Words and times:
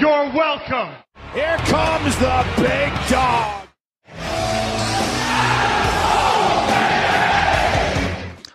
You're 0.00 0.32
welcome. 0.32 0.94
Here 1.34 1.56
comes 1.56 2.16
the 2.18 2.46
big 2.56 2.92
dog. 3.08 3.68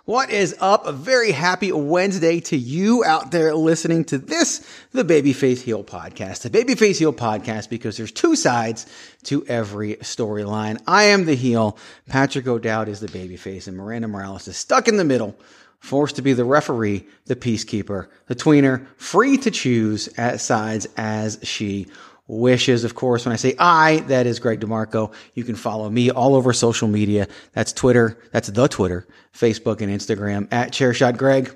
What 0.06 0.30
is 0.30 0.56
up? 0.62 0.86
A 0.86 0.94
very 0.94 1.32
happy 1.32 1.74
Wednesday 1.74 2.40
to 2.42 2.56
you 2.56 3.04
out 3.04 3.32
there 3.32 3.54
listening 3.56 4.06
to 4.06 4.18
this, 4.18 4.66
the 4.92 5.04
Babyface 5.04 5.62
Heel 5.62 5.84
podcast. 5.84 6.44
The 6.44 6.50
Babyface 6.50 7.00
Heel 7.00 7.12
podcast 7.12 7.70
because 7.70 7.98
there's 7.98 8.12
two 8.14 8.38
sides 8.38 8.86
to 9.24 9.46
every 9.48 9.96
storyline. 9.96 10.82
I 10.88 11.06
am 11.06 11.26
the 11.26 11.36
heel. 11.36 11.78
Patrick 12.08 12.48
O'Dowd 12.48 12.88
is 12.88 13.02
the 13.02 13.08
babyface 13.08 13.68
and 13.68 13.76
Miranda 13.76 14.08
Morales 14.08 14.48
is 14.48 14.56
stuck 14.56 14.88
in 14.88 14.96
the 14.96 15.04
middle, 15.04 15.38
forced 15.84 16.16
to 16.16 16.22
be 16.22 16.32
the 16.32 16.46
referee, 16.46 17.06
the 17.26 17.36
peacekeeper, 17.36 18.08
the 18.28 18.36
tweener, 18.36 18.88
free 18.96 19.38
to 19.38 19.52
choose 19.52 20.08
at 20.18 20.40
sides 20.40 20.88
as 20.96 21.38
she 21.44 21.88
wishes. 22.26 22.86
Of 22.86 22.96
course, 22.96 23.26
when 23.26 23.34
I 23.34 23.36
say 23.36 23.54
I, 23.60 23.98
that 24.08 24.26
is 24.26 24.40
Greg 24.40 24.62
DeMarco. 24.62 25.14
You 25.34 25.44
can 25.44 25.56
follow 25.56 25.90
me 25.90 26.10
all 26.10 26.36
over 26.36 26.54
social 26.54 26.88
media. 26.88 27.28
That's 27.52 27.74
Twitter. 27.74 28.18
That's 28.32 28.48
the 28.48 28.70
Twitter, 28.70 29.06
Facebook 29.34 29.82
and 29.82 29.92
Instagram 29.92 30.48
at 30.54 30.72
Chairshot 30.72 31.18
Greg. 31.18 31.54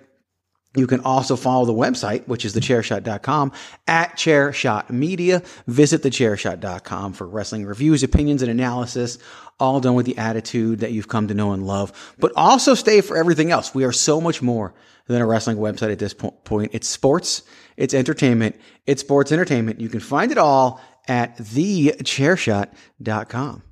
You 0.77 0.85
can 0.85 0.99
also 1.01 1.35
follow 1.35 1.65
the 1.65 1.73
website, 1.73 2.27
which 2.27 2.45
is 2.45 2.53
thechairshot.com 2.55 3.51
at 3.87 4.11
chairshot 4.11 4.91
media. 4.91 5.41
Visit 5.65 6.03
thechairshot.com 6.03 7.13
for 7.13 7.27
wrestling 7.27 7.65
reviews, 7.65 8.03
opinions, 8.03 8.43
and 8.43 8.51
analysis, 8.51 9.17
all 9.59 9.79
done 9.79 9.95
with 9.95 10.05
the 10.05 10.19
attitude 10.19 10.81
that 10.81 10.91
you've 10.91 11.07
come 11.07 11.29
to 11.29 11.33
know 11.33 11.51
and 11.51 11.65
love, 11.65 12.13
but 12.19 12.31
also 12.35 12.75
stay 12.75 13.01
for 13.01 13.17
everything 13.17 13.49
else. 13.49 13.73
We 13.73 13.85
are 13.85 13.91
so 13.91 14.21
much 14.21 14.43
more 14.43 14.75
than 15.07 15.19
a 15.19 15.25
wrestling 15.25 15.57
website 15.57 15.91
at 15.91 15.97
this 15.97 16.13
po- 16.13 16.29
point. 16.31 16.69
It's 16.75 16.87
sports, 16.87 17.41
it's 17.75 17.95
entertainment, 17.95 18.55
it's 18.85 19.01
sports 19.01 19.31
entertainment. 19.31 19.81
You 19.81 19.89
can 19.89 19.99
find 19.99 20.31
it 20.31 20.37
all 20.37 20.79
at 21.07 21.39
thechairshot.com. 21.39 23.63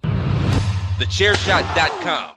Thechairshot.com. 0.97 2.31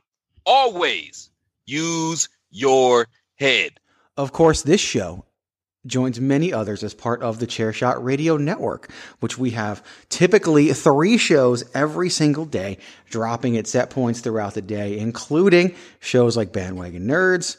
Always 0.45 1.31
use 1.65 2.29
your 2.51 3.07
head. 3.37 3.81
Of 4.19 4.33
course, 4.33 4.63
this 4.63 4.81
show 4.81 5.25
joins 5.87 6.21
many 6.21 6.53
others 6.53 6.83
as 6.83 6.93
part 6.93 7.23
of 7.23 7.39
the 7.39 7.47
Chairshot 7.47 8.03
Radio 8.03 8.37
Network, 8.37 8.91
which 9.21 9.39
we 9.39 9.51
have 9.51 9.83
typically 10.09 10.73
three 10.73 11.17
shows 11.17 11.63
every 11.73 12.11
single 12.11 12.45
day, 12.45 12.79
dropping 13.09 13.57
at 13.57 13.69
set 13.69 13.91
points 13.91 14.21
throughout 14.21 14.55
the 14.55 14.61
day, 14.61 14.99
including 14.99 15.77
shows 16.01 16.37
like 16.37 16.53
Bandwagon 16.53 17.07
Nerds, 17.07 17.59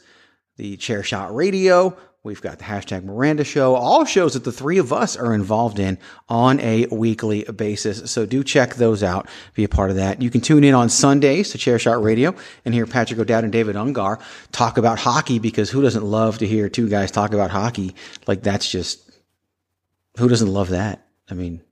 the 0.58 0.76
Chairshot 0.76 1.34
Radio. 1.34 1.96
We've 2.22 2.42
got 2.42 2.58
the 2.58 2.64
hashtag 2.64 3.02
Miranda 3.04 3.44
Show, 3.44 3.74
all 3.74 4.04
shows 4.04 4.34
that 4.34 4.44
the 4.44 4.52
three 4.52 4.76
of 4.76 4.92
us 4.92 5.16
are 5.16 5.32
involved 5.32 5.78
in 5.78 5.96
on 6.28 6.60
a 6.60 6.84
weekly 6.90 7.44
basis. 7.44 8.10
So 8.10 8.26
do 8.26 8.44
check 8.44 8.74
those 8.74 9.02
out, 9.02 9.26
be 9.54 9.64
a 9.64 9.70
part 9.70 9.88
of 9.88 9.96
that. 9.96 10.20
You 10.20 10.28
can 10.28 10.42
tune 10.42 10.62
in 10.62 10.74
on 10.74 10.90
Sundays 10.90 11.48
to 11.52 11.58
Chairshot 11.58 12.02
Radio 12.04 12.34
and 12.66 12.74
hear 12.74 12.84
Patrick 12.86 13.18
O'Dowd 13.18 13.44
and 13.44 13.52
David 13.52 13.74
Ungar 13.74 14.20
talk 14.52 14.76
about 14.76 14.98
hockey 14.98 15.38
because 15.38 15.70
who 15.70 15.80
doesn't 15.80 16.04
love 16.04 16.36
to 16.38 16.46
hear 16.46 16.68
two 16.68 16.90
guys 16.90 17.10
talk 17.10 17.32
about 17.32 17.50
hockey? 17.50 17.94
Like 18.26 18.42
that's 18.42 18.70
just, 18.70 19.10
who 20.18 20.28
doesn't 20.28 20.52
love 20.52 20.68
that? 20.68 21.06
I 21.30 21.34
mean, 21.34 21.62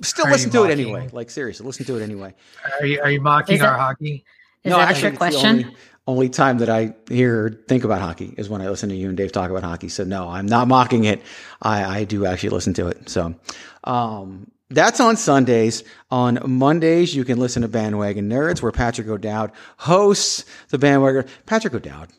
still 0.00 0.26
Are 0.28 0.30
listen 0.30 0.52
you 0.52 0.58
to 0.60 0.64
it 0.66 0.70
anyway. 0.70 1.08
Like 1.12 1.30
seriously, 1.30 1.66
listen 1.66 1.86
to 1.86 1.96
it 1.96 2.02
anyway. 2.02 2.34
Are 2.78 2.86
you 2.86 3.00
are 3.00 3.10
you 3.10 3.20
mocking 3.20 3.56
Is 3.56 3.62
our 3.62 3.74
it- 3.74 3.78
hockey? 3.80 4.24
Is 4.62 4.72
that 4.74 4.90
actually, 4.90 5.00
trick 5.00 5.12
it's 5.14 5.18
the 5.18 5.18
question? 5.40 5.64
Only, 5.64 5.76
only 6.06 6.28
time 6.28 6.58
that 6.58 6.68
I 6.68 6.94
hear 7.08 7.46
or 7.46 7.50
think 7.50 7.84
about 7.84 8.00
hockey 8.00 8.34
is 8.36 8.48
when 8.48 8.60
I 8.60 8.68
listen 8.68 8.88
to 8.88 8.96
you 8.96 9.08
and 9.08 9.16
Dave 9.16 9.32
talk 9.32 9.50
about 9.50 9.62
hockey. 9.62 9.88
So 9.88 10.04
no, 10.04 10.28
I'm 10.28 10.46
not 10.46 10.66
mocking 10.68 11.04
it. 11.04 11.22
I, 11.62 12.00
I 12.00 12.04
do 12.04 12.26
actually 12.26 12.50
listen 12.50 12.74
to 12.74 12.88
it. 12.88 13.08
So, 13.08 13.34
um, 13.84 14.50
that's 14.70 15.00
on 15.00 15.16
Sundays. 15.16 15.82
On 16.10 16.38
Mondays, 16.46 17.14
you 17.14 17.24
can 17.24 17.38
listen 17.38 17.62
to 17.62 17.68
Bandwagon 17.68 18.28
Nerds, 18.30 18.62
where 18.62 18.70
Patrick 18.72 19.08
O'Dowd 19.08 19.50
hosts 19.78 20.44
the 20.68 20.78
Bandwagon. 20.78 21.24
Patrick 21.44 21.74
O'Dowd, 21.74 22.10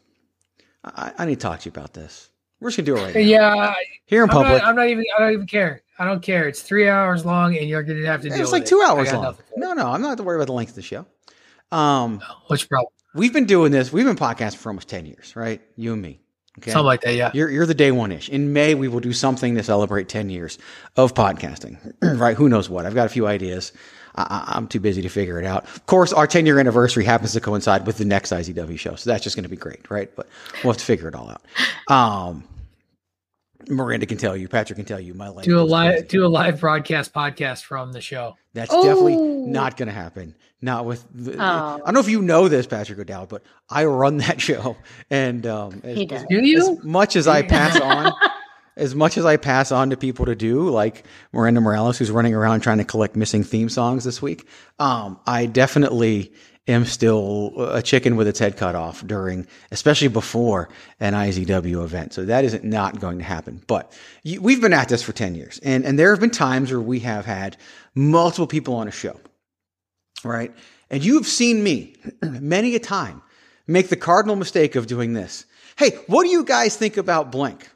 I, 0.84 1.14
I 1.18 1.26
need 1.26 1.36
to 1.36 1.42
talk 1.42 1.62
to 1.62 1.66
you 1.66 1.72
about 1.72 1.94
this. 1.94 2.30
We're 2.60 2.70
just 2.70 2.78
gonna 2.78 2.86
do 2.86 2.98
it 2.98 3.06
right 3.06 3.16
now. 3.16 3.22
Yeah, 3.22 3.74
Here 4.06 4.24
in 4.24 4.30
I'm 4.30 4.36
public. 4.36 4.62
not, 4.62 4.68
I'm 4.68 4.76
not 4.76 4.88
even. 4.90 5.06
I 5.18 5.22
don't 5.22 5.34
even 5.34 5.48
care. 5.48 5.82
I 5.98 6.06
don't 6.06 6.22
care. 6.22 6.48
It's 6.48 6.62
three 6.62 6.90
hours 6.90 7.26
long, 7.26 7.58
and 7.58 7.68
you're 7.70 7.84
gonna 7.84 8.06
have 8.06 8.22
to 8.22 8.30
deal. 8.30 8.40
it's 8.42 8.52
like 8.52 8.64
it. 8.64 8.68
two 8.68 8.82
hours 8.82 9.12
long. 9.14 9.24
nothing 9.24 9.46
for 9.48 9.54
it. 9.54 9.60
No, 9.60 9.74
no, 9.74 9.88
I'm 9.90 10.02
not 10.02 10.18
to 10.18 10.24
worry 10.24 10.36
about 10.36 10.48
the 10.48 10.54
length 10.54 10.70
of 10.72 10.76
the 10.76 10.82
show. 10.82 11.06
Um, 11.72 12.22
Which 12.48 12.68
problem? 12.70 12.92
We've 13.14 13.34
been 13.34 13.46
doing 13.46 13.72
this. 13.72 13.92
We've 13.92 14.06
been 14.06 14.16
podcasting 14.16 14.58
for 14.58 14.70
almost 14.70 14.90
ten 14.90 15.06
years, 15.06 15.36
right? 15.36 15.62
You 15.76 15.94
and 15.94 16.02
me. 16.02 16.22
Okay. 16.60 16.72
Something 16.72 16.86
like 16.86 17.02
that. 17.02 17.16
Yeah. 17.16 17.32
You're, 17.34 17.50
you're 17.50 17.66
the 17.66 17.74
day 17.74 17.92
one 17.92 18.12
ish. 18.12 18.28
In 18.28 18.52
May, 18.52 18.76
we 18.76 18.90
will 18.90 19.00
do 19.00 19.14
something 19.14 19.56
to 19.56 19.64
celebrate 19.64 20.10
10 20.10 20.30
years 20.30 20.58
of 20.98 21.14
podcasting, 21.14 21.94
right? 22.20 22.36
Who 22.36 22.50
knows 22.50 22.70
what? 22.70 22.86
I've 22.86 22.94
got 22.94 23.06
a 23.06 23.10
few 23.10 23.26
ideas. 23.26 23.72
I, 24.16 24.44
I'm 24.48 24.68
too 24.68 24.82
busy 24.82 25.02
to 25.02 25.08
figure 25.08 25.40
it 25.40 25.46
out. 25.46 25.64
Of 25.64 25.86
course, 25.86 26.12
our 26.12 26.28
10 26.28 26.46
year 26.46 26.60
anniversary 26.60 27.06
happens 27.06 27.32
to 27.34 27.40
coincide 27.40 27.88
with 27.88 27.98
the 27.98 28.06
next 28.06 28.32
IZW 28.32 28.78
show. 28.78 28.96
So 28.96 29.10
that's 29.10 29.24
just 29.24 29.38
going 29.38 29.44
to 29.44 29.50
be 29.50 29.56
great, 29.56 29.90
right? 29.90 30.14
But 30.14 30.28
we'll 30.64 30.74
have 30.74 30.80
to 30.80 30.86
figure 30.86 31.08
it 31.08 31.16
all 31.16 31.30
out. 31.30 31.42
Um, 31.88 32.44
Miranda 33.70 34.06
can 34.06 34.18
tell 34.18 34.36
you, 34.36 34.50
Patrick 34.50 34.76
can 34.76 34.86
tell 34.86 35.00
you, 35.00 35.14
my 35.14 35.30
life. 35.30 35.46
Do 35.46 35.60
a 35.60 35.62
live 35.62 36.08
do 36.10 36.26
a 36.26 36.28
live 36.28 36.60
broadcast 36.60 37.14
podcast 37.14 37.64
from 37.64 37.94
the 37.94 38.02
show. 38.02 38.36
That's 38.54 38.74
definitely 38.74 39.16
Oh. 39.16 39.46
not 39.48 39.78
going 39.78 39.88
to 39.88 39.94
happen. 39.94 40.36
Not 40.62 40.86
with. 40.86 41.06
The, 41.14 41.34
Oh. 41.36 41.40
I 41.40 41.78
don't 41.86 41.94
know 41.94 42.00
if 42.02 42.10
you 42.10 42.22
know 42.22 42.48
this, 42.50 42.68
Patrick 42.68 43.00
O'Dowd, 43.00 43.30
but 43.30 43.44
I 43.70 43.86
run 43.86 44.18
that 44.18 44.40
show, 44.50 44.76
and 45.10 45.46
um, 45.48 45.82
as, 45.84 45.98
He 45.98 46.06
does. 46.06 46.26
Do 46.30 46.46
you? 46.46 46.58
as 46.60 46.84
much 46.84 47.16
as 47.16 47.28
I 47.28 47.42
pass 47.44 47.80
on, 47.82 48.14
as 48.78 48.94
much 48.94 49.18
as 49.18 49.26
I 49.26 49.38
pass 49.38 49.72
on 49.72 49.90
to 49.92 49.98
people 49.98 50.26
to 50.26 50.36
do, 50.36 50.70
like 50.70 51.06
Miranda 51.32 51.62
Morales, 51.62 51.98
who's 51.98 52.12
running 52.12 52.34
around 52.36 52.60
trying 52.62 52.78
to 52.80 52.84
collect 52.86 53.16
missing 53.16 53.44
theme 53.44 53.70
songs 53.70 54.04
this 54.04 54.22
week, 54.22 54.48
um, 54.80 55.20
I 55.26 55.46
definitely 55.46 56.32
am 56.68 56.86
still 56.86 57.54
a 57.58 57.82
chicken 57.82 58.16
with 58.16 58.28
its 58.28 58.40
head 58.40 58.56
cut 58.56 58.76
off 58.76 59.06
during, 59.06 59.48
especially 59.72 60.08
before 60.08 60.70
an 61.00 61.14
IZW 61.14 61.84
event. 61.84 62.14
So 62.14 62.26
that 62.26 62.46
isn't 62.46 62.64
not 62.64 63.00
going 63.00 63.18
to 63.18 63.24
happen. 63.24 63.62
But 63.68 63.98
we've 64.40 64.62
been 64.62 64.74
at 64.74 64.90
this 64.90 65.02
for 65.02 65.12
10 65.12 65.36
years 65.36 65.60
and, 65.64 65.86
and 65.86 65.98
there 65.98 66.12
have 66.12 66.20
been 66.20 66.30
times 66.30 66.72
where 66.72 66.80
we 66.80 67.00
have 67.00 67.26
had 67.26 67.58
multiple 67.96 68.48
people 68.48 68.76
on 68.76 68.88
a 68.88 68.92
show, 68.92 69.20
right? 70.24 70.54
And 70.90 71.04
you've 71.04 71.28
seen 71.28 71.64
me 71.64 71.96
many 72.22 72.76
a 72.76 72.80
time 72.80 73.22
make 73.68 73.90
the 73.90 73.96
cardinal 73.96 74.36
mistake 74.36 74.76
of 74.76 74.88
doing 74.88 75.14
this. 75.14 75.46
Hey, 75.78 75.92
what 76.08 76.24
do 76.24 76.30
you 76.30 76.44
guys 76.44 76.76
think 76.76 76.98
about 76.98 77.32
blank? 77.32 77.70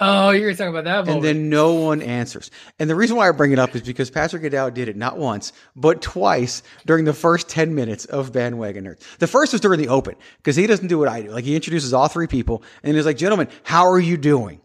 Oh, 0.00 0.30
you're 0.30 0.52
talking 0.54 0.68
about 0.68 0.84
that 0.84 1.08
And 1.08 1.22
then 1.22 1.48
no 1.48 1.74
one 1.74 2.02
answers. 2.02 2.50
And 2.78 2.88
the 2.88 2.94
reason 2.94 3.16
why 3.16 3.28
I 3.28 3.32
bring 3.32 3.52
it 3.52 3.58
up 3.58 3.74
is 3.74 3.82
because 3.82 4.10
Patrick 4.10 4.44
O'Dowd 4.44 4.74
did 4.74 4.88
it 4.88 4.96
not 4.96 5.18
once, 5.18 5.52
but 5.74 6.00
twice 6.00 6.62
during 6.86 7.04
the 7.04 7.12
first 7.12 7.48
10 7.48 7.74
minutes 7.74 8.04
of 8.04 8.32
Bandwagon 8.32 8.84
Nerds. 8.84 9.00
The 9.18 9.26
first 9.26 9.52
was 9.52 9.60
during 9.60 9.80
the 9.80 9.88
open 9.88 10.14
because 10.36 10.56
he 10.56 10.66
doesn't 10.66 10.86
do 10.86 10.98
what 10.98 11.08
I 11.08 11.22
do. 11.22 11.30
Like 11.30 11.44
he 11.44 11.56
introduces 11.56 11.92
all 11.92 12.08
three 12.08 12.28
people 12.28 12.62
and 12.82 12.94
he's 12.94 13.06
like, 13.06 13.16
gentlemen, 13.16 13.48
how 13.64 13.90
are 13.90 13.98
you 13.98 14.16
doing? 14.16 14.60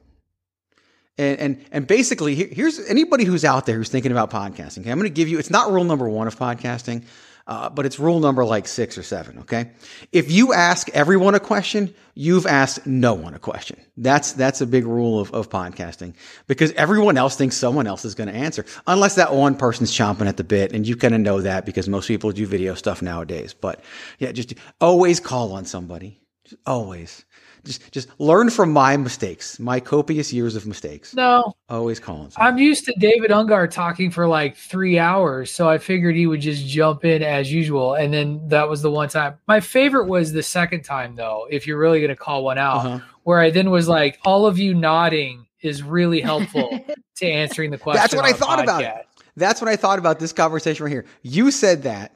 And, 1.17 1.39
and, 1.39 1.65
and 1.71 1.87
basically 1.87 2.35
here's 2.35 2.79
anybody 2.87 3.23
who's 3.23 3.45
out 3.45 3.65
there 3.65 3.77
who's 3.77 3.89
thinking 3.89 4.11
about 4.11 4.31
podcasting. 4.31 4.79
Okay, 4.79 4.91
I'm 4.91 4.97
going 4.97 5.09
to 5.09 5.13
give 5.13 5.27
you, 5.27 5.39
it's 5.39 5.51
not 5.51 5.71
rule 5.71 5.83
number 5.83 6.07
one 6.09 6.27
of 6.27 6.37
podcasting, 6.37 7.05
Uh, 7.45 7.69
but 7.69 7.85
it's 7.85 7.99
rule 7.99 8.21
number 8.21 8.45
like 8.45 8.67
six 8.67 8.97
or 8.97 9.03
seven. 9.03 9.39
Okay. 9.39 9.71
If 10.13 10.31
you 10.31 10.53
ask 10.53 10.87
everyone 10.89 11.35
a 11.35 11.41
question, 11.41 11.93
you've 12.15 12.45
asked 12.45 12.87
no 12.87 13.13
one 13.13 13.33
a 13.33 13.39
question. 13.39 13.77
That's, 13.97 14.31
that's 14.31 14.61
a 14.61 14.65
big 14.65 14.85
rule 14.85 15.19
of, 15.19 15.33
of 15.33 15.49
podcasting 15.49 16.13
because 16.47 16.71
everyone 16.73 17.17
else 17.17 17.35
thinks 17.35 17.57
someone 17.57 17.85
else 17.85 18.05
is 18.05 18.15
going 18.15 18.29
to 18.29 18.35
answer 18.35 18.65
unless 18.87 19.15
that 19.15 19.33
one 19.33 19.57
person's 19.57 19.91
chomping 19.91 20.27
at 20.27 20.37
the 20.37 20.43
bit. 20.45 20.71
And 20.71 20.87
you 20.87 20.95
kind 20.95 21.13
of 21.13 21.19
know 21.19 21.41
that 21.41 21.65
because 21.65 21.89
most 21.89 22.07
people 22.07 22.31
do 22.31 22.45
video 22.45 22.75
stuff 22.75 23.01
nowadays. 23.01 23.53
But 23.53 23.83
yeah, 24.19 24.31
just 24.31 24.53
always 24.79 25.19
call 25.19 25.51
on 25.51 25.65
somebody. 25.65 26.21
Just 26.45 26.61
always 26.65 27.25
just 27.63 27.91
just 27.91 28.09
learn 28.19 28.49
from 28.49 28.71
my 28.71 28.97
mistakes, 28.97 29.59
my 29.59 29.79
copious 29.79 30.33
years 30.33 30.55
of 30.55 30.65
mistakes. 30.65 31.13
No, 31.15 31.53
always 31.69 31.99
calling. 31.99 32.31
I'm 32.37 32.57
used 32.57 32.85
to 32.85 32.93
David 32.99 33.31
Ungar 33.31 33.69
talking 33.69 34.11
for 34.11 34.27
like 34.27 34.57
three 34.57 34.99
hours, 34.99 35.51
so 35.51 35.69
I 35.69 35.77
figured 35.77 36.15
he 36.15 36.27
would 36.27 36.41
just 36.41 36.65
jump 36.65 37.05
in 37.05 37.23
as 37.23 37.51
usual. 37.51 37.95
And 37.95 38.13
then 38.13 38.47
that 38.49 38.67
was 38.67 38.81
the 38.81 38.91
one 38.91 39.09
time. 39.09 39.35
My 39.47 39.59
favorite 39.59 40.07
was 40.07 40.33
the 40.33 40.43
second 40.43 40.83
time, 40.83 41.15
though. 41.15 41.47
If 41.49 41.65
you're 41.65 41.77
really 41.77 41.99
going 41.99 42.09
to 42.09 42.15
call 42.15 42.43
one 42.43 42.57
out, 42.57 42.77
uh-huh. 42.77 42.99
where 43.23 43.39
I 43.39 43.49
then 43.49 43.71
was 43.71 43.87
like, 43.87 44.19
all 44.25 44.45
of 44.45 44.57
you 44.59 44.73
nodding 44.73 45.45
is 45.61 45.81
really 45.81 46.19
helpful 46.19 46.85
to 47.15 47.25
answering 47.25 47.71
the 47.71 47.77
question. 47.77 48.01
That's 48.01 48.15
what 48.15 48.25
I 48.25 48.33
thought 48.33 48.59
podcast. 48.59 48.63
about 48.63 48.83
it. 48.83 49.07
That's 49.35 49.61
what 49.61 49.69
I 49.69 49.75
thought 49.75 49.99
about 49.99 50.19
this 50.19 50.33
conversation 50.33 50.83
right 50.83 50.91
here. 50.91 51.05
You 51.21 51.51
said 51.51 51.83
that. 51.83 52.11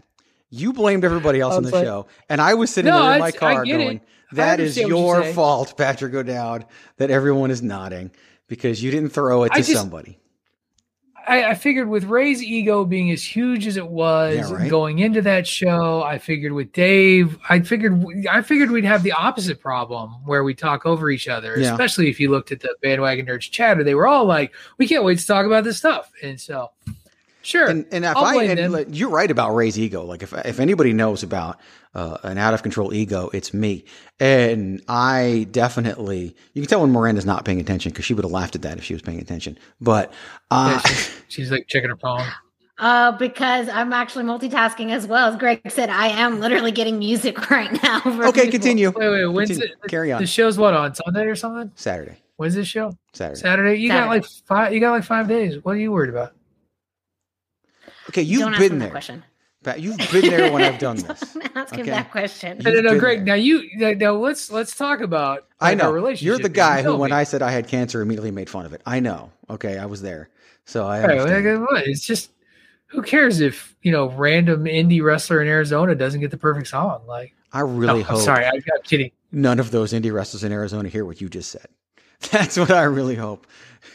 You 0.49 0.71
blamed 0.71 1.03
everybody 1.03 1.41
else 1.41 1.55
on 1.55 1.63
the 1.63 1.71
like, 1.71 1.83
show, 1.83 2.07
and 2.29 2.39
I 2.39 2.53
was 2.53 2.69
sitting 2.69 2.89
no, 2.89 3.03
there 3.03 3.15
in 3.15 3.19
my 3.19 3.31
car 3.31 3.65
going. 3.65 3.97
It 3.97 4.01
that 4.31 4.59
is 4.59 4.77
your 4.77 5.23
fault, 5.33 5.77
Patrick 5.77 6.13
O'Dowd, 6.13 6.65
that 6.97 7.09
everyone 7.09 7.51
is 7.51 7.61
nodding 7.61 8.11
because 8.47 8.83
you 8.83 8.91
didn't 8.91 9.09
throw 9.09 9.43
it 9.43 9.53
to 9.53 9.57
just, 9.57 9.73
somebody. 9.73 10.19
I, 11.27 11.49
I, 11.49 11.53
figured 11.55 11.89
with 11.89 12.05
Ray's 12.05 12.41
ego 12.41 12.85
being 12.85 13.11
as 13.11 13.21
huge 13.21 13.67
as 13.67 13.75
it 13.75 13.87
was 13.87 14.37
yeah, 14.37 14.51
right? 14.53 14.69
going 14.69 14.99
into 14.99 15.21
that 15.23 15.45
show, 15.45 16.01
I 16.01 16.19
figured 16.19 16.53
with 16.53 16.71
Dave, 16.71 17.37
I 17.49 17.59
figured 17.59 18.01
I 18.29 18.41
figured 18.41 18.71
we'd 18.71 18.85
have 18.85 19.03
the 19.03 19.11
opposite 19.11 19.59
problem 19.59 20.11
where 20.25 20.45
we 20.45 20.53
talk 20.53 20.85
over 20.85 21.09
each 21.09 21.27
other, 21.27 21.59
yeah. 21.59 21.71
especially 21.71 22.09
if 22.09 22.19
you 22.19 22.31
looked 22.31 22.53
at 22.53 22.61
the 22.61 22.73
bandwagon 22.81 23.25
nerds 23.25 23.51
chatter. 23.51 23.83
They 23.83 23.95
were 23.95 24.07
all 24.07 24.25
like, 24.25 24.53
"We 24.77 24.87
can't 24.87 25.03
wait 25.03 25.19
to 25.19 25.27
talk 25.27 25.45
about 25.45 25.65
this 25.65 25.77
stuff," 25.77 26.09
and 26.23 26.39
so 26.39 26.71
Sure. 27.47 27.69
And, 27.69 27.85
and 27.93 28.03
if 28.03 28.13
I'll 28.13 28.25
I, 28.25 28.43
and, 28.43 28.93
you're 28.93 29.09
right 29.09 29.31
about 29.31 29.55
Ray's 29.55 29.79
ego. 29.79 30.03
Like 30.03 30.21
if, 30.21 30.33
if 30.33 30.59
anybody 30.59 30.91
knows 30.91 31.23
about 31.23 31.57
uh, 31.97 32.17
an 32.21 32.37
out 32.37 32.53
of 32.53 32.61
control 32.61 32.93
ego, 32.93 33.29
it's 33.33 33.53
me. 33.55 33.83
And 34.19 34.83
I 34.87 35.47
definitely, 35.49 36.35
you 36.53 36.61
can 36.61 36.69
tell 36.69 36.81
when 36.81 36.91
Miranda's 36.91 37.25
not 37.25 37.43
paying 37.43 37.59
attention 37.59 37.91
because 37.91 38.05
she 38.05 38.13
would 38.13 38.23
have 38.23 38.31
laughed 38.31 38.55
at 38.55 38.61
that 38.61 38.77
if 38.77 38.83
she 38.83 38.93
was 38.93 39.01
paying 39.01 39.19
attention. 39.19 39.57
But 39.81 40.13
uh, 40.51 40.79
yeah, 40.85 40.89
she's, 40.89 41.21
she's, 41.27 41.51
like 41.51 41.67
checking 41.67 41.89
her 41.89 41.97
phone. 41.97 42.23
Uh, 42.77 43.13
because 43.13 43.67
I'm 43.69 43.91
actually 43.93 44.25
multitasking 44.25 44.91
as 44.91 45.07
well. 45.07 45.29
As 45.29 45.37
Greg 45.37 45.59
said, 45.69 45.89
I 45.89 46.09
am 46.09 46.39
literally 46.39 46.71
getting 46.71 46.99
music 46.99 47.49
right 47.49 47.71
now. 47.81 48.01
Okay, 48.05 48.41
people. 48.41 48.51
continue. 48.51 48.91
Wait, 48.91 49.09
wait, 49.09 49.25
when's 49.25 49.49
continue. 49.49 49.75
it? 49.83 49.89
Carry 49.89 50.11
on. 50.11 50.21
The 50.21 50.27
show's 50.27 50.59
what 50.59 50.75
on 50.75 50.93
Sunday 50.93 51.25
or 51.25 51.35
something? 51.35 51.71
Saturday. 51.73 52.17
When's 52.35 52.53
this 52.53 52.67
show? 52.67 52.95
Saturday. 53.13 53.39
Saturday. 53.39 53.75
You 53.81 53.89
Saturday. 53.89 54.05
got 54.05 54.09
like 54.09 54.25
five. 54.45 54.73
You 54.73 54.79
got 54.79 54.91
like 54.91 55.03
five 55.03 55.27
days. 55.27 55.63
What 55.63 55.71
are 55.71 55.79
you 55.79 55.91
worried 55.91 56.11
about? 56.11 56.33
Okay, 58.09 58.21
you've 58.21 58.41
Don't 58.41 58.57
been 58.59 58.77
there. 58.77 58.91
Question. 58.91 59.23
Pat, 59.67 59.81
you've 59.81 59.97
been 59.97 60.29
there 60.29 60.49
when 60.51 60.61
I've 60.61 60.79
done 60.79 60.95
this. 61.07 61.35
ask 61.55 61.73
okay? 61.73 61.81
him 61.81 61.87
that 61.87 62.09
question. 62.09 62.57
No, 62.59 62.71
no, 62.71 62.79
no, 62.79 62.99
Greg. 62.99 63.19
There. 63.19 63.25
Now 63.25 63.33
you 63.33 63.69
now 63.77 64.13
let's 64.13 64.49
let's 64.49 64.75
talk 64.75 65.01
about. 65.01 65.45
Like, 65.59 65.71
I 65.71 65.73
know 65.73 65.91
relationship. 65.91 66.25
You're 66.25 66.39
the 66.39 66.47
guy 66.47 66.83
who, 66.83 66.95
when 66.95 67.11
I 67.11 67.25
said 67.25 67.41
I 67.41 67.51
had 67.51 67.67
cancer, 67.67 68.01
immediately 68.01 68.31
made 68.31 68.49
fun 68.49 68.65
of 68.65 68.71
it. 68.71 68.81
I 68.85 69.01
know. 69.01 69.31
Okay, 69.49 69.77
I 69.77 69.85
was 69.85 70.01
there, 70.01 70.29
so 70.63 70.87
I. 70.87 71.05
Right, 71.05 71.87
it's 71.87 72.05
just 72.05 72.31
who 72.87 73.01
cares 73.01 73.41
if 73.41 73.75
you 73.81 73.91
know 73.91 74.09
random 74.11 74.63
indie 74.63 75.03
wrestler 75.03 75.41
in 75.41 75.47
Arizona 75.49 75.95
doesn't 75.95 76.21
get 76.21 76.31
the 76.31 76.37
perfect 76.37 76.67
song? 76.67 77.05
Like 77.05 77.33
I 77.51 77.59
really 77.59 77.89
oh, 77.89 77.97
no, 77.97 78.03
hope. 78.03 78.17
I'm 78.19 78.23
sorry, 78.23 78.45
I, 78.45 78.51
am 78.51 78.63
kidding. 78.83 79.11
None 79.33 79.59
of 79.59 79.71
those 79.71 79.91
indie 79.91 80.13
wrestlers 80.13 80.45
in 80.45 80.51
Arizona 80.53 80.87
hear 80.87 81.05
what 81.05 81.19
you 81.19 81.27
just 81.27 81.51
said. 81.51 81.67
That's 82.31 82.57
what 82.57 82.71
I 82.71 82.83
really 82.83 83.15
hope. 83.15 83.45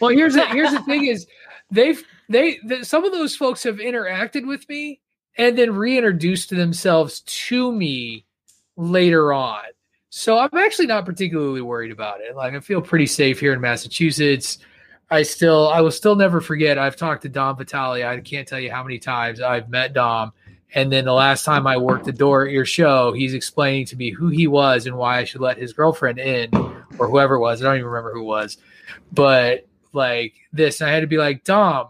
Well, 0.01 0.11
here's 0.11 0.35
the 0.35 0.47
here's 0.49 0.73
the 0.73 0.83
thing 0.87 1.07
is 1.07 1.27
they've 1.71 2.03
they 2.29 2.59
the, 2.65 2.85
some 2.85 3.05
of 3.05 3.13
those 3.13 3.35
folks 3.35 3.63
have 3.63 3.77
interacted 3.77 4.47
with 4.47 4.69
me 4.69 5.01
and 5.38 5.56
then 5.56 5.75
reintroduced 5.75 6.50
themselves 6.50 7.20
to 7.20 7.73
me 7.73 8.25
later 8.76 9.32
on. 9.32 9.62
So 10.11 10.38
I'm 10.38 10.50
actually 10.55 10.87
not 10.87 11.06
particularly 11.06 11.62
worried 11.62 11.90
about 11.90 12.20
it. 12.20 12.37
Like 12.37 12.55
I 12.55 12.61
feel 12.61 12.82
pretty 12.82 13.06
safe 13.06 13.40
here 13.40 13.55
in 13.55 13.61
Massachusetts. 13.61 14.58
I 15.11 15.23
still 15.23 15.69
I 15.69 15.81
will 15.81 15.90
still 15.90 16.17
never 16.17 16.40
forget 16.40 16.79
I've 16.79 16.96
talked 16.96 17.23
to 17.23 17.29
Dom 17.29 17.56
Vitale. 17.56 18.05
I 18.05 18.20
can't 18.20 18.46
tell 18.46 18.61
you 18.61 18.70
how 18.70 18.82
many 18.82 18.99
times 18.99 19.40
I've 19.40 19.70
met 19.70 19.94
Dom. 19.94 20.32
And 20.75 20.90
then 20.90 21.05
the 21.05 21.12
last 21.12 21.44
time 21.44 21.67
I 21.67 21.76
worked 21.76 22.06
the 22.06 22.12
door 22.12 22.46
at 22.46 22.52
your 22.52 22.64
show, 22.64 23.12
he's 23.12 23.34
explaining 23.34 23.87
to 23.87 23.96
me 23.96 24.11
who 24.11 24.29
he 24.29 24.46
was 24.46 24.87
and 24.87 24.96
why 24.96 25.19
I 25.19 25.25
should 25.25 25.43
let 25.43 25.58
his 25.58 25.75
girlfriend 25.75 26.19
in 26.19 26.49
or 26.99 27.08
whoever 27.08 27.34
it 27.34 27.40
was. 27.40 27.61
I 27.61 27.67
don't 27.67 27.76
even 27.76 27.88
remember 27.88 28.12
who 28.12 28.23
it 28.23 28.25
was. 28.25 28.56
But 29.12 29.67
like 29.93 30.34
this, 30.52 30.81
I 30.81 30.90
had 30.90 31.00
to 31.00 31.06
be 31.06 31.19
like, 31.19 31.44
Dom, 31.44 31.88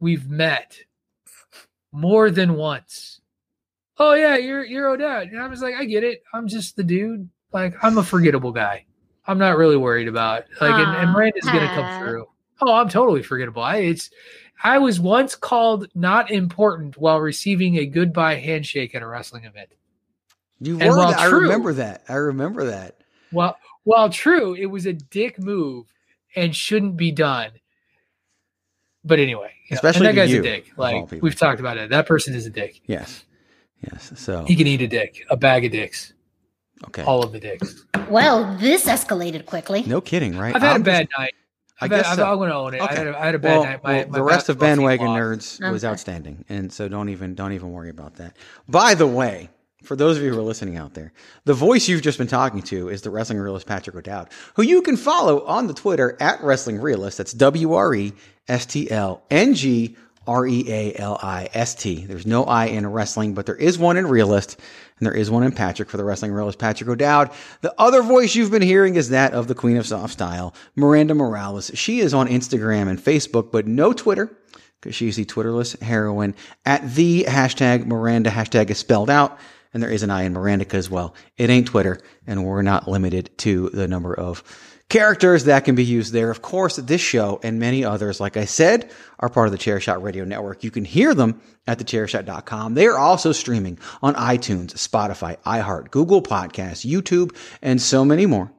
we've 0.00 0.28
met 0.28 0.76
more 1.92 2.30
than 2.30 2.54
once. 2.54 3.20
Oh 3.98 4.14
yeah, 4.14 4.36
you're 4.36 4.64
you're 4.64 4.88
O'Dowd. 4.88 5.28
And 5.28 5.40
I 5.40 5.46
was 5.46 5.62
like, 5.62 5.74
I 5.74 5.84
get 5.84 6.02
it. 6.02 6.22
I'm 6.32 6.48
just 6.48 6.76
the 6.76 6.82
dude. 6.82 7.28
Like 7.52 7.74
I'm 7.82 7.98
a 7.98 8.02
forgettable 8.02 8.52
guy. 8.52 8.86
I'm 9.26 9.38
not 9.38 9.56
really 9.56 9.76
worried 9.76 10.08
about 10.08 10.44
like 10.60 10.74
and, 10.74 10.96
and 10.96 11.12
Miranda's 11.12 11.44
gonna 11.44 11.72
come 11.74 12.00
through. 12.00 12.26
Oh, 12.60 12.74
I'm 12.74 12.88
totally 12.88 13.22
forgettable. 13.22 13.62
I 13.62 13.78
it's 13.78 14.10
I 14.64 14.78
was 14.78 14.98
once 14.98 15.34
called 15.34 15.88
not 15.94 16.30
important 16.30 16.96
while 16.96 17.20
receiving 17.20 17.76
a 17.76 17.86
goodbye 17.86 18.36
handshake 18.36 18.94
at 18.94 19.02
a 19.02 19.06
wrestling 19.06 19.44
event. 19.44 19.70
You 20.60 20.78
were 20.78 20.94
that. 20.94 21.28
True, 21.28 21.38
I 21.38 21.42
remember 21.42 21.72
that. 21.74 22.04
I 22.08 22.14
remember 22.14 22.64
that. 22.66 22.98
Well, 23.32 23.56
while 23.84 24.10
true, 24.10 24.54
it 24.54 24.66
was 24.66 24.86
a 24.86 24.92
dick 24.92 25.38
move 25.38 25.86
and 26.36 26.54
shouldn't 26.54 26.96
be 26.96 27.10
done. 27.10 27.50
But 29.04 29.18
anyway, 29.18 29.52
especially 29.70 30.06
that 30.06 30.14
guy's 30.14 30.30
you, 30.30 30.40
a 30.40 30.42
dick. 30.42 30.72
Like 30.76 31.10
we've 31.10 31.36
talked 31.36 31.60
about 31.60 31.76
it. 31.76 31.90
That 31.90 32.06
person 32.06 32.34
is 32.34 32.46
a 32.46 32.50
dick. 32.50 32.80
Yes, 32.86 33.24
yes. 33.80 34.12
So 34.16 34.44
he 34.44 34.54
can 34.54 34.66
eat 34.66 34.80
a 34.80 34.88
dick, 34.88 35.24
a 35.30 35.36
bag 35.36 35.64
of 35.64 35.72
dicks. 35.72 36.12
Okay, 36.86 37.02
all 37.02 37.22
of 37.22 37.32
the 37.32 37.40
dicks. 37.40 37.84
Well, 38.08 38.56
this 38.58 38.86
escalated 38.86 39.46
quickly. 39.46 39.82
No 39.84 40.00
kidding, 40.00 40.36
right? 40.36 40.54
I've 40.54 40.62
had 40.62 40.74
I'm 40.74 40.80
a 40.82 40.84
bad 40.84 41.08
just, 41.08 41.18
night. 41.18 41.34
i 41.80 41.88
guess 41.88 42.06
had, 42.06 42.16
so. 42.16 42.30
I'm 42.30 42.36
going 42.36 42.50
to 42.50 42.56
own 42.56 42.74
it. 42.74 42.80
Okay. 42.80 42.94
I, 42.94 42.98
had 42.98 43.06
a, 43.06 43.18
I 43.18 43.26
had 43.26 43.34
a 43.34 43.38
bad 43.38 43.50
well, 43.50 43.64
night. 43.64 43.84
My, 43.84 43.92
well, 43.92 44.08
my 44.08 44.18
the 44.18 44.22
rest 44.22 44.48
of 44.48 44.58
bandwagon 44.58 45.08
nerds 45.08 45.70
was 45.70 45.84
outstanding, 45.84 46.44
and 46.48 46.72
so 46.72 46.88
don't 46.88 47.08
even 47.08 47.34
don't 47.34 47.52
even 47.52 47.72
worry 47.72 47.90
about 47.90 48.16
that. 48.16 48.36
By 48.68 48.94
the 48.94 49.06
way, 49.06 49.50
for 49.82 49.96
those 49.96 50.16
of 50.16 50.22
you 50.22 50.32
who 50.32 50.38
are 50.38 50.42
listening 50.42 50.76
out 50.76 50.94
there, 50.94 51.12
the 51.44 51.54
voice 51.54 51.88
you've 51.88 52.02
just 52.02 52.18
been 52.18 52.26
talking 52.26 52.62
to 52.62 52.88
is 52.88 53.02
the 53.02 53.10
wrestling 53.10 53.38
realist 53.38 53.66
Patrick 53.66 53.96
O'Dowd, 53.96 54.28
who 54.54 54.62
you 54.62 54.82
can 54.82 54.96
follow 54.96 55.44
on 55.44 55.66
the 55.66 55.74
Twitter 55.74 56.16
at 56.20 56.42
Wrestling 56.42 56.78
Realist. 56.78 57.18
That's 57.18 57.32
W 57.32 57.74
R 57.74 57.94
E 57.94 58.12
S 58.48 58.66
T 58.66 58.90
L 58.90 59.22
N 59.30 59.54
G 59.54 59.96
R 60.26 60.46
E 60.46 60.64
A 60.68 60.94
L 60.96 61.18
I 61.22 61.48
S 61.52 61.74
T. 61.74 62.06
There's 62.06 62.26
no 62.26 62.44
I 62.44 62.66
in 62.66 62.86
wrestling, 62.86 63.34
but 63.34 63.46
there 63.46 63.56
is 63.56 63.78
one 63.78 63.96
in 63.96 64.06
realist, 64.06 64.58
and 64.98 65.06
there 65.06 65.14
is 65.14 65.30
one 65.30 65.42
in 65.42 65.52
Patrick 65.52 65.90
for 65.90 65.96
the 65.96 66.04
wrestling 66.04 66.32
realist 66.32 66.58
Patrick 66.58 66.88
O'Dowd. 66.88 67.30
The 67.60 67.74
other 67.78 68.02
voice 68.02 68.34
you've 68.34 68.50
been 68.50 68.62
hearing 68.62 68.94
is 68.94 69.08
that 69.10 69.34
of 69.34 69.48
the 69.48 69.54
Queen 69.54 69.76
of 69.76 69.86
Soft 69.86 70.12
Style, 70.12 70.54
Miranda 70.76 71.14
Morales. 71.14 71.70
She 71.74 72.00
is 72.00 72.14
on 72.14 72.28
Instagram 72.28 72.88
and 72.88 72.98
Facebook, 72.98 73.50
but 73.50 73.66
no 73.66 73.92
Twitter 73.92 74.36
because 74.80 74.96
she's 74.96 75.16
the 75.16 75.24
Twitterless 75.24 75.80
heroine 75.80 76.34
at 76.66 76.94
the 76.94 77.24
hashtag 77.24 77.86
Miranda. 77.86 78.30
Hashtag 78.30 78.68
is 78.70 78.78
spelled 78.78 79.10
out 79.10 79.38
and 79.72 79.82
there 79.82 79.90
is 79.90 80.02
an 80.02 80.10
I 80.10 80.22
in 80.22 80.32
Miranda 80.32 80.66
as 80.74 80.90
well. 80.90 81.14
It 81.36 81.50
ain't 81.50 81.66
Twitter, 81.66 82.00
and 82.26 82.44
we're 82.44 82.62
not 82.62 82.88
limited 82.88 83.30
to 83.38 83.70
the 83.70 83.88
number 83.88 84.14
of 84.14 84.42
characters 84.92 85.44
that 85.44 85.64
can 85.64 85.74
be 85.74 85.84
used 85.84 86.12
there. 86.12 86.30
Of 86.30 86.42
course, 86.42 86.76
this 86.76 87.00
show 87.00 87.40
and 87.42 87.58
many 87.58 87.82
others, 87.82 88.20
like 88.20 88.36
I 88.36 88.44
said, 88.44 88.90
are 89.20 89.30
part 89.30 89.48
of 89.48 89.52
the 89.52 89.58
Chairshot 89.58 90.02
Radio 90.02 90.24
Network. 90.24 90.62
You 90.62 90.70
can 90.70 90.84
hear 90.84 91.14
them 91.14 91.40
at 91.66 91.78
thechairshot.com. 91.78 92.74
They 92.74 92.86
are 92.86 92.98
also 92.98 93.32
streaming 93.32 93.78
on 94.02 94.14
iTunes, 94.14 94.74
Spotify, 94.74 95.38
iHeart, 95.46 95.90
Google 95.90 96.22
Podcasts, 96.22 96.86
YouTube, 96.86 97.34
and 97.62 97.80
so 97.80 98.04
many 98.04 98.26
more. 98.26 98.52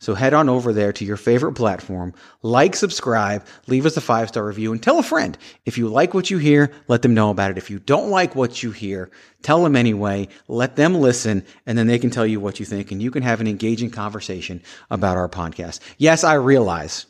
So 0.00 0.14
head 0.14 0.32
on 0.32 0.48
over 0.48 0.72
there 0.72 0.94
to 0.94 1.04
your 1.04 1.18
favorite 1.18 1.52
platform, 1.52 2.14
like, 2.42 2.74
subscribe, 2.74 3.44
leave 3.66 3.84
us 3.84 3.98
a 3.98 4.00
five 4.00 4.28
star 4.28 4.44
review, 4.46 4.72
and 4.72 4.82
tell 4.82 4.98
a 4.98 5.02
friend. 5.02 5.36
If 5.66 5.76
you 5.76 5.88
like 5.88 6.14
what 6.14 6.30
you 6.30 6.38
hear, 6.38 6.72
let 6.88 7.02
them 7.02 7.12
know 7.12 7.28
about 7.28 7.50
it. 7.50 7.58
If 7.58 7.70
you 7.70 7.78
don't 7.78 8.08
like 8.08 8.34
what 8.34 8.62
you 8.62 8.70
hear, 8.70 9.10
tell 9.42 9.62
them 9.62 9.76
anyway, 9.76 10.28
let 10.48 10.74
them 10.74 10.94
listen, 10.94 11.44
and 11.66 11.76
then 11.76 11.86
they 11.86 11.98
can 11.98 12.08
tell 12.08 12.26
you 12.26 12.40
what 12.40 12.58
you 12.58 12.64
think, 12.64 12.90
and 12.90 13.02
you 13.02 13.10
can 13.10 13.22
have 13.22 13.42
an 13.42 13.46
engaging 13.46 13.90
conversation 13.90 14.62
about 14.90 15.18
our 15.18 15.28
podcast. 15.28 15.80
Yes, 15.98 16.24
I 16.24 16.34
realize 16.34 17.04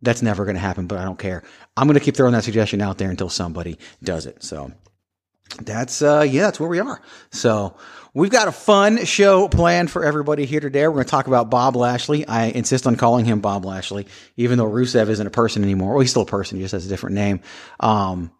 that's 0.00 0.22
never 0.22 0.44
going 0.44 0.54
to 0.54 0.60
happen, 0.60 0.86
but 0.86 0.98
I 0.98 1.04
don't 1.04 1.18
care. 1.18 1.42
I'm 1.76 1.88
going 1.88 1.98
to 1.98 2.04
keep 2.04 2.16
throwing 2.16 2.32
that 2.34 2.44
suggestion 2.44 2.80
out 2.80 2.98
there 2.98 3.10
until 3.10 3.28
somebody 3.28 3.76
does 4.04 4.26
it. 4.26 4.44
So 4.44 4.70
that's, 5.62 6.00
uh, 6.00 6.24
yeah, 6.28 6.42
that's 6.42 6.60
where 6.60 6.70
we 6.70 6.78
are. 6.78 7.02
So, 7.32 7.76
We've 8.12 8.30
got 8.30 8.48
a 8.48 8.52
fun 8.52 9.04
show 9.04 9.46
planned 9.48 9.90
for 9.90 10.04
everybody 10.04 10.44
here 10.44 10.58
today. 10.58 10.86
We're 10.88 10.94
going 10.94 11.04
to 11.04 11.10
talk 11.10 11.28
about 11.28 11.48
Bob 11.48 11.76
Lashley. 11.76 12.26
I 12.26 12.46
insist 12.46 12.86
on 12.86 12.96
calling 12.96 13.24
him 13.24 13.40
Bob 13.40 13.64
Lashley, 13.64 14.06
even 14.36 14.58
though 14.58 14.68
Rusev 14.68 15.08
isn't 15.08 15.26
a 15.26 15.30
person 15.30 15.62
anymore. 15.62 15.92
Well, 15.92 16.00
he's 16.00 16.10
still 16.10 16.22
a 16.22 16.26
person. 16.26 16.56
He 16.56 16.64
just 16.64 16.72
has 16.72 16.84
a 16.86 16.88
different 16.88 17.14
name. 17.14 17.40
Um, 17.78 18.32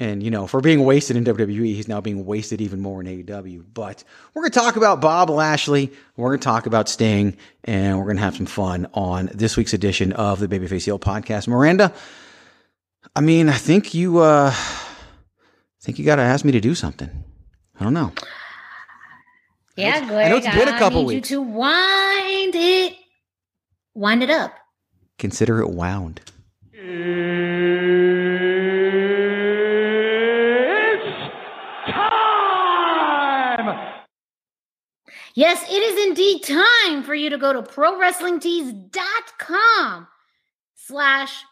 And, 0.00 0.22
you 0.22 0.30
know, 0.30 0.46
for 0.46 0.62
being 0.62 0.84
wasted 0.84 1.16
in 1.18 1.24
WWE, 1.24 1.74
he's 1.74 1.86
now 1.86 2.00
being 2.00 2.24
wasted 2.24 2.62
even 2.62 2.80
more 2.80 3.02
in 3.02 3.06
AEW. 3.06 3.62
But 3.74 4.02
we're 4.32 4.40
going 4.42 4.52
to 4.52 4.58
talk 4.58 4.76
about 4.76 5.02
Bob 5.02 5.28
Lashley. 5.28 5.92
We're 6.16 6.30
going 6.30 6.40
to 6.40 6.44
talk 6.44 6.64
about 6.64 6.88
Sting 6.88 7.36
and 7.64 7.98
we're 7.98 8.06
going 8.06 8.16
to 8.16 8.22
have 8.22 8.36
some 8.36 8.46
fun 8.46 8.88
on 8.94 9.28
this 9.34 9.54
week's 9.58 9.74
edition 9.74 10.12
of 10.14 10.40
the 10.40 10.48
Babyface 10.48 10.86
Heel 10.86 10.98
podcast. 10.98 11.46
Miranda, 11.46 11.92
I 13.14 13.20
mean, 13.20 13.50
I 13.50 13.58
think 13.58 13.92
you, 13.92 14.20
uh, 14.20 14.50
I 14.50 15.80
think 15.82 15.98
you 15.98 16.06
got 16.06 16.16
to 16.16 16.22
ask 16.22 16.42
me 16.42 16.52
to 16.52 16.60
do 16.60 16.74
something. 16.74 17.10
I 17.78 17.84
don't 17.84 17.94
know. 17.94 18.12
Yeah, 19.76 20.00
know- 20.00 20.06
Greg. 20.08 20.26
I 20.26 20.28
know 20.30 20.36
it's 20.36 20.46
been 20.46 20.68
a 20.68 20.78
couple 20.78 21.00
need 21.02 21.06
weeks. 21.16 21.30
You 21.30 21.36
to 21.36 21.42
wind 21.42 22.54
it, 22.54 22.96
wind 23.94 24.22
it 24.22 24.30
up. 24.30 24.54
Consider 25.18 25.60
it 25.60 25.70
wound. 25.70 26.20
It's 29.84 31.32
time. 31.92 33.92
Yes, 35.34 35.64
it 35.70 35.82
is 35.82 36.06
indeed 36.08 36.42
time 36.42 37.02
for 37.02 37.14
you 37.14 37.30
to 37.30 37.38
go 37.38 37.52
to 37.54 37.62
prowrestlingtees.com 37.62 40.06
slash, 40.74 41.42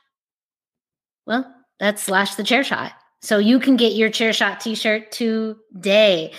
well, 1.27 1.51
that's 1.79 2.03
slash 2.03 2.35
the 2.35 2.45
chair 2.45 2.63
shot. 2.65 2.93
So 3.23 3.39
you 3.39 3.59
can 3.61 3.77
get 3.77 3.95
your 3.95 4.11
chair 4.11 4.33
shot 4.35 4.61
t-shirt 4.61 5.11
today. 5.13 6.33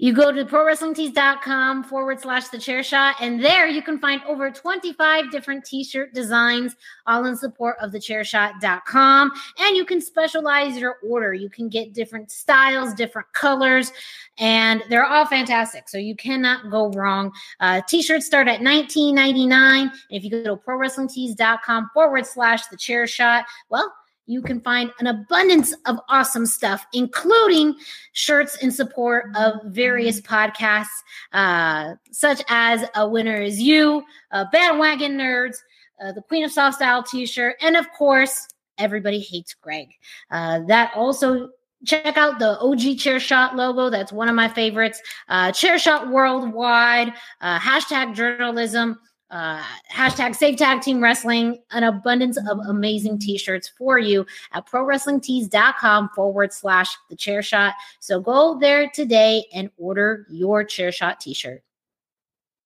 You 0.00 0.12
go 0.12 0.30
to 0.30 0.44
prowrestlingtees.com 0.44 1.82
forward 1.82 2.20
slash 2.20 2.48
the 2.48 2.58
chair 2.58 2.84
shot, 2.84 3.16
and 3.20 3.42
there 3.42 3.66
you 3.66 3.82
can 3.82 3.98
find 3.98 4.22
over 4.28 4.48
25 4.48 5.32
different 5.32 5.64
t-shirt 5.64 6.14
designs, 6.14 6.76
all 7.08 7.24
in 7.26 7.36
support 7.36 7.76
of 7.80 7.90
the 7.90 7.98
chairshot.com. 7.98 9.32
And 9.58 9.76
you 9.76 9.84
can 9.84 10.00
specialize 10.00 10.78
your 10.78 10.98
order. 11.04 11.34
You 11.34 11.50
can 11.50 11.68
get 11.68 11.94
different 11.94 12.30
styles, 12.30 12.94
different 12.94 13.32
colors, 13.32 13.92
and 14.38 14.84
they're 14.88 15.04
all 15.04 15.26
fantastic. 15.26 15.88
So 15.88 15.98
you 15.98 16.14
cannot 16.14 16.70
go 16.70 16.90
wrong. 16.90 17.32
Uh, 17.58 17.80
t-shirts 17.88 18.24
start 18.24 18.46
at 18.46 18.60
$19.99. 18.60 19.90
If 20.10 20.22
you 20.22 20.30
go 20.30 20.44
to 20.44 20.56
prowrestlingtees.com 20.56 21.90
forward 21.92 22.24
slash 22.24 22.66
the 22.66 22.76
chair 22.76 23.08
shot, 23.08 23.46
well, 23.68 23.92
you 24.28 24.42
can 24.42 24.60
find 24.60 24.92
an 25.00 25.06
abundance 25.06 25.74
of 25.86 25.98
awesome 26.08 26.44
stuff, 26.44 26.86
including 26.92 27.74
shirts 28.12 28.56
in 28.62 28.70
support 28.70 29.24
of 29.34 29.54
various 29.64 30.20
podcasts, 30.20 30.86
uh, 31.32 31.94
such 32.12 32.42
as 32.48 32.84
A 32.94 33.08
Winner 33.08 33.40
Is 33.40 33.60
You, 33.60 34.04
uh, 34.30 34.44
Bandwagon 34.52 35.16
Nerds, 35.16 35.56
uh, 36.00 36.12
the 36.12 36.22
Queen 36.22 36.44
of 36.44 36.52
Soft 36.52 36.76
Style 36.76 37.02
t 37.02 37.24
shirt, 37.24 37.56
and 37.62 37.76
of 37.76 37.90
course, 37.92 38.46
Everybody 38.76 39.18
Hates 39.18 39.54
Greg. 39.54 39.88
Uh, 40.30 40.60
that 40.68 40.92
also 40.94 41.48
check 41.84 42.16
out 42.16 42.38
the 42.38 42.58
OG 42.60 42.98
Chair 42.98 43.18
Shot 43.18 43.56
logo. 43.56 43.88
That's 43.88 44.12
one 44.12 44.28
of 44.28 44.34
my 44.34 44.48
favorites. 44.48 45.00
Uh, 45.28 45.52
Chair 45.52 45.78
Shot 45.78 46.10
Worldwide, 46.10 47.12
uh, 47.40 47.58
hashtag 47.58 48.14
journalism, 48.14 48.98
uh, 49.30 49.62
hashtag 49.92 50.34
Save 50.34 50.56
Tag 50.56 50.80
Team 50.80 51.02
Wrestling, 51.02 51.58
an 51.70 51.84
abundance 51.84 52.38
of 52.38 52.58
amazing 52.66 53.18
t-shirts 53.18 53.68
for 53.68 53.98
you 53.98 54.26
at 54.52 54.66
prowrestlingtees.com 54.66 56.10
forward 56.14 56.52
slash 56.52 56.96
the 57.10 57.16
chair 57.16 57.42
shot. 57.42 57.74
So 58.00 58.20
go 58.20 58.58
there 58.58 58.90
today 58.92 59.44
and 59.52 59.70
order 59.76 60.26
your 60.30 60.64
chair 60.64 60.92
shot 60.92 61.20
t-shirt. 61.20 61.62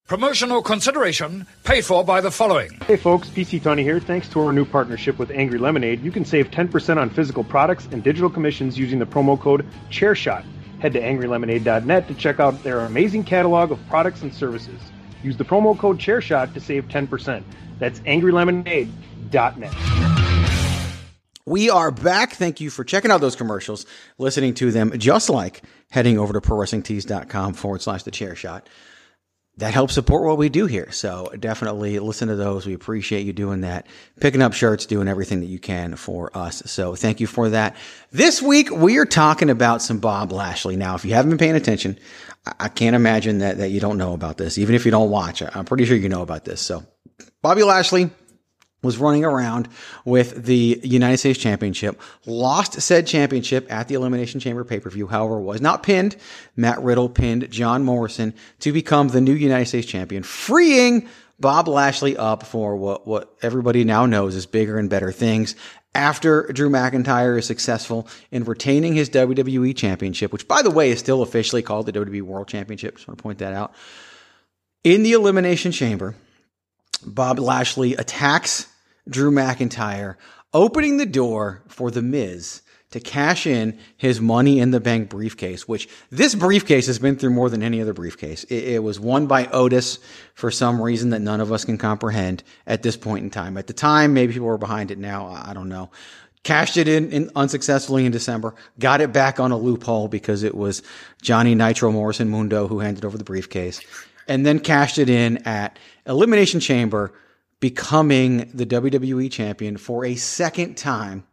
Promotional 0.06 0.60
consideration 0.62 1.46
paid 1.64 1.84
for 1.84 2.04
by 2.04 2.20
the 2.20 2.30
following. 2.30 2.72
Hey 2.86 2.96
folks, 2.96 3.28
PC 3.28 3.62
Tony 3.62 3.82
here. 3.82 4.00
Thanks 4.00 4.28
to 4.30 4.40
our 4.40 4.52
new 4.52 4.64
partnership 4.64 5.18
with 5.18 5.30
Angry 5.30 5.58
Lemonade, 5.58 6.02
you 6.02 6.10
can 6.10 6.24
save 6.24 6.50
10% 6.50 6.96
on 6.96 7.08
physical 7.08 7.44
products 7.44 7.88
and 7.92 8.02
digital 8.02 8.28
commissions 8.28 8.76
using 8.76 8.98
the 8.98 9.06
promo 9.06 9.40
code 9.40 9.64
ChairShot. 9.90 10.44
Head 10.80 10.92
to 10.94 11.00
angrylemonade.net 11.00 12.08
to 12.08 12.14
check 12.14 12.40
out 12.40 12.62
their 12.64 12.80
amazing 12.80 13.22
catalog 13.22 13.70
of 13.70 13.78
products 13.88 14.22
and 14.22 14.34
services. 14.34 14.80
Use 15.22 15.36
the 15.36 15.44
promo 15.44 15.78
code 15.78 15.98
ChairShot 15.98 16.52
to 16.54 16.60
save 16.60 16.88
10%. 16.88 17.42
That's 17.78 18.00
angrylemonade.net. 18.00 19.74
We 21.44 21.70
are 21.70 21.90
back. 21.90 22.34
Thank 22.34 22.60
you 22.60 22.70
for 22.70 22.84
checking 22.84 23.10
out 23.10 23.20
those 23.20 23.34
commercials, 23.34 23.84
listening 24.16 24.54
to 24.54 24.70
them, 24.70 24.96
just 24.98 25.28
like 25.28 25.62
heading 25.90 26.16
over 26.18 26.32
to 26.32 26.40
prowrestlingtees.com 26.40 27.54
forward 27.54 27.82
slash 27.82 28.04
the 28.04 28.12
chair 28.12 28.36
shot. 28.36 28.68
That 29.58 29.74
helps 29.74 29.92
support 29.92 30.24
what 30.24 30.38
we 30.38 30.48
do 30.48 30.64
here. 30.64 30.90
So 30.92 31.30
definitely 31.38 31.98
listen 31.98 32.28
to 32.28 32.36
those. 32.36 32.66
We 32.66 32.72
appreciate 32.72 33.26
you 33.26 33.34
doing 33.34 33.60
that, 33.60 33.86
picking 34.18 34.40
up 34.40 34.54
shirts, 34.54 34.86
doing 34.86 35.08
everything 35.08 35.40
that 35.40 35.46
you 35.46 35.58
can 35.58 35.94
for 35.96 36.34
us. 36.36 36.62
So 36.66 36.94
thank 36.94 37.20
you 37.20 37.26
for 37.26 37.50
that. 37.50 37.76
This 38.10 38.40
week, 38.40 38.70
we 38.70 38.96
are 38.96 39.04
talking 39.04 39.50
about 39.50 39.82
some 39.82 39.98
Bob 39.98 40.32
Lashley. 40.32 40.76
Now, 40.76 40.94
if 40.94 41.04
you 41.04 41.12
haven't 41.12 41.30
been 41.30 41.38
paying 41.38 41.54
attention, 41.54 41.98
I- 42.58 42.68
can't 42.68 42.96
imagine 42.96 43.38
that, 43.40 43.58
that 43.58 43.70
you 43.70 43.78
don't 43.78 43.98
know 43.98 44.14
about 44.14 44.38
this. 44.38 44.56
Even 44.56 44.74
if 44.74 44.86
you 44.86 44.90
don't 44.90 45.10
watch, 45.10 45.42
I'm 45.42 45.66
pretty 45.66 45.84
sure 45.84 45.96
you 45.96 46.08
know 46.08 46.22
about 46.22 46.46
this. 46.46 46.62
So 46.62 46.84
Bobby 47.42 47.62
Lashley, 47.62 48.10
was 48.82 48.98
running 48.98 49.24
around 49.24 49.68
with 50.04 50.44
the 50.44 50.80
United 50.82 51.18
States 51.18 51.38
Championship, 51.38 52.00
lost 52.26 52.80
said 52.80 53.06
championship 53.06 53.70
at 53.70 53.88
the 53.88 53.94
Elimination 53.94 54.40
Chamber 54.40 54.64
pay 54.64 54.80
per 54.80 54.90
view, 54.90 55.06
however, 55.06 55.40
was 55.40 55.60
not 55.60 55.82
pinned. 55.82 56.16
Matt 56.56 56.82
Riddle 56.82 57.08
pinned 57.08 57.50
John 57.50 57.84
Morrison 57.84 58.34
to 58.60 58.72
become 58.72 59.08
the 59.08 59.20
new 59.20 59.34
United 59.34 59.66
States 59.66 59.86
Champion, 59.86 60.22
freeing 60.22 61.08
Bob 61.38 61.68
Lashley 61.68 62.16
up 62.16 62.44
for 62.44 62.76
what, 62.76 63.06
what 63.06 63.34
everybody 63.42 63.84
now 63.84 64.06
knows 64.06 64.34
is 64.34 64.46
bigger 64.46 64.78
and 64.78 64.90
better 64.90 65.12
things. 65.12 65.54
After 65.94 66.44
Drew 66.44 66.70
McIntyre 66.70 67.38
is 67.38 67.46
successful 67.46 68.08
in 68.30 68.44
retaining 68.44 68.94
his 68.94 69.10
WWE 69.10 69.76
Championship, 69.76 70.32
which 70.32 70.48
by 70.48 70.62
the 70.62 70.70
way 70.70 70.90
is 70.90 70.98
still 70.98 71.20
officially 71.20 71.60
called 71.60 71.84
the 71.84 71.92
WWE 71.92 72.22
World 72.22 72.48
Championship. 72.48 72.96
Just 72.96 73.06
want 73.06 73.18
to 73.18 73.22
point 73.22 73.38
that 73.38 73.52
out. 73.52 73.74
In 74.84 75.02
the 75.02 75.12
Elimination 75.12 75.70
Chamber, 75.70 76.14
Bob 77.04 77.38
Lashley 77.38 77.94
attacks 77.94 78.71
Drew 79.08 79.30
McIntyre, 79.30 80.16
opening 80.52 80.96
the 80.96 81.06
door 81.06 81.62
for 81.68 81.90
The 81.90 82.02
Miz 82.02 82.62
to 82.92 83.00
cash 83.00 83.46
in 83.46 83.78
his 83.96 84.20
money 84.20 84.60
in 84.60 84.70
the 84.70 84.80
bank 84.80 85.08
briefcase, 85.08 85.66
which 85.66 85.88
this 86.10 86.34
briefcase 86.34 86.86
has 86.86 86.98
been 86.98 87.16
through 87.16 87.30
more 87.30 87.48
than 87.48 87.62
any 87.62 87.80
other 87.80 87.94
briefcase. 87.94 88.44
It, 88.44 88.64
it 88.64 88.82
was 88.82 89.00
won 89.00 89.26
by 89.26 89.46
Otis 89.46 89.98
for 90.34 90.50
some 90.50 90.80
reason 90.80 91.10
that 91.10 91.20
none 91.20 91.40
of 91.40 91.50
us 91.50 91.64
can 91.64 91.78
comprehend 91.78 92.42
at 92.66 92.82
this 92.82 92.96
point 92.96 93.24
in 93.24 93.30
time. 93.30 93.56
At 93.56 93.66
the 93.66 93.72
time, 93.72 94.12
maybe 94.12 94.34
people 94.34 94.48
were 94.48 94.58
behind 94.58 94.90
it 94.90 94.98
now. 94.98 95.26
I 95.26 95.54
don't 95.54 95.70
know. 95.70 95.90
Cashed 96.44 96.76
it 96.76 96.88
in, 96.88 97.10
in 97.12 97.30
unsuccessfully 97.34 98.04
in 98.04 98.12
December, 98.12 98.54
got 98.78 99.00
it 99.00 99.12
back 99.12 99.40
on 99.40 99.52
a 99.52 99.56
loophole 99.56 100.08
because 100.08 100.42
it 100.42 100.54
was 100.54 100.82
Johnny 101.22 101.54
Nitro 101.54 101.92
Morrison 101.92 102.28
Mundo 102.28 102.66
who 102.66 102.80
handed 102.80 103.04
over 103.04 103.16
the 103.16 103.24
briefcase 103.24 103.80
and 104.28 104.44
then 104.44 104.58
cashed 104.58 104.98
it 104.98 105.08
in 105.08 105.38
at 105.46 105.78
Elimination 106.04 106.60
Chamber, 106.60 107.12
becoming 107.62 108.50
the 108.52 108.66
WWE 108.66 109.30
champion 109.30 109.76
for 109.76 110.04
a 110.04 110.16
second 110.16 110.76
time. 110.76 111.24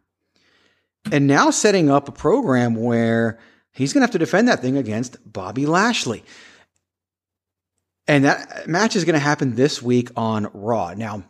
And 1.10 1.26
now 1.26 1.50
setting 1.50 1.90
up 1.90 2.08
a 2.08 2.12
program 2.12 2.76
where 2.76 3.40
he's 3.72 3.92
going 3.92 4.02
to 4.02 4.04
have 4.04 4.12
to 4.12 4.18
defend 4.18 4.46
that 4.46 4.60
thing 4.60 4.76
against 4.76 5.18
Bobby 5.30 5.66
Lashley. 5.66 6.22
And 8.06 8.24
that 8.24 8.68
match 8.68 8.94
is 8.94 9.04
going 9.04 9.14
to 9.14 9.18
happen 9.18 9.56
this 9.56 9.82
week 9.82 10.10
on 10.16 10.48
Raw. 10.54 10.94
Now, 10.94 11.24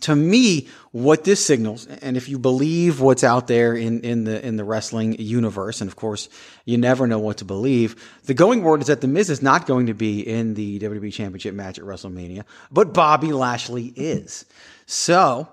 to 0.00 0.16
me, 0.16 0.68
what 0.92 1.24
this 1.24 1.44
signals, 1.44 1.86
and 1.86 2.16
if 2.16 2.28
you 2.28 2.38
believe 2.38 3.00
what's 3.00 3.24
out 3.24 3.46
there 3.46 3.74
in, 3.74 4.00
in 4.00 4.24
the 4.24 4.44
in 4.44 4.56
the 4.56 4.64
wrestling 4.64 5.16
universe, 5.20 5.80
and 5.80 5.88
of 5.88 5.96
course 5.96 6.28
you 6.64 6.78
never 6.78 7.06
know 7.06 7.18
what 7.18 7.38
to 7.38 7.44
believe, 7.44 7.94
the 8.24 8.34
going 8.34 8.62
word 8.62 8.80
is 8.80 8.88
that 8.88 9.00
the 9.00 9.08
Miz 9.08 9.30
is 9.30 9.42
not 9.42 9.66
going 9.66 9.86
to 9.86 9.94
be 9.94 10.20
in 10.20 10.54
the 10.54 10.78
WWE 10.80 11.12
Championship 11.12 11.54
match 11.54 11.78
at 11.78 11.84
WrestleMania, 11.84 12.44
but 12.70 12.92
Bobby 12.92 13.32
Lashley 13.32 13.86
is. 13.96 14.44
So 14.86 15.48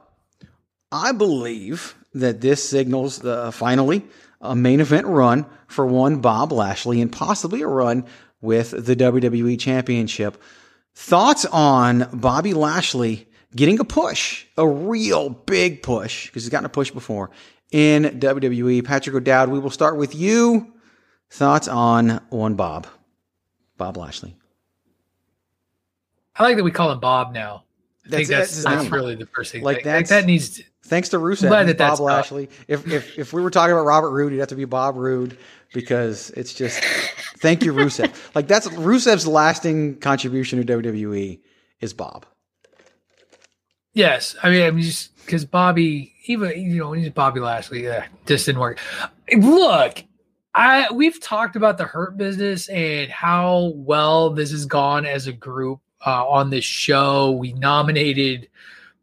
I 0.91 1.11
believe 1.11 1.95
that 2.13 2.41
this 2.41 2.67
signals 2.67 3.19
the, 3.19 3.51
finally 3.51 4.03
a 4.41 4.55
main 4.55 4.79
event 4.79 5.07
run 5.07 5.45
for 5.67 5.85
one 5.85 6.19
Bob 6.19 6.51
Lashley 6.51 6.99
and 6.99 7.11
possibly 7.11 7.61
a 7.61 7.67
run 7.67 8.05
with 8.41 8.71
the 8.71 8.95
WWE 8.95 9.59
Championship. 9.59 10.41
Thoughts 10.95 11.45
on 11.45 12.09
Bobby 12.11 12.53
Lashley 12.53 13.27
getting 13.55 13.79
a 13.79 13.83
push, 13.83 14.45
a 14.57 14.67
real 14.67 15.29
big 15.29 15.83
push, 15.83 16.27
because 16.27 16.43
he's 16.43 16.49
gotten 16.49 16.65
a 16.65 16.69
push 16.69 16.91
before 16.91 17.31
in 17.71 18.03
WWE? 18.19 18.83
Patrick 18.85 19.15
O'Dowd, 19.15 19.49
we 19.49 19.59
will 19.59 19.69
start 19.69 19.97
with 19.97 20.15
you. 20.15 20.73
Thoughts 21.29 21.67
on 21.67 22.21
one 22.29 22.55
Bob, 22.55 22.87
Bob 23.77 23.95
Lashley? 23.97 24.35
I 26.35 26.43
like 26.43 26.57
that 26.57 26.63
we 26.63 26.71
call 26.71 26.91
him 26.91 26.99
Bob 26.99 27.33
now. 27.33 27.63
I 28.05 28.09
That's- 28.09 28.27
think 28.27 28.39
that's 28.39 28.63
that's 28.63 28.75
that's, 28.83 28.91
really 28.91 29.15
the 29.15 29.27
first 29.27 29.51
thing. 29.51 29.63
Like, 29.63 29.77
Like, 29.77 29.83
that's- 29.83 30.09
that 30.09 30.25
needs. 30.25 30.49
To, 30.57 30.63
Thanks 30.83 31.09
to 31.09 31.17
Rusev, 31.19 31.47
glad 31.47 31.67
that 31.67 31.77
Bob 31.77 31.99
not- 31.99 32.03
Lashley. 32.03 32.49
If, 32.67 32.85
if 32.91 33.17
if 33.17 33.33
we 33.33 33.41
were 33.41 33.51
talking 33.51 33.71
about 33.73 33.85
Robert 33.85 34.09
Roode, 34.09 34.31
he'd 34.33 34.39
have 34.39 34.47
to 34.49 34.55
be 34.55 34.65
Bob 34.65 34.95
Roode 34.97 35.37
because 35.73 36.31
it's 36.31 36.53
just 36.53 36.83
thank 37.37 37.63
you 37.63 37.71
Rusev. 37.71 38.11
like 38.35 38.47
that's 38.47 38.67
Rusev's 38.67 39.27
lasting 39.27 39.99
contribution 39.99 40.65
to 40.65 40.81
WWE 40.81 41.39
is 41.79 41.93
Bob. 41.93 42.25
Yes, 43.93 44.35
I 44.41 44.49
mean, 44.49 44.63
I 44.63 44.71
mean, 44.71 44.83
just 44.83 45.15
because 45.17 45.45
Bobby, 45.45 46.13
even 46.25 46.51
you 46.59 46.77
know 46.77 46.91
he's 46.93 47.09
Bobby 47.09 47.39
Lashley, 47.39 47.83
yeah, 47.83 48.05
this 48.25 48.45
didn't 48.45 48.61
work. 48.61 48.79
Look, 49.35 50.03
I 50.53 50.91
we've 50.91 51.19
talked 51.21 51.55
about 51.55 51.77
the 51.77 51.85
hurt 51.85 52.17
business 52.17 52.67
and 52.69 53.09
how 53.09 53.73
well 53.75 54.29
this 54.29 54.51
has 54.51 54.65
gone 54.65 55.05
as 55.05 55.27
a 55.27 55.33
group 55.33 55.79
uh, 56.05 56.27
on 56.27 56.49
this 56.49 56.65
show. 56.65 57.31
We 57.31 57.53
nominated 57.53 58.49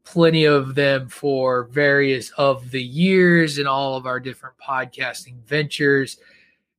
plenty 0.04 0.45
of 0.45 0.75
them 0.75 1.09
for 1.09 1.64
various 1.64 2.30
of 2.30 2.71
the 2.71 2.83
years 2.83 3.59
in 3.59 3.66
all 3.66 3.97
of 3.97 4.07
our 4.07 4.21
different 4.21 4.57
podcasting 4.57 5.37
ventures. 5.47 6.18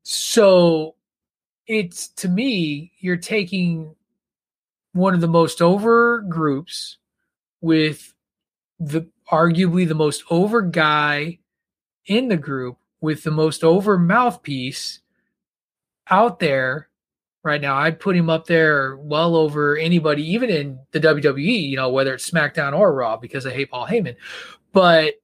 So 0.04 0.96
it's 1.68 2.08
to 2.10 2.28
me, 2.28 2.92
you're 3.00 3.18
taking 3.18 3.96
one 4.94 5.14
of 5.14 5.22
the 5.22 5.28
most 5.28 5.62
over 5.62 6.22
groups 6.22 6.99
with 7.62 8.14
the 8.80 9.08
arguably 9.32 9.88
the 9.88 9.96
most 9.96 10.24
over 10.30 10.62
guy 10.62 11.40
in 12.06 12.28
the 12.28 12.38
group 12.38 12.78
with 13.02 13.24
the 13.24 13.32
most 13.32 13.64
over 13.64 13.98
mouthpiece 13.98 15.00
out 16.10 16.40
there 16.40 16.90
right 17.44 17.62
now. 17.62 17.76
I'd 17.76 18.00
put 18.00 18.16
him 18.16 18.30
up 18.30 18.48
there 18.48 18.98
well 18.98 19.36
over 19.36 19.78
anybody, 19.78 20.24
even 20.34 20.50
in 20.50 20.80
the 20.92 21.00
WWE, 21.00 21.70
you 21.70 21.76
know, 21.76 21.90
whether 21.90 22.14
it's 22.14 22.30
SmackDown 22.30 22.78
or 22.78 22.94
Raw, 22.94 23.18
because 23.18 23.46
I 23.46 23.52
hate 23.52 23.72
Paul 23.72 23.88
Heyman. 23.88 24.16
But 24.74 25.16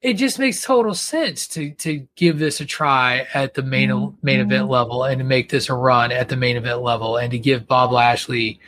it 0.00 0.14
just 0.14 0.38
makes 0.38 0.62
total 0.62 0.94
sense 0.94 1.46
to 1.48 1.72
to 1.72 2.06
give 2.16 2.38
this 2.38 2.60
a 2.60 2.64
try 2.64 3.26
at 3.34 3.54
the 3.54 3.62
main 3.62 3.90
mm-hmm. 3.90 4.16
main 4.22 4.40
event 4.40 4.68
level 4.68 5.04
and 5.04 5.18
to 5.18 5.24
make 5.24 5.50
this 5.50 5.68
a 5.68 5.74
run 5.74 6.12
at 6.12 6.28
the 6.28 6.36
main 6.36 6.56
event 6.56 6.80
level 6.80 7.16
and 7.16 7.30
to 7.32 7.38
give 7.38 7.66
Bob 7.66 7.92
Lashley 7.92 8.60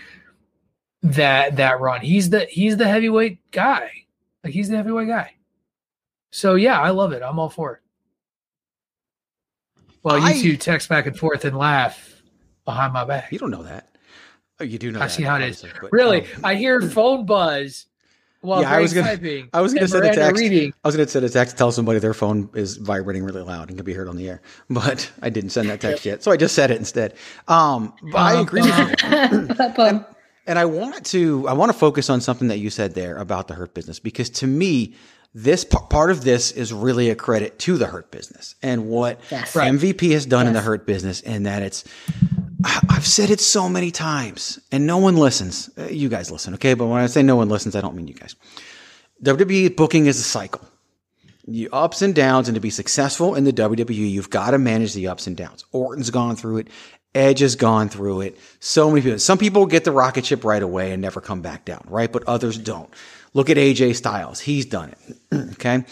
that 1.03 1.57
that 1.57 1.81
run. 1.81 2.01
He's 2.01 2.31
the 2.31 2.47
he's 2.47 2.77
the 2.77 2.89
heavyweight 2.89 3.51
guy. 3.51 3.91
Like 4.45 4.53
he's 4.53 4.69
the 4.69 4.77
heavyweight 4.77 5.09
guy. 5.09 5.35
So 6.31 6.55
yeah, 6.55 6.81
I 6.81 6.91
love 6.91 7.13
it. 7.13 7.23
I'm 7.23 7.39
all 7.39 7.51
for 7.51 7.75
it. 7.75 7.79
Well, 10.03 10.19
you 10.19 10.25
I, 10.25 10.33
two 10.41 10.57
text 10.57 10.89
back 10.89 11.07
and 11.07 11.17
forth 11.17 11.45
and 11.45 11.57
laugh 11.57 12.23
behind 12.65 12.93
my 12.93 13.05
back. 13.05 13.31
You 13.31 13.39
don't 13.39 13.51
know 13.51 13.63
that. 13.63 13.89
Oh, 14.61 14.65
you 14.65 14.79
do 14.79 14.91
know. 14.91 14.99
I 14.99 15.03
that, 15.03 15.11
see 15.11 15.23
how 15.23 15.37
it 15.37 15.43
is. 15.43 15.65
But, 15.81 15.93
really, 15.93 16.23
um, 16.23 16.45
I 16.45 16.55
hear 16.57 16.81
phone 16.81 17.25
buzz 17.25 17.87
while 18.41 18.63
yeah, 18.63 18.73
I 18.73 18.81
was 18.81 18.93
gonna, 18.93 19.07
typing. 19.07 19.49
I 19.53 19.61
was 19.61 19.73
going 19.73 19.83
to 19.83 19.89
send 19.89 20.05
a 20.05 20.15
text. 20.15 20.41
Reading. 20.41 20.73
I 20.85 20.89
was 20.89 20.97
going 20.97 21.07
to 21.07 21.13
send 21.13 21.25
a 21.25 21.29
text 21.29 21.55
to 21.55 21.59
tell 21.59 21.71
somebody 21.71 22.01
their 22.01 22.15
phone 22.15 22.51
is 22.55 22.77
vibrating 22.77 23.25
really 23.25 23.43
loud 23.43 23.69
and 23.69 23.79
can 23.79 23.85
be 23.85 23.93
heard 23.93 24.09
on 24.09 24.17
the 24.17 24.29
air, 24.29 24.43
but 24.71 25.11
I 25.23 25.31
didn't 25.31 25.51
send 25.51 25.71
that 25.71 25.81
text 25.81 26.05
yet, 26.05 26.23
so 26.23 26.31
I 26.31 26.37
just 26.37 26.55
said 26.55 26.71
it 26.71 26.79
instead. 26.79 27.15
Um, 27.49 27.95
but 28.11 28.19
I 28.19 28.41
agree 28.41 28.63
with 28.63 28.79
you. 28.79 30.05
and 30.47 30.59
I 30.59 30.65
want 30.65 31.07
to 31.07 31.47
I 31.49 31.53
want 31.53 31.73
to 31.73 31.79
focus 31.79 32.11
on 32.11 32.21
something 32.21 32.49
that 32.49 32.59
you 32.59 32.71
said 32.71 32.95
there 32.95 33.17
about 33.17 33.49
the 33.49 33.55
hurt 33.55 33.75
business 33.75 33.99
because 33.99 34.31
to 34.31 34.47
me 34.47 34.95
this 35.35 35.65
p- 35.65 35.79
part 35.89 36.11
of 36.11 36.25
this 36.25 36.53
is 36.53 36.73
really 36.73 37.09
a 37.09 37.15
credit 37.15 37.59
to 37.61 37.79
the 37.79 37.87
hurt 37.87 38.11
business 38.11 38.55
and 38.63 38.89
what 38.89 39.21
yes. 39.31 39.55
MVP 39.55 40.13
has 40.13 40.27
done 40.27 40.45
yes. 40.45 40.49
in 40.49 40.55
the 40.55 40.61
hurt 40.61 40.87
business 40.87 41.23
and 41.23 41.47
that 41.47 41.63
it's 41.63 41.85
I've 42.65 43.07
said 43.07 43.31
it 43.31 43.41
so 43.41 43.69
many 43.69 43.91
times 43.91 44.61
and 44.71 44.87
no 44.87 44.99
one 44.99 45.17
listens. 45.17 45.71
Uh, 45.77 45.87
you 45.87 46.09
guys 46.09 46.31
listen, 46.31 46.55
okay? 46.55 46.75
But 46.75 46.87
when 46.87 47.01
I 47.01 47.07
say 47.07 47.23
no 47.23 47.37
one 47.37 47.49
listens, 47.49 47.75
I 47.75 47.81
don't 47.81 47.97
mean 47.97 48.07
you 48.07 48.15
guys. 48.15 48.37
WWE 49.25 49.75
booking 49.77 50.07
is 50.07 50.19
a 50.19 50.23
cycle. 50.23 50.61
You 51.45 51.69
ups 51.73 52.03
and 52.03 52.15
downs, 52.15 52.49
and 52.49 52.55
to 52.55 52.61
be 52.61 52.71
successful 52.71 53.35
in 53.35 53.43
the 53.43 53.53
WWE, 53.53 54.11
you've 54.11 54.31
got 54.31 54.53
to 54.53 54.59
manage 54.59 54.95
the 54.95 55.09
ups 55.09 55.27
and 55.27 55.37
downs. 55.37 55.65
Orton's 55.73 56.11
gone 56.11 56.37
through 56.37 56.59
it. 56.59 56.69
Edge 57.15 57.41
has 57.41 57.57
gone 57.57 57.89
through 57.89 58.23
it. 58.23 58.39
So 58.61 58.89
many 58.89 59.03
people. 59.03 59.19
Some 59.19 59.39
people 59.39 59.67
get 59.67 59.85
the 59.85 59.93
rocket 59.93 60.25
ship 60.25 60.45
right 60.45 60.63
away 60.63 60.93
and 60.93 61.03
never 61.03 61.21
come 61.21 61.43
back 61.43 61.65
down, 61.65 61.85
right? 61.89 62.11
But 62.11 62.25
others 62.27 62.57
don't. 62.57 62.89
Look 63.35 63.51
at 63.51 63.57
AJ 63.57 63.97
Styles. 63.97 64.41
He's 64.41 64.67
done 64.67 64.95
it. 65.09 65.17
okay. 65.53 65.85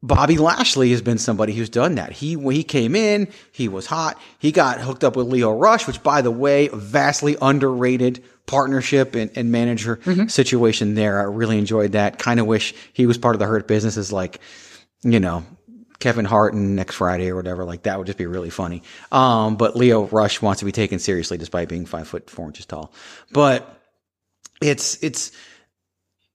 Bobby 0.00 0.38
Lashley 0.38 0.90
has 0.90 1.02
been 1.02 1.18
somebody 1.18 1.54
who's 1.54 1.68
done 1.68 1.96
that. 1.96 2.12
He 2.12 2.36
when 2.36 2.54
he 2.54 2.62
came 2.62 2.94
in, 2.94 3.28
he 3.50 3.66
was 3.68 3.86
hot. 3.86 4.16
He 4.38 4.52
got 4.52 4.80
hooked 4.80 5.02
up 5.02 5.16
with 5.16 5.26
Lio 5.26 5.52
Rush, 5.52 5.88
which 5.88 6.02
by 6.04 6.22
the 6.22 6.30
way, 6.30 6.68
vastly 6.72 7.36
underrated 7.42 8.22
partnership 8.46 9.16
and, 9.16 9.30
and 9.34 9.50
manager 9.50 9.96
mm-hmm. 9.96 10.28
situation 10.28 10.94
there. 10.94 11.18
I 11.18 11.24
really 11.24 11.58
enjoyed 11.58 11.92
that. 11.92 12.20
Kind 12.20 12.38
of 12.38 12.46
wish 12.46 12.74
he 12.92 13.06
was 13.06 13.18
part 13.18 13.34
of 13.34 13.40
the 13.40 13.46
hurt 13.46 13.66
business 13.66 13.96
as 13.96 14.12
like, 14.12 14.38
you 15.02 15.18
know, 15.18 15.44
Kevin 16.00 16.24
Hart 16.24 16.54
and 16.54 16.76
next 16.76 16.96
Friday 16.96 17.30
or 17.30 17.36
whatever, 17.36 17.64
like 17.64 17.82
that 17.82 17.98
would 17.98 18.06
just 18.06 18.18
be 18.18 18.26
really 18.26 18.50
funny. 18.50 18.82
Um, 19.10 19.56
but 19.56 19.76
Lio 19.76 20.06
Rush 20.06 20.40
wants 20.40 20.60
to 20.60 20.64
be 20.64 20.72
taken 20.72 20.98
seriously 20.98 21.38
despite 21.38 21.68
being 21.68 21.86
five 21.86 22.06
foot 22.08 22.30
four 22.30 22.46
inches 22.46 22.66
tall. 22.66 22.92
But 23.32 23.80
it's, 24.60 25.02
it's, 25.02 25.32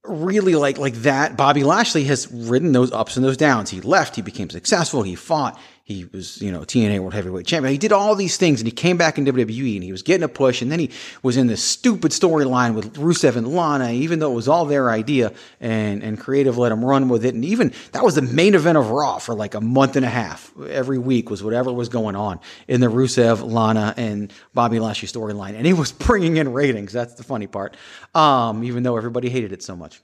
really 0.05 0.55
like 0.55 0.77
like 0.77 0.95
that. 0.95 1.37
Bobby 1.37 1.63
lashley 1.63 2.03
has 2.05 2.31
ridden 2.31 2.73
those 2.73 2.91
ups 2.91 3.15
and 3.15 3.25
those 3.25 3.37
downs. 3.37 3.69
He 3.69 3.81
left. 3.81 4.15
He 4.15 4.21
became 4.21 4.49
successful. 4.49 5.03
He 5.03 5.15
fought 5.15 5.57
he 5.85 6.05
was, 6.05 6.41
you 6.41 6.49
know, 6.49 6.61
TNA 6.61 6.99
World 6.99 7.13
Heavyweight 7.13 7.45
Champion. 7.45 7.73
He 7.73 7.77
did 7.77 7.91
all 7.91 8.15
these 8.15 8.37
things 8.37 8.61
and 8.61 8.67
he 8.67 8.71
came 8.71 8.95
back 8.95 9.17
in 9.17 9.25
WWE 9.25 9.75
and 9.75 9.83
he 9.83 9.91
was 9.91 10.01
getting 10.01 10.23
a 10.23 10.29
push. 10.29 10.61
And 10.61 10.71
then 10.71 10.79
he 10.79 10.89
was 11.21 11.35
in 11.35 11.47
this 11.47 11.61
stupid 11.61 12.11
storyline 12.11 12.73
with 12.73 12.93
Rusev 12.93 13.35
and 13.35 13.53
Lana, 13.53 13.91
even 13.91 14.19
though 14.19 14.31
it 14.31 14.35
was 14.35 14.47
all 14.47 14.63
their 14.63 14.89
idea 14.89 15.33
and, 15.59 16.01
and 16.01 16.17
creative 16.17 16.57
let 16.57 16.71
him 16.71 16.85
run 16.85 17.09
with 17.09 17.25
it. 17.25 17.35
And 17.35 17.43
even 17.43 17.73
that 17.91 18.01
was 18.01 18.15
the 18.15 18.21
main 18.21 18.55
event 18.55 18.77
of 18.77 18.91
Raw 18.91 19.17
for 19.17 19.35
like 19.35 19.55
a 19.55 19.61
month 19.61 19.97
and 19.97 20.05
a 20.05 20.09
half. 20.09 20.57
Every 20.57 20.97
week 20.97 21.29
was 21.29 21.43
whatever 21.43 21.73
was 21.73 21.89
going 21.89 22.15
on 22.15 22.39
in 22.69 22.79
the 22.79 22.87
Rusev, 22.87 23.45
Lana, 23.45 23.93
and 23.97 24.31
Bobby 24.53 24.79
Lashley 24.79 25.09
storyline. 25.09 25.55
And 25.55 25.65
he 25.65 25.73
was 25.73 25.91
bringing 26.07 26.37
in 26.37 26.53
ratings. 26.53 26.93
That's 26.93 27.15
the 27.15 27.23
funny 27.23 27.47
part. 27.47 27.75
Um, 28.15 28.63
even 28.63 28.83
though 28.83 28.95
everybody 28.95 29.29
hated 29.29 29.51
it 29.51 29.61
so 29.61 29.75
much. 29.75 30.01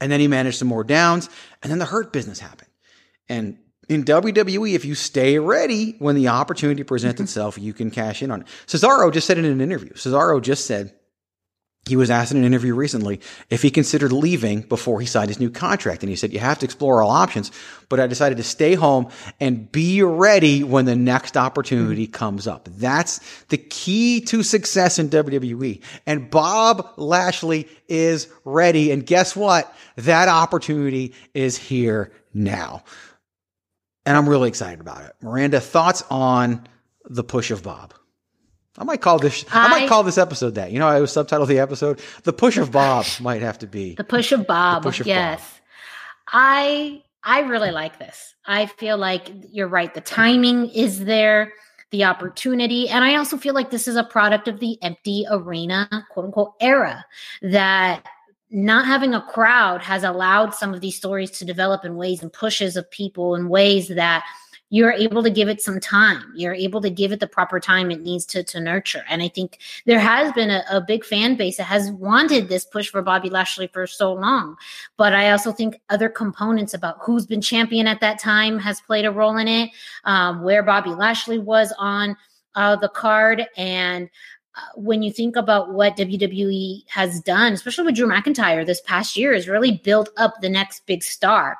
And 0.00 0.10
then 0.10 0.18
he 0.18 0.26
managed 0.26 0.58
some 0.58 0.68
more 0.68 0.82
downs 0.82 1.30
and 1.62 1.70
then 1.70 1.78
the 1.78 1.84
hurt 1.84 2.12
business 2.12 2.40
happened. 2.40 2.68
And 3.28 3.58
in 3.88 4.04
WWE, 4.04 4.74
if 4.74 4.84
you 4.84 4.94
stay 4.94 5.38
ready 5.38 5.96
when 5.98 6.16
the 6.16 6.28
opportunity 6.28 6.82
presents 6.82 7.16
mm-hmm. 7.16 7.24
itself, 7.24 7.58
you 7.58 7.72
can 7.72 7.90
cash 7.90 8.22
in 8.22 8.30
on 8.30 8.42
it. 8.42 8.46
Cesaro 8.66 9.12
just 9.12 9.26
said 9.26 9.38
in 9.38 9.44
an 9.44 9.60
interview. 9.60 9.92
Cesaro 9.92 10.42
just 10.42 10.66
said 10.66 10.92
he 11.88 11.94
was 11.94 12.10
asked 12.10 12.32
in 12.32 12.38
an 12.38 12.44
interview 12.44 12.74
recently 12.74 13.20
if 13.48 13.62
he 13.62 13.70
considered 13.70 14.10
leaving 14.10 14.62
before 14.62 15.00
he 15.00 15.06
signed 15.06 15.28
his 15.28 15.38
new 15.38 15.50
contract. 15.50 16.02
And 16.02 16.10
he 16.10 16.16
said, 16.16 16.32
you 16.32 16.40
have 16.40 16.58
to 16.58 16.64
explore 16.64 17.00
all 17.00 17.10
options, 17.10 17.52
but 17.88 18.00
I 18.00 18.08
decided 18.08 18.38
to 18.38 18.42
stay 18.42 18.74
home 18.74 19.08
and 19.38 19.70
be 19.70 20.02
ready 20.02 20.64
when 20.64 20.84
the 20.84 20.96
next 20.96 21.36
opportunity 21.36 22.06
mm-hmm. 22.06 22.12
comes 22.12 22.48
up. 22.48 22.68
That's 22.72 23.20
the 23.44 23.58
key 23.58 24.20
to 24.22 24.42
success 24.42 24.98
in 24.98 25.10
WWE. 25.10 25.80
And 26.06 26.28
Bob 26.28 26.94
Lashley 26.96 27.68
is 27.86 28.26
ready. 28.44 28.90
And 28.90 29.06
guess 29.06 29.36
what? 29.36 29.72
That 29.94 30.26
opportunity 30.26 31.14
is 31.34 31.56
here 31.56 32.10
now 32.34 32.82
and 34.06 34.16
I'm 34.16 34.28
really 34.28 34.48
excited 34.48 34.80
about 34.80 35.04
it. 35.04 35.12
Miranda, 35.20 35.60
thoughts 35.60 36.02
on 36.10 36.66
the 37.04 37.24
push 37.24 37.50
of 37.50 37.62
Bob? 37.62 37.92
I 38.78 38.84
might 38.84 39.00
call 39.00 39.18
this. 39.18 39.44
I, 39.52 39.66
I 39.66 39.68
might 39.68 39.88
call 39.88 40.02
this 40.02 40.18
episode 40.18 40.54
that. 40.54 40.70
You 40.70 40.78
know, 40.78 40.86
I 40.86 41.00
was 41.00 41.10
subtitled 41.10 41.48
the 41.48 41.58
episode. 41.58 42.00
The 42.24 42.32
push 42.32 42.56
of 42.56 42.70
Bob 42.70 43.06
might 43.20 43.42
have 43.42 43.58
to 43.60 43.66
be 43.66 43.94
the 43.94 44.04
push 44.04 44.32
of 44.32 44.46
Bob. 44.46 44.82
Push 44.82 45.00
of 45.00 45.06
yes, 45.06 45.40
Bob. 45.40 45.60
I 46.28 47.02
I 47.22 47.40
really 47.40 47.70
like 47.70 47.98
this. 47.98 48.34
I 48.46 48.66
feel 48.66 48.96
like 48.96 49.28
you're 49.50 49.68
right. 49.68 49.92
The 49.92 50.00
timing 50.00 50.68
is 50.70 51.04
there, 51.04 51.52
the 51.90 52.04
opportunity, 52.04 52.88
and 52.88 53.02
I 53.02 53.16
also 53.16 53.36
feel 53.36 53.54
like 53.54 53.70
this 53.70 53.88
is 53.88 53.96
a 53.96 54.04
product 54.04 54.46
of 54.46 54.60
the 54.60 54.80
empty 54.82 55.24
arena, 55.28 55.88
quote 56.10 56.26
unquote, 56.26 56.52
era 56.60 57.04
that 57.42 58.04
not 58.50 58.86
having 58.86 59.14
a 59.14 59.22
crowd 59.22 59.82
has 59.82 60.04
allowed 60.04 60.54
some 60.54 60.72
of 60.72 60.80
these 60.80 60.96
stories 60.96 61.30
to 61.32 61.44
develop 61.44 61.84
in 61.84 61.96
ways 61.96 62.22
and 62.22 62.32
pushes 62.32 62.76
of 62.76 62.90
people 62.90 63.34
in 63.34 63.48
ways 63.48 63.88
that 63.88 64.24
you're 64.70 64.92
able 64.92 65.22
to 65.22 65.30
give 65.30 65.48
it 65.48 65.60
some 65.60 65.78
time. 65.78 66.32
You're 66.34 66.54
able 66.54 66.80
to 66.80 66.90
give 66.90 67.12
it 67.12 67.20
the 67.20 67.26
proper 67.28 67.60
time 67.60 67.90
it 67.90 68.02
needs 68.02 68.26
to, 68.26 68.42
to 68.42 68.60
nurture. 68.60 69.04
And 69.08 69.22
I 69.22 69.28
think 69.28 69.60
there 69.84 70.00
has 70.00 70.32
been 70.32 70.50
a, 70.50 70.64
a 70.68 70.80
big 70.80 71.04
fan 71.04 71.36
base 71.36 71.58
that 71.58 71.64
has 71.64 71.90
wanted 71.92 72.48
this 72.48 72.64
push 72.64 72.88
for 72.88 73.00
Bobby 73.00 73.30
Lashley 73.30 73.68
for 73.68 73.86
so 73.86 74.12
long. 74.12 74.56
But 74.96 75.14
I 75.14 75.30
also 75.30 75.52
think 75.52 75.80
other 75.88 76.08
components 76.08 76.74
about 76.74 76.98
who's 77.00 77.26
been 77.26 77.40
champion 77.40 77.86
at 77.86 78.00
that 78.00 78.18
time 78.18 78.58
has 78.58 78.80
played 78.80 79.04
a 79.04 79.12
role 79.12 79.36
in 79.36 79.46
it, 79.46 79.70
um, 80.04 80.42
where 80.42 80.64
Bobby 80.64 80.90
Lashley 80.90 81.38
was 81.38 81.72
on 81.78 82.16
uh, 82.56 82.74
the 82.74 82.88
card. 82.88 83.46
And 83.56 84.10
when 84.74 85.02
you 85.02 85.12
think 85.12 85.36
about 85.36 85.72
what 85.72 85.96
WWE 85.96 86.84
has 86.88 87.20
done, 87.20 87.52
especially 87.52 87.84
with 87.84 87.96
Drew 87.96 88.08
McIntyre 88.08 88.64
this 88.64 88.80
past 88.82 89.16
year, 89.16 89.32
is 89.32 89.48
really 89.48 89.72
built 89.72 90.08
up 90.16 90.34
the 90.40 90.48
next 90.48 90.86
big 90.86 91.02
star. 91.02 91.56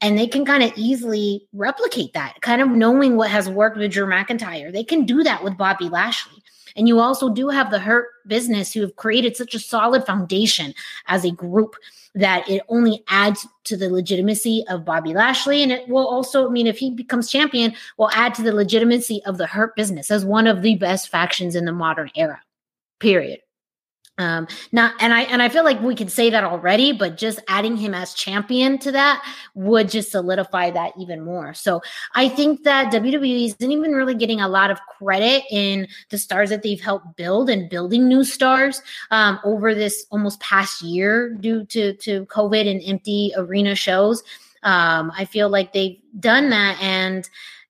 And 0.00 0.16
they 0.16 0.28
can 0.28 0.44
kind 0.44 0.62
of 0.62 0.72
easily 0.76 1.46
replicate 1.52 2.12
that, 2.12 2.40
kind 2.40 2.62
of 2.62 2.68
knowing 2.68 3.16
what 3.16 3.30
has 3.30 3.50
worked 3.50 3.76
with 3.76 3.92
Drew 3.92 4.06
McIntyre. 4.06 4.72
They 4.72 4.84
can 4.84 5.04
do 5.04 5.22
that 5.24 5.42
with 5.42 5.56
Bobby 5.56 5.88
Lashley. 5.88 6.42
And 6.78 6.86
you 6.86 7.00
also 7.00 7.28
do 7.28 7.48
have 7.48 7.70
the 7.70 7.80
Hurt 7.80 8.06
business 8.26 8.72
who 8.72 8.80
have 8.82 8.94
created 8.96 9.36
such 9.36 9.54
a 9.54 9.58
solid 9.58 10.06
foundation 10.06 10.72
as 11.08 11.24
a 11.24 11.32
group 11.32 11.74
that 12.14 12.48
it 12.48 12.62
only 12.68 13.02
adds 13.08 13.46
to 13.64 13.76
the 13.76 13.90
legitimacy 13.90 14.64
of 14.68 14.84
Bobby 14.84 15.12
Lashley. 15.12 15.62
And 15.62 15.72
it 15.72 15.88
will 15.88 16.06
also, 16.06 16.48
I 16.48 16.50
mean, 16.50 16.68
if 16.68 16.78
he 16.78 16.90
becomes 16.90 17.30
champion, 17.30 17.74
will 17.96 18.10
add 18.12 18.34
to 18.36 18.42
the 18.42 18.54
legitimacy 18.54 19.20
of 19.26 19.38
the 19.38 19.46
Hurt 19.46 19.74
business 19.76 20.10
as 20.10 20.24
one 20.24 20.46
of 20.46 20.62
the 20.62 20.76
best 20.76 21.08
factions 21.08 21.56
in 21.56 21.64
the 21.64 21.72
modern 21.72 22.10
era. 22.14 22.40
Period. 23.00 23.40
Um, 24.18 24.48
not 24.72 24.94
and 25.00 25.14
I 25.14 25.22
and 25.22 25.40
I 25.40 25.48
feel 25.48 25.62
like 25.62 25.80
we 25.80 25.94
could 25.94 26.10
say 26.10 26.28
that 26.30 26.42
already, 26.42 26.92
but 26.92 27.16
just 27.16 27.38
adding 27.48 27.76
him 27.76 27.94
as 27.94 28.14
champion 28.14 28.76
to 28.78 28.92
that 28.92 29.24
would 29.54 29.88
just 29.88 30.10
solidify 30.10 30.70
that 30.72 30.92
even 30.98 31.24
more. 31.24 31.54
So 31.54 31.80
I 32.14 32.28
think 32.28 32.64
that 32.64 32.92
WWE 32.92 33.46
isn't 33.46 33.72
even 33.72 33.92
really 33.92 34.16
getting 34.16 34.40
a 34.40 34.48
lot 34.48 34.72
of 34.72 34.80
credit 34.98 35.44
in 35.50 35.86
the 36.10 36.18
stars 36.18 36.50
that 36.50 36.64
they've 36.64 36.80
helped 36.80 37.16
build 37.16 37.48
and 37.48 37.70
building 37.70 38.08
new 38.08 38.24
stars 38.24 38.82
um, 39.12 39.38
over 39.44 39.72
this 39.72 40.04
almost 40.10 40.40
past 40.40 40.82
year 40.82 41.30
due 41.34 41.64
to 41.66 41.94
to 41.94 42.26
COVID 42.26 42.68
and 42.68 42.82
empty 42.84 43.32
arena 43.36 43.76
shows. 43.76 44.24
Um, 44.64 45.12
I 45.16 45.24
feel 45.24 45.48
like 45.48 45.72
they've 45.72 46.00
done 46.18 46.50
that 46.50 46.76
and 46.82 47.28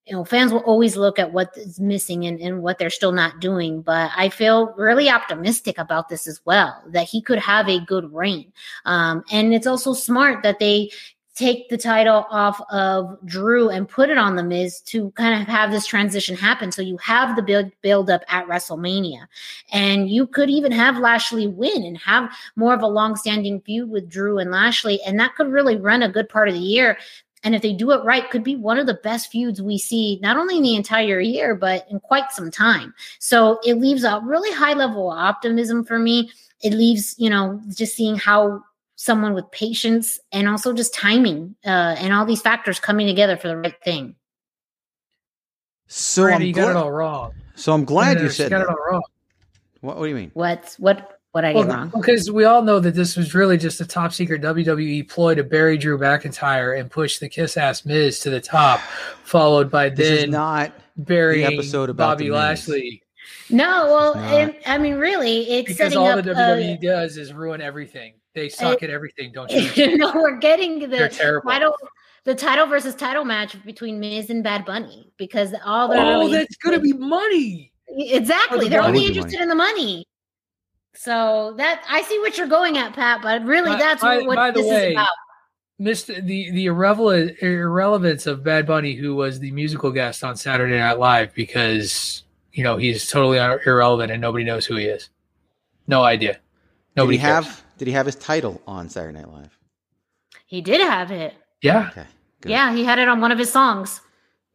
you 0.08 0.16
know, 0.16 0.24
fans 0.24 0.52
will 0.52 0.60
always 0.60 0.96
look 0.96 1.18
at 1.18 1.32
what 1.32 1.52
is 1.56 1.78
missing 1.78 2.24
and, 2.24 2.40
and 2.40 2.62
what 2.62 2.78
they're 2.78 2.90
still 2.90 3.12
not 3.12 3.40
doing. 3.40 3.82
But 3.82 4.10
I 4.16 4.30
feel 4.30 4.72
really 4.76 5.10
optimistic 5.10 5.76
about 5.76 6.08
this 6.08 6.26
as 6.26 6.40
well, 6.44 6.82
that 6.88 7.06
he 7.08 7.20
could 7.20 7.38
have 7.38 7.68
a 7.68 7.80
good 7.80 8.12
reign. 8.12 8.52
Um, 8.86 9.22
and 9.30 9.52
it's 9.52 9.66
also 9.66 9.92
smart 9.92 10.42
that 10.42 10.58
they 10.58 10.90
take 11.34 11.68
the 11.68 11.78
title 11.78 12.26
off 12.30 12.60
of 12.68 13.16
Drew 13.24 13.68
and 13.68 13.88
put 13.88 14.10
it 14.10 14.18
on 14.18 14.34
the 14.34 14.42
Miz 14.42 14.80
to 14.86 15.12
kind 15.12 15.40
of 15.40 15.46
have 15.46 15.70
this 15.70 15.86
transition 15.86 16.36
happen. 16.36 16.72
So 16.72 16.82
you 16.82 16.96
have 16.96 17.36
the 17.36 17.42
build 17.42 17.70
build 17.80 18.10
up 18.10 18.22
at 18.28 18.46
WrestleMania, 18.48 19.26
and 19.72 20.10
you 20.10 20.26
could 20.26 20.50
even 20.50 20.72
have 20.72 20.98
Lashley 20.98 21.46
win 21.46 21.84
and 21.84 21.96
have 21.98 22.32
more 22.56 22.74
of 22.74 22.82
a 22.82 22.88
long 22.88 23.14
standing 23.14 23.60
feud 23.60 23.88
with 23.88 24.08
Drew 24.08 24.38
and 24.38 24.50
Lashley, 24.50 25.00
and 25.06 25.20
that 25.20 25.36
could 25.36 25.52
really 25.52 25.76
run 25.76 26.02
a 26.02 26.08
good 26.08 26.28
part 26.28 26.48
of 26.48 26.54
the 26.54 26.60
year 26.60 26.98
and 27.44 27.54
if 27.54 27.62
they 27.62 27.72
do 27.72 27.90
it 27.92 28.02
right 28.04 28.30
could 28.30 28.42
be 28.44 28.56
one 28.56 28.78
of 28.78 28.86
the 28.86 28.94
best 29.02 29.30
feuds 29.30 29.60
we 29.62 29.78
see 29.78 30.18
not 30.22 30.36
only 30.36 30.56
in 30.56 30.62
the 30.62 30.74
entire 30.76 31.20
year 31.20 31.54
but 31.54 31.86
in 31.90 32.00
quite 32.00 32.30
some 32.32 32.50
time 32.50 32.92
so 33.18 33.58
it 33.64 33.74
leaves 33.74 34.04
a 34.04 34.20
really 34.24 34.52
high 34.52 34.72
level 34.74 35.10
of 35.12 35.18
optimism 35.18 35.84
for 35.84 35.98
me 35.98 36.30
it 36.62 36.72
leaves 36.72 37.14
you 37.18 37.30
know 37.30 37.60
just 37.74 37.94
seeing 37.96 38.16
how 38.16 38.62
someone 38.96 39.32
with 39.34 39.48
patience 39.52 40.18
and 40.32 40.48
also 40.48 40.72
just 40.72 40.92
timing 40.92 41.54
uh, 41.64 41.94
and 41.98 42.12
all 42.12 42.26
these 42.26 42.42
factors 42.42 42.80
coming 42.80 43.06
together 43.06 43.36
for 43.36 43.48
the 43.48 43.56
right 43.56 43.80
thing 43.84 44.14
so 45.86 46.24
Randy, 46.24 46.44
I'm 46.44 46.48
you 46.48 46.54
got 46.54 46.70
it 46.70 46.76
all 46.76 46.92
wrong. 46.92 47.32
so 47.54 47.72
I'm 47.72 47.84
glad 47.84 48.18
you 48.18 48.24
You 48.24 48.30
said 48.30 48.50
got 48.50 48.58
that. 48.58 48.64
it 48.64 48.68
all 48.68 48.76
wrong. 48.90 49.02
What, 49.80 49.96
what 49.96 50.02
do 50.04 50.08
you 50.10 50.14
mean? 50.16 50.30
what's 50.34 50.78
what 50.78 51.17
what 51.32 51.44
i 51.44 51.52
Well, 51.52 51.64
get 51.64 51.72
wrong 51.74 51.92
because 51.94 52.30
we 52.30 52.44
all 52.44 52.62
know 52.62 52.80
that 52.80 52.94
this 52.94 53.16
was 53.16 53.34
really 53.34 53.56
just 53.58 53.80
a 53.80 53.86
top 53.86 54.12
secret 54.12 54.40
WWE 54.42 55.08
ploy 55.08 55.34
to 55.34 55.44
bury 55.44 55.76
Drew 55.76 55.98
McIntyre 55.98 56.78
and 56.78 56.90
push 56.90 57.18
the 57.18 57.28
kiss 57.28 57.56
ass 57.56 57.84
Miz 57.84 58.18
to 58.20 58.30
the 58.30 58.40
top, 58.40 58.80
followed 59.24 59.70
by 59.70 59.88
This 59.90 60.08
is 60.08 60.20
then 60.22 60.30
not 60.30 60.72
burying 60.96 61.52
episode 61.52 61.90
about 61.90 62.12
Bobby 62.18 62.28
the 62.28 62.34
Lashley. 62.34 63.02
no 63.50 63.86
well 63.86 64.14
it, 64.36 64.60
i 64.66 64.76
mean 64.78 64.94
really 64.96 65.42
it's 65.50 65.68
Because 65.68 65.76
setting 65.92 65.98
all 65.98 66.06
up 66.18 66.24
the 66.24 66.32
uh, 66.32 66.56
WWE 66.56 66.80
does 66.80 67.16
is 67.16 67.32
ruin 67.32 67.60
everything. 67.60 68.14
They 68.34 68.48
suck 68.48 68.82
at 68.82 68.90
everything, 68.90 69.32
don't 69.32 69.50
you? 69.52 69.60
you 69.74 69.96
know 69.98 70.12
we're 70.14 70.38
getting 70.38 70.78
They're 70.88 71.08
the 71.08 71.14
terrible. 71.14 71.50
title 71.50 71.74
the 72.24 72.34
title 72.34 72.66
versus 72.66 72.94
title 72.94 73.24
match 73.24 73.56
between 73.64 74.00
Miz 74.00 74.28
and 74.30 74.42
Bad 74.42 74.64
Bunny 74.64 75.12
because 75.18 75.54
all 75.64 75.88
they're 75.88 75.98
Oh, 76.00 76.20
really 76.20 76.32
that's 76.32 76.56
gonna 76.56 76.78
be 76.90 76.92
money. 76.94 77.72
Exactly. 77.88 78.64
the 78.64 78.70
They're 78.70 78.82
money. 78.82 78.98
only 78.98 79.04
Would 79.08 79.12
be 79.14 79.18
interested 79.18 79.40
in 79.40 79.48
the 79.48 79.54
money. 79.54 80.06
So 81.00 81.54
that 81.58 81.84
I 81.88 82.02
see 82.02 82.18
what 82.18 82.36
you're 82.36 82.48
going 82.48 82.76
at, 82.76 82.92
Pat, 82.92 83.22
but 83.22 83.44
really 83.44 83.70
By- 83.70 83.78
that's 83.78 84.02
by- 84.02 84.18
what 84.22 84.34
by 84.36 84.50
this 84.50 84.66
way, 84.66 84.88
is 84.88 84.92
about. 84.92 85.08
Mr. 85.80 86.24
the 86.24 86.50
the 86.50 86.66
irrelevant 86.66 87.38
irrelevance 87.40 88.26
of 88.26 88.42
Bad 88.42 88.66
Bunny, 88.66 88.94
who 88.94 89.14
was 89.14 89.38
the 89.38 89.52
musical 89.52 89.92
guest 89.92 90.24
on 90.24 90.36
Saturday 90.36 90.76
Night 90.76 90.98
Live, 90.98 91.32
because 91.34 92.24
you 92.52 92.64
know 92.64 92.76
he's 92.78 93.08
totally 93.08 93.38
irrelevant 93.64 94.10
and 94.10 94.20
nobody 94.20 94.44
knows 94.44 94.66
who 94.66 94.74
he 94.74 94.86
is. 94.86 95.08
No 95.86 96.02
idea. 96.02 96.40
Nobody 96.96 97.16
did 97.16 97.22
he 97.22 97.26
cares. 97.28 97.44
have 97.46 97.64
did 97.78 97.86
he 97.86 97.94
have 97.94 98.06
his 98.06 98.16
title 98.16 98.60
on 98.66 98.88
Saturday 98.88 99.18
Night 99.18 99.30
Live? 99.32 99.56
He 100.46 100.60
did 100.60 100.80
have 100.80 101.12
it. 101.12 101.34
Yeah, 101.62 101.88
Okay. 101.92 102.06
Good. 102.40 102.50
Yeah, 102.50 102.72
he 102.72 102.82
had 102.84 102.98
it 102.98 103.08
on 103.08 103.20
one 103.20 103.30
of 103.30 103.38
his 103.38 103.52
songs. 103.52 104.00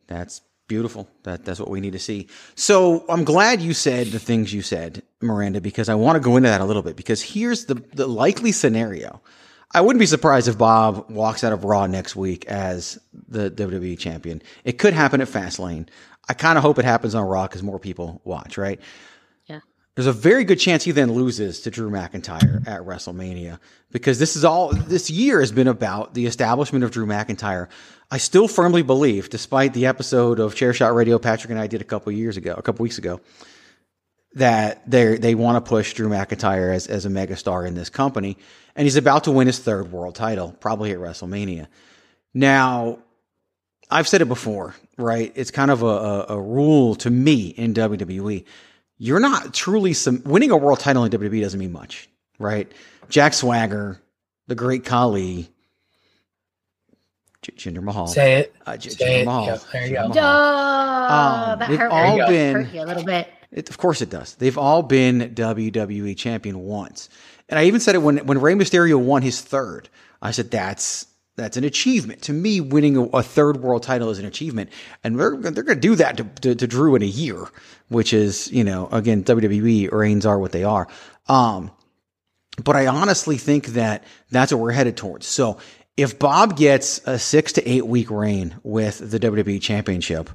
That's 0.08 0.42
beautiful. 0.68 1.08
That 1.24 1.46
that's 1.46 1.60
what 1.60 1.70
we 1.70 1.82
need 1.82 1.94
to 1.94 2.00
see. 2.00 2.28
So 2.56 3.06
I'm 3.10 3.24
glad 3.24 3.62
you 3.62 3.74
said 3.74 4.08
the 4.08 4.20
things 4.20 4.54
you 4.54 4.62
said, 4.62 5.04
Miranda, 5.22 5.62
because 5.62 5.90
I 5.90 5.96
want 5.96 6.16
to 6.16 6.20
go 6.20 6.38
into 6.38 6.50
that 6.50 6.62
a 6.62 6.66
little 6.66 6.82
bit. 6.82 6.96
Because 6.96 7.22
here's 7.22 7.66
the 7.66 7.76
the 7.94 8.08
likely 8.08 8.52
scenario. 8.52 9.22
I 9.76 9.82
wouldn't 9.82 10.00
be 10.00 10.06
surprised 10.06 10.48
if 10.48 10.58
Bob 10.58 11.10
walks 11.10 11.44
out 11.44 11.52
of 11.52 11.64
Raw 11.64 11.88
next 11.88 12.16
week 12.16 12.46
as 12.46 13.00
the 13.28 13.50
WWE 13.50 13.98
champion. 13.98 14.42
It 14.64 14.78
could 14.78 14.94
happen 14.94 15.20
at 15.20 15.28
Fastlane. 15.28 15.88
I 16.30 16.34
kind 16.36 16.58
of 16.58 16.64
hope 16.64 16.78
it 16.78 16.86
happens 16.86 17.16
on 17.16 17.26
Raw 17.26 17.48
because 17.48 17.64
more 17.64 17.80
people 17.80 18.22
watch, 18.24 18.58
right? 18.58 18.80
There's 19.96 20.08
a 20.08 20.14
very 20.14 20.44
good 20.44 20.60
chance 20.60 20.84
he 20.84 20.92
then 20.92 21.12
loses 21.12 21.62
to 21.62 21.72
Drew 21.72 21.92
McIntyre 21.92 22.68
at 22.68 22.82
WrestleMania 22.82 23.60
because 23.92 24.18
this 24.18 24.36
is 24.36 24.44
all 24.44 24.70
this 24.70 25.12
year 25.12 25.40
has 25.40 25.52
been 25.52 25.68
about 25.68 26.16
the 26.16 26.26
establishment 26.26 26.84
of 26.84 26.90
Drew 26.90 27.06
McIntyre. 27.06 27.68
I 28.10 28.18
still 28.18 28.48
firmly 28.48 28.82
believe, 28.82 29.30
despite 29.30 29.74
the 29.74 29.86
episode 29.86 30.40
of 30.40 30.56
Chair 30.56 30.74
Shot 30.74 30.96
Radio 30.96 31.20
Patrick 31.20 31.52
and 31.52 31.60
I 31.60 31.68
did 31.68 31.82
a 31.82 31.86
couple 31.86 32.12
years 32.12 32.38
ago, 32.38 32.56
a 32.58 32.64
couple 32.64 32.82
weeks 32.82 32.98
ago, 32.98 33.22
that 34.34 34.90
they 34.90 35.18
they 35.18 35.36
want 35.36 35.64
to 35.64 35.70
push 35.70 35.94
Drew 35.94 36.10
McIntyre 36.10 36.74
as 36.74 36.88
as 36.88 37.06
a 37.06 37.10
megastar 37.10 37.68
in 37.68 37.76
this 37.76 37.90
company, 37.90 38.38
and 38.76 38.86
he's 38.86 38.96
about 38.96 39.26
to 39.26 39.32
win 39.32 39.46
his 39.46 39.60
third 39.60 39.92
world 39.92 40.16
title, 40.16 40.56
probably 40.60 40.92
at 40.92 40.98
WrestleMania. 40.98 41.68
Now, 42.34 42.98
I've 43.92 44.08
said 44.08 44.22
it 44.22 44.28
before, 44.28 44.74
right? 44.98 45.32
It's 45.36 45.52
kind 45.52 45.70
of 45.70 45.84
a, 45.84 45.86
a, 45.86 46.26
a 46.30 46.42
rule 46.42 46.96
to 46.96 47.12
me 47.12 47.50
in 47.50 47.76
WWE. 47.76 48.44
You're 49.04 49.20
not 49.20 49.54
truly 49.54 49.92
some 49.92 50.22
winning 50.24 50.50
a 50.52 50.56
world 50.56 50.80
title 50.80 51.04
in 51.04 51.12
WWE 51.12 51.42
doesn't 51.42 51.60
mean 51.60 51.74
much, 51.74 52.08
right? 52.40 52.72
Jack 53.10 53.34
Swagger, 53.34 54.00
the 54.48 54.56
great 54.56 54.86
Khali, 54.86 55.50
J- 57.42 57.52
Jinder 57.72 57.84
Mahal, 57.84 58.08
say 58.08 58.36
it. 58.36 58.56
uh, 58.66 58.78
J- 58.78 58.90
Say 58.92 59.06
Jinder 59.06 59.22
it. 59.22 59.26
Mahal, 59.26 59.46
Yeah, 59.46 59.58
there 59.74 59.88
you 59.88 59.96
Jinder 59.98 60.08
go. 60.08 60.14
Duh, 60.14 60.22
Mahal. 60.22 61.52
Um, 61.54 61.60
that 61.60 61.70
they've 61.70 61.80
hurt, 61.80 61.92
all 61.92 62.18
hurt 62.18 62.30
been 62.30 62.70
you 62.74 62.82
a 62.82 62.86
little 62.86 63.04
bit. 63.04 63.28
it, 63.52 63.70
of 63.70 63.78
course 63.78 64.02
it 64.02 64.10
does. 64.10 64.36
They've 64.36 64.58
all 64.58 64.82
been 64.84 65.36
WWE 65.36 66.16
champion 66.16 66.60
once. 66.60 67.10
And 67.50 67.60
I 67.60 67.66
even 67.66 67.82
said 67.82 67.96
it 67.96 68.00
when 68.02 68.26
when 68.26 68.40
Rey 68.40 68.54
Mysterio 68.54 68.98
won 68.98 69.22
his 69.22 69.42
third. 69.42 69.90
I 70.22 70.32
said 70.32 70.50
that's 70.50 71.06
that's 71.36 71.58
an 71.58 71.64
achievement. 71.64 72.22
To 72.24 72.34
me, 72.34 72.62
winning 72.62 73.10
a, 73.14 73.24
third 73.24 73.58
world 73.58 73.84
title 73.84 74.10
is 74.10 74.20
an 74.20 74.26
achievement. 74.26 74.70
And 75.04 75.20
they're, 75.20 75.36
they're 75.36 75.64
going 75.64 75.78
to 75.78 75.88
do 75.88 75.96
that 75.96 76.18
to, 76.18 76.24
to, 76.42 76.56
to 76.56 76.68
Drew 76.68 76.96
in 76.96 77.02
a 77.02 77.08
year, 77.08 77.48
which 77.90 78.14
is, 78.14 78.52
you 78.52 78.64
know, 78.64 78.88
again, 78.92 79.24
WWE 79.24 79.92
reigns 79.92 80.26
are 80.26 80.38
what 80.38 80.52
they 80.52 80.64
are. 80.64 80.88
Um, 81.28 81.72
but 82.64 82.76
I 82.76 82.88
honestly 82.88 83.38
think 83.38 83.68
that 83.68 84.04
that's 84.30 84.52
what 84.52 84.62
we're 84.62 84.72
headed 84.72 84.96
towards. 84.96 85.26
So 85.26 85.58
if 85.98 86.20
Bob 86.20 86.56
gets 86.56 87.02
a 87.08 87.18
six 87.18 87.54
to 87.54 87.68
eight 87.68 87.88
week 87.88 88.12
reign 88.12 88.56
with 88.64 89.10
the 89.12 89.20
WWE 89.20 89.62
championship, 89.62 90.30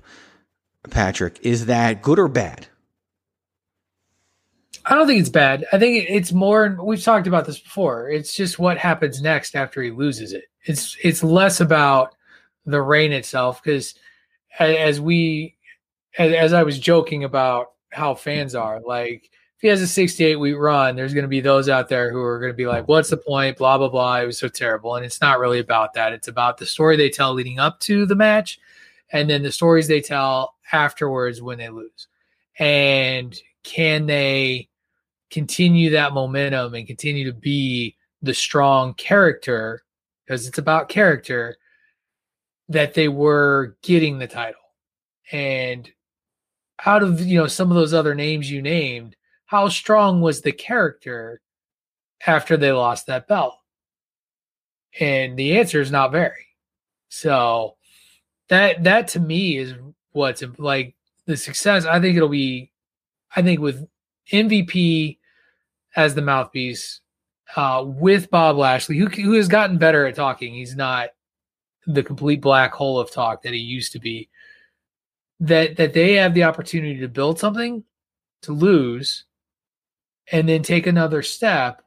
Patrick, 0.91 1.39
is 1.43 1.67
that 1.67 2.03
good 2.03 2.19
or 2.19 2.29
bad? 2.29 2.67
I 4.85 4.95
don't 4.95 5.07
think 5.07 5.21
it's 5.21 5.29
bad. 5.29 5.67
I 5.73 5.79
think 5.79 6.07
it's 6.09 6.33
more. 6.33 6.79
We've 6.83 7.03
talked 7.03 7.27
about 7.27 7.45
this 7.45 7.61
before. 7.61 8.09
It's 8.09 8.35
just 8.35 8.59
what 8.59 8.79
happens 8.79 9.21
next 9.21 9.55
after 9.55 9.83
he 9.83 9.91
loses 9.91 10.33
it. 10.33 10.45
It's 10.69 10.97
it's 11.03 11.25
less 11.25 11.61
about 11.61 12.15
the 12.67 12.83
reign 12.83 13.13
itself 13.13 13.63
because 13.63 13.95
as 14.59 15.01
we 15.01 15.57
as, 16.19 16.33
as 16.33 16.53
I 16.53 16.63
was 16.63 16.79
joking 16.79 17.25
about 17.25 17.73
how 17.91 18.15
fans 18.15 18.55
are 18.55 18.81
like 18.81 19.31
if 19.57 19.63
he 19.63 19.69
has 19.69 19.81
a 19.81 19.87
68 19.87 20.37
week 20.37 20.57
run 20.57 20.95
there's 20.95 21.15
going 21.15 21.25
to 21.25 21.29
be 21.29 21.41
those 21.41 21.69
out 21.69 21.89
there 21.89 22.13
who 22.13 22.21
are 22.21 22.39
going 22.39 22.53
to 22.53 22.57
be 22.57 22.67
like 22.67 22.87
what's 22.87 23.11
the 23.11 23.17
point? 23.17 23.57
Blah 23.57 23.79
blah 23.79 23.89
blah. 23.89 24.21
It 24.21 24.27
was 24.27 24.39
so 24.39 24.49
terrible. 24.49 24.97
And 24.97 25.05
it's 25.05 25.21
not 25.21 25.41
really 25.41 25.59
about 25.59 25.95
that. 25.95 26.13
It's 26.13 26.29
about 26.29 26.59
the 26.59 26.67
story 26.67 26.97
they 26.97 27.11
tell 27.11 27.33
leading 27.33 27.59
up 27.59 27.81
to 27.81 28.05
the 28.05 28.15
match 28.15 28.59
and 29.11 29.29
then 29.29 29.43
the 29.43 29.53
stories 29.53 29.89
they 29.89 30.03
tell 30.03 30.55
afterwards 30.73 31.41
when 31.41 31.59
they 31.59 31.71
lose. 31.71 32.09
And 32.59 33.35
can 33.63 34.07
they 34.07 34.69
continue 35.31 35.91
that 35.91 36.13
momentum 36.13 36.75
and 36.75 36.87
continue 36.87 37.25
to 37.25 37.33
be 37.39 37.97
the 38.23 38.35
strong 38.35 38.95
character 38.95 39.83
because 40.29 40.47
it's 40.47 40.59
about 40.59 40.91
character 40.91 41.57
that 42.69 42.93
they 42.93 43.09
were 43.09 43.77
getting 43.83 44.19
the 44.19 44.27
title. 44.27 44.61
And 45.33 45.91
out 46.85 47.03
of 47.03 47.21
you 47.21 47.39
know 47.39 47.47
some 47.47 47.71
of 47.71 47.77
those 47.77 47.95
other 47.95 48.15
names 48.15 48.51
you 48.51 48.63
named 48.63 49.17
how 49.47 49.69
strong 49.69 50.21
was 50.21 50.43
the 50.43 50.53
character 50.53 51.41
after 52.27 52.57
they 52.57 52.73
lost 52.73 53.07
that 53.07 53.27
belt? 53.27 53.57
And 55.01 55.39
the 55.39 55.59
answer 55.59 55.81
is 55.81 55.91
not 55.91 56.13
very. 56.13 56.47
So 57.09 57.77
that 58.49 58.85
that 58.85 59.09
to 59.09 59.21
me 59.21 59.57
is 59.57 59.75
what's 60.13 60.43
like 60.59 60.95
the 61.27 61.37
success. 61.37 61.87
I 61.87 62.01
think 62.01 62.17
it'll 62.17 62.29
be 62.29 62.71
i 63.37 63.43
think 63.43 63.61
with 63.61 63.87
mvp 64.33 65.19
as 65.95 66.15
the 66.15 66.23
mouthpiece 66.23 67.03
uh, 67.57 67.83
with 67.87 68.31
bob 68.31 68.57
lashley 68.57 68.97
who, 68.97 69.07
who 69.07 69.33
has 69.33 69.49
gotten 69.49 69.79
better 69.79 70.07
at 70.07 70.15
talking 70.15 70.53
he's 70.55 70.77
not 70.77 71.11
the 71.87 72.03
complete 72.03 72.41
black 72.41 72.73
hole 72.73 72.99
of 72.99 73.11
talk 73.11 73.43
that 73.43 73.53
he 73.55 73.59
used 73.59 73.93
to 73.93 73.99
be 73.99 74.29
that 75.41 75.77
that 75.77 75.93
they 75.93 76.15
have 76.15 76.35
the 76.35 76.45
opportunity 76.45 76.99
to 77.01 77.09
build 77.09 77.39
something 77.39 77.83
to 78.43 78.53
lose 78.53 79.25
and 80.31 80.49
then 80.49 80.63
take 80.63 80.87
another 80.87 81.23
step 81.23 81.83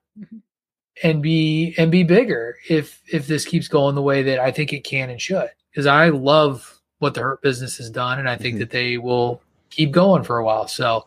and 1.04 1.22
be 1.22 1.76
and 1.78 1.92
be 1.92 2.04
bigger 2.04 2.58
if 2.70 3.02
if 3.12 3.28
this 3.28 3.46
keeps 3.46 3.68
going 3.68 3.96
the 3.96 4.02
way 4.02 4.24
that 4.24 4.40
I 4.40 4.52
think 4.52 4.74
it 4.74 4.84
can 4.84 5.10
and 5.10 5.22
should. 5.22 5.50
Because 5.72 5.86
I 5.86 6.10
love 6.10 6.80
what 7.00 7.14
the 7.14 7.22
Hurt 7.22 7.42
business 7.42 7.78
has 7.78 7.90
done, 7.90 8.20
and 8.20 8.30
I 8.30 8.36
think 8.36 8.56
Mhm. 8.56 8.60
that 8.60 8.70
they 8.72 8.98
will 8.98 9.42
keep 9.70 9.92
going 9.92 10.24
for 10.24 10.38
a 10.38 10.44
while. 10.46 10.68
So, 10.68 11.06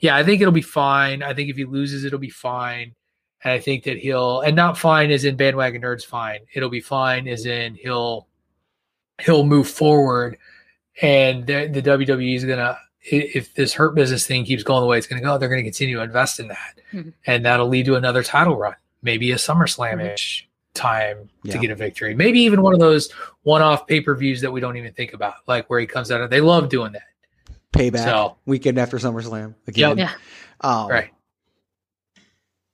yeah, 0.00 0.16
I 0.16 0.22
think 0.22 0.40
it'll 0.40 0.52
be 0.52 0.62
fine. 0.62 1.22
I 1.22 1.34
think 1.34 1.50
if 1.50 1.56
he 1.56 1.64
loses, 1.64 2.04
it'll 2.04 2.18
be 2.18 2.30
fine. 2.30 2.94
And 3.44 3.52
I 3.52 3.58
think 3.58 3.84
that 3.84 3.98
he'll 3.98 4.40
and 4.40 4.56
not 4.56 4.78
fine 4.78 5.10
as 5.10 5.24
in 5.24 5.36
bandwagon 5.36 5.82
nerds 5.82 6.04
fine. 6.04 6.40
It'll 6.54 6.70
be 6.70 6.80
fine 6.80 7.28
as 7.28 7.44
in 7.46 7.74
he'll 7.74 8.26
he'll 9.20 9.44
move 9.44 9.68
forward, 9.68 10.38
and 11.02 11.46
the, 11.46 11.66
the 11.68 11.82
WWE 11.82 12.34
is 12.36 12.44
gonna 12.44 12.78
if 13.02 13.52
this 13.54 13.74
hurt 13.74 13.94
business 13.94 14.26
thing 14.26 14.44
keeps 14.46 14.62
going 14.62 14.80
the 14.80 14.86
way 14.86 14.96
it's 14.96 15.06
gonna 15.06 15.20
go, 15.20 15.36
they're 15.36 15.50
gonna 15.50 15.62
continue 15.62 15.96
to 15.96 16.02
invest 16.02 16.40
in 16.40 16.48
that, 16.48 16.80
Mhm. 16.92 17.12
and 17.26 17.44
that'll 17.44 17.68
lead 17.68 17.84
to 17.86 17.96
another 17.96 18.22
title 18.22 18.56
run, 18.56 18.74
maybe 19.02 19.30
a 19.32 19.34
SummerSlam 19.36 20.02
ish 20.14 20.48
time 20.72 21.28
Yeah. 21.42 21.52
to 21.52 21.58
get 21.58 21.70
a 21.70 21.74
victory, 21.74 22.14
maybe 22.14 22.40
even 22.40 22.62
one 22.62 22.72
of 22.72 22.80
those 22.80 23.12
one 23.42 23.60
off 23.62 23.86
pay 23.86 24.00
per 24.00 24.14
views 24.14 24.40
that 24.40 24.50
we 24.50 24.60
don't 24.60 24.76
even 24.78 24.92
think 24.94 25.12
about, 25.12 25.34
like 25.46 25.68
where 25.68 25.78
he 25.80 25.86
comes 25.86 26.10
out. 26.10 26.22
of 26.22 26.30
They 26.30 26.40
love 26.40 26.68
doing 26.70 26.92
that. 26.92 27.02
Payback 27.72 28.04
So- 28.04 28.36
weekend 28.46 28.78
after 28.78 28.96
SummerSlam 28.96 29.54
again. 29.68 29.98
Yep. 29.98 29.98
Yeah. 29.98 30.12
Um, 30.68 30.88
Right. 30.88 31.10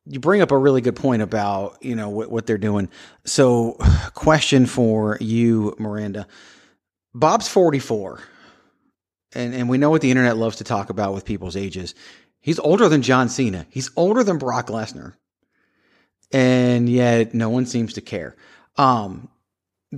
You 0.07 0.19
bring 0.19 0.41
up 0.41 0.51
a 0.51 0.59
really 0.59 0.81
good 0.81 0.97
point 0.97 1.23
about 1.23 1.79
you 1.81 1.95
know 1.95 2.09
what, 2.09 2.31
what 2.31 2.47
they're 2.47 2.59
doing. 2.59 2.89
So, 3.25 3.77
question 4.15 4.67
for 4.67 5.19
you, 5.21 5.75
Miranda. 5.79 6.27
Bob's 7.15 7.49
forty 7.49 7.79
four, 7.79 8.21
and 9.35 9.55
and 9.55 9.69
we 9.69 9.79
know 9.79 9.91
what 9.91 10.01
the 10.01 10.11
internet 10.11 10.37
loves 10.37 10.57
to 10.57 10.65
talk 10.65 10.91
about 10.91 11.15
with 11.15 11.25
people's 11.25 11.57
ages. 11.57 11.95
He's 12.41 12.59
older 12.59 12.89
than 12.89 13.03
John 13.03 13.29
Cena. 13.29 13.67
He's 13.71 13.91
older 13.97 14.25
than 14.25 14.39
Brock 14.39 14.69
Lesnar, 14.69 15.15
and 16.33 16.89
yet 16.89 17.35
no 17.35 17.51
one 17.51 17.67
seems 17.67 17.95
to 17.95 18.01
care. 18.01 18.37
Um, 18.77 19.29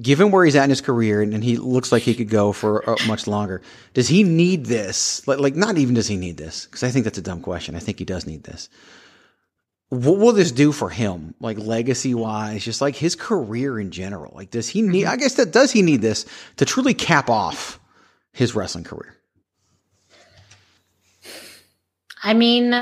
given 0.00 0.30
where 0.30 0.44
he's 0.44 0.56
at 0.56 0.64
in 0.64 0.70
his 0.70 0.80
career, 0.80 1.22
and, 1.22 1.34
and 1.34 1.44
he 1.44 1.56
looks 1.56 1.92
like 1.92 2.02
he 2.02 2.14
could 2.14 2.30
go 2.30 2.52
for 2.52 2.88
uh, 2.88 2.96
much 3.06 3.26
longer, 3.26 3.62
does 3.94 4.08
he 4.08 4.22
need 4.22 4.66
this? 4.66 5.26
Like, 5.28 5.38
like, 5.38 5.54
not 5.54 5.78
even 5.78 5.94
does 5.94 6.08
he 6.08 6.16
need 6.16 6.36
this? 6.36 6.66
Because 6.66 6.82
I 6.82 6.90
think 6.90 7.04
that's 7.04 7.18
a 7.18 7.22
dumb 7.22 7.42
question. 7.42 7.76
I 7.76 7.80
think 7.80 7.98
he 7.98 8.04
does 8.04 8.26
need 8.26 8.44
this. 8.44 8.68
What 9.92 10.16
will 10.16 10.33
this 10.33 10.52
do 10.52 10.72
for 10.72 10.88
him, 10.88 11.35
like 11.38 11.59
legacy 11.59 12.14
wise, 12.14 12.64
just 12.64 12.81
like 12.81 12.96
his 12.96 13.14
career 13.14 13.78
in 13.78 13.90
general? 13.90 14.33
Like, 14.35 14.50
does 14.50 14.66
he 14.66 14.81
need? 14.81 15.02
Mm-hmm. 15.02 15.12
I 15.12 15.16
guess 15.16 15.35
that 15.35 15.52
does 15.52 15.70
he 15.70 15.83
need 15.83 16.00
this 16.00 16.24
to 16.57 16.64
truly 16.64 16.94
cap 16.94 17.28
off 17.28 17.78
his 18.33 18.55
wrestling 18.55 18.85
career? 18.85 19.14
I 22.22 22.33
mean, 22.33 22.72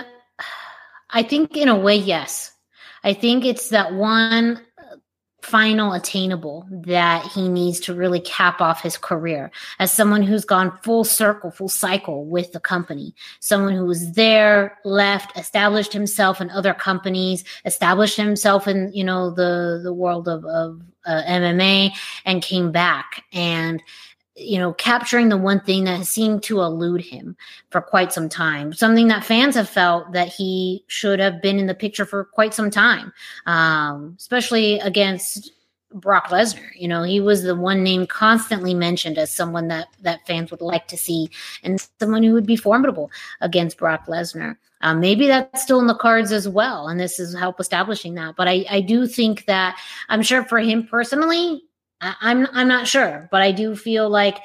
I 1.11 1.25
think 1.25 1.57
in 1.57 1.69
a 1.69 1.75
way, 1.75 1.97
yes. 1.97 2.53
I 3.03 3.15
think 3.15 3.45
it's 3.45 3.71
that 3.71 3.93
one 3.93 4.61
final 5.43 5.93
attainable 5.93 6.67
that 6.71 7.25
he 7.27 7.49
needs 7.49 7.81
to 7.81 7.95
really 7.95 8.21
cap 8.21 8.61
off 8.61 8.83
his 8.83 8.97
career 8.97 9.51
as 9.79 9.93
someone 9.93 10.23
who's 10.23 10.45
gone 10.45 10.77
full 10.83 11.05
circle, 11.05 11.51
full 11.51 11.69
cycle 11.69 12.25
with 12.25 12.53
the 12.53 12.61
company. 12.61 13.15
Someone 13.41 13.75
who 13.75 13.87
was 13.87 14.13
there, 14.13 14.79
left, 14.85 15.37
established 15.39 15.93
himself 15.93 16.41
in 16.41 16.51
other 16.51 16.75
companies, 16.75 17.45
established 17.65 18.17
himself 18.17 18.69
in, 18.69 18.93
you 18.93 19.05
know, 19.05 19.31
the, 19.31 19.81
the 19.83 19.93
world 19.93 20.29
of, 20.29 20.45
of 20.45 20.81
uh, 21.07 21.23
MMA 21.27 21.93
and 22.25 22.43
came 22.43 22.73
back 22.73 23.25
and, 23.33 23.83
you 24.37 24.59
know, 24.59 24.73
capturing 24.75 25.29
the 25.29 25.37
one 25.37 25.61
thing 25.61 25.85
that 25.85 26.07
seemed 26.07 26.43
to 26.45 26.61
elude 26.61 27.03
him 27.03 27.37
for 27.71 27.81
quite 27.81 28.13
some 28.13 28.29
time. 28.29 28.73
Something 28.73 29.09
that 29.09 29.25
fans 29.25 29.55
have 29.55 29.69
felt 29.69 30.13
that 30.13 30.29
he 30.29 30.85
should 30.87 31.19
have 31.19 31.43
been 31.43 31.59
in 31.59 31.67
the 31.67 31.75
picture 31.75 32.05
for 32.05 32.25
quite 32.25 32.55
some 32.55 32.71
time, 32.71 33.13
um, 33.47 34.15
especially 34.19 34.79
against 34.81 35.53
Brock 35.93 36.29
Lesnar. 36.29 36.71
You 36.75 36.89
know, 36.89 37.03
he 37.03 37.21
was 37.21 37.43
the 37.43 37.57
one 37.57 37.83
name 37.83 38.07
constantly 38.07 38.75
mentioned 38.75 39.19
as 39.19 39.33
someone 39.33 39.69
that 39.69 39.89
that 40.03 40.27
fans 40.27 40.51
would 40.51 40.61
like 40.61 40.87
to 40.89 40.97
see, 40.97 41.31
and 41.63 41.81
someone 41.99 42.23
who 42.23 42.33
would 42.33 42.47
be 42.47 42.57
formidable 42.57 43.11
against 43.41 43.79
Brock 43.79 44.07
Lesnar. 44.07 44.57
Um, 44.83 45.01
maybe 45.01 45.27
that's 45.27 45.63
still 45.63 45.81
in 45.81 45.89
the 45.89 45.95
cards 45.95 46.33
as 46.33 46.49
well, 46.49 46.89
and 46.89 46.99
this 46.99 47.19
is 47.19 47.35
help 47.35 47.61
establishing 47.61 48.15
that. 48.15 48.37
But 48.37 48.49
I, 48.49 48.65
I 48.71 48.81
do 48.81 49.07
think 49.07 49.45
that 49.47 49.79
I'm 50.09 50.23
sure 50.23 50.45
for 50.45 50.59
him 50.59 50.87
personally, 50.87 51.65
I, 52.01 52.15
I'm 52.21 52.47
I'm 52.53 52.69
not 52.69 52.87
sure, 52.87 53.29
but 53.31 53.43
I 53.43 53.53
do 53.53 53.77
feel 53.77 54.09
like 54.09 54.39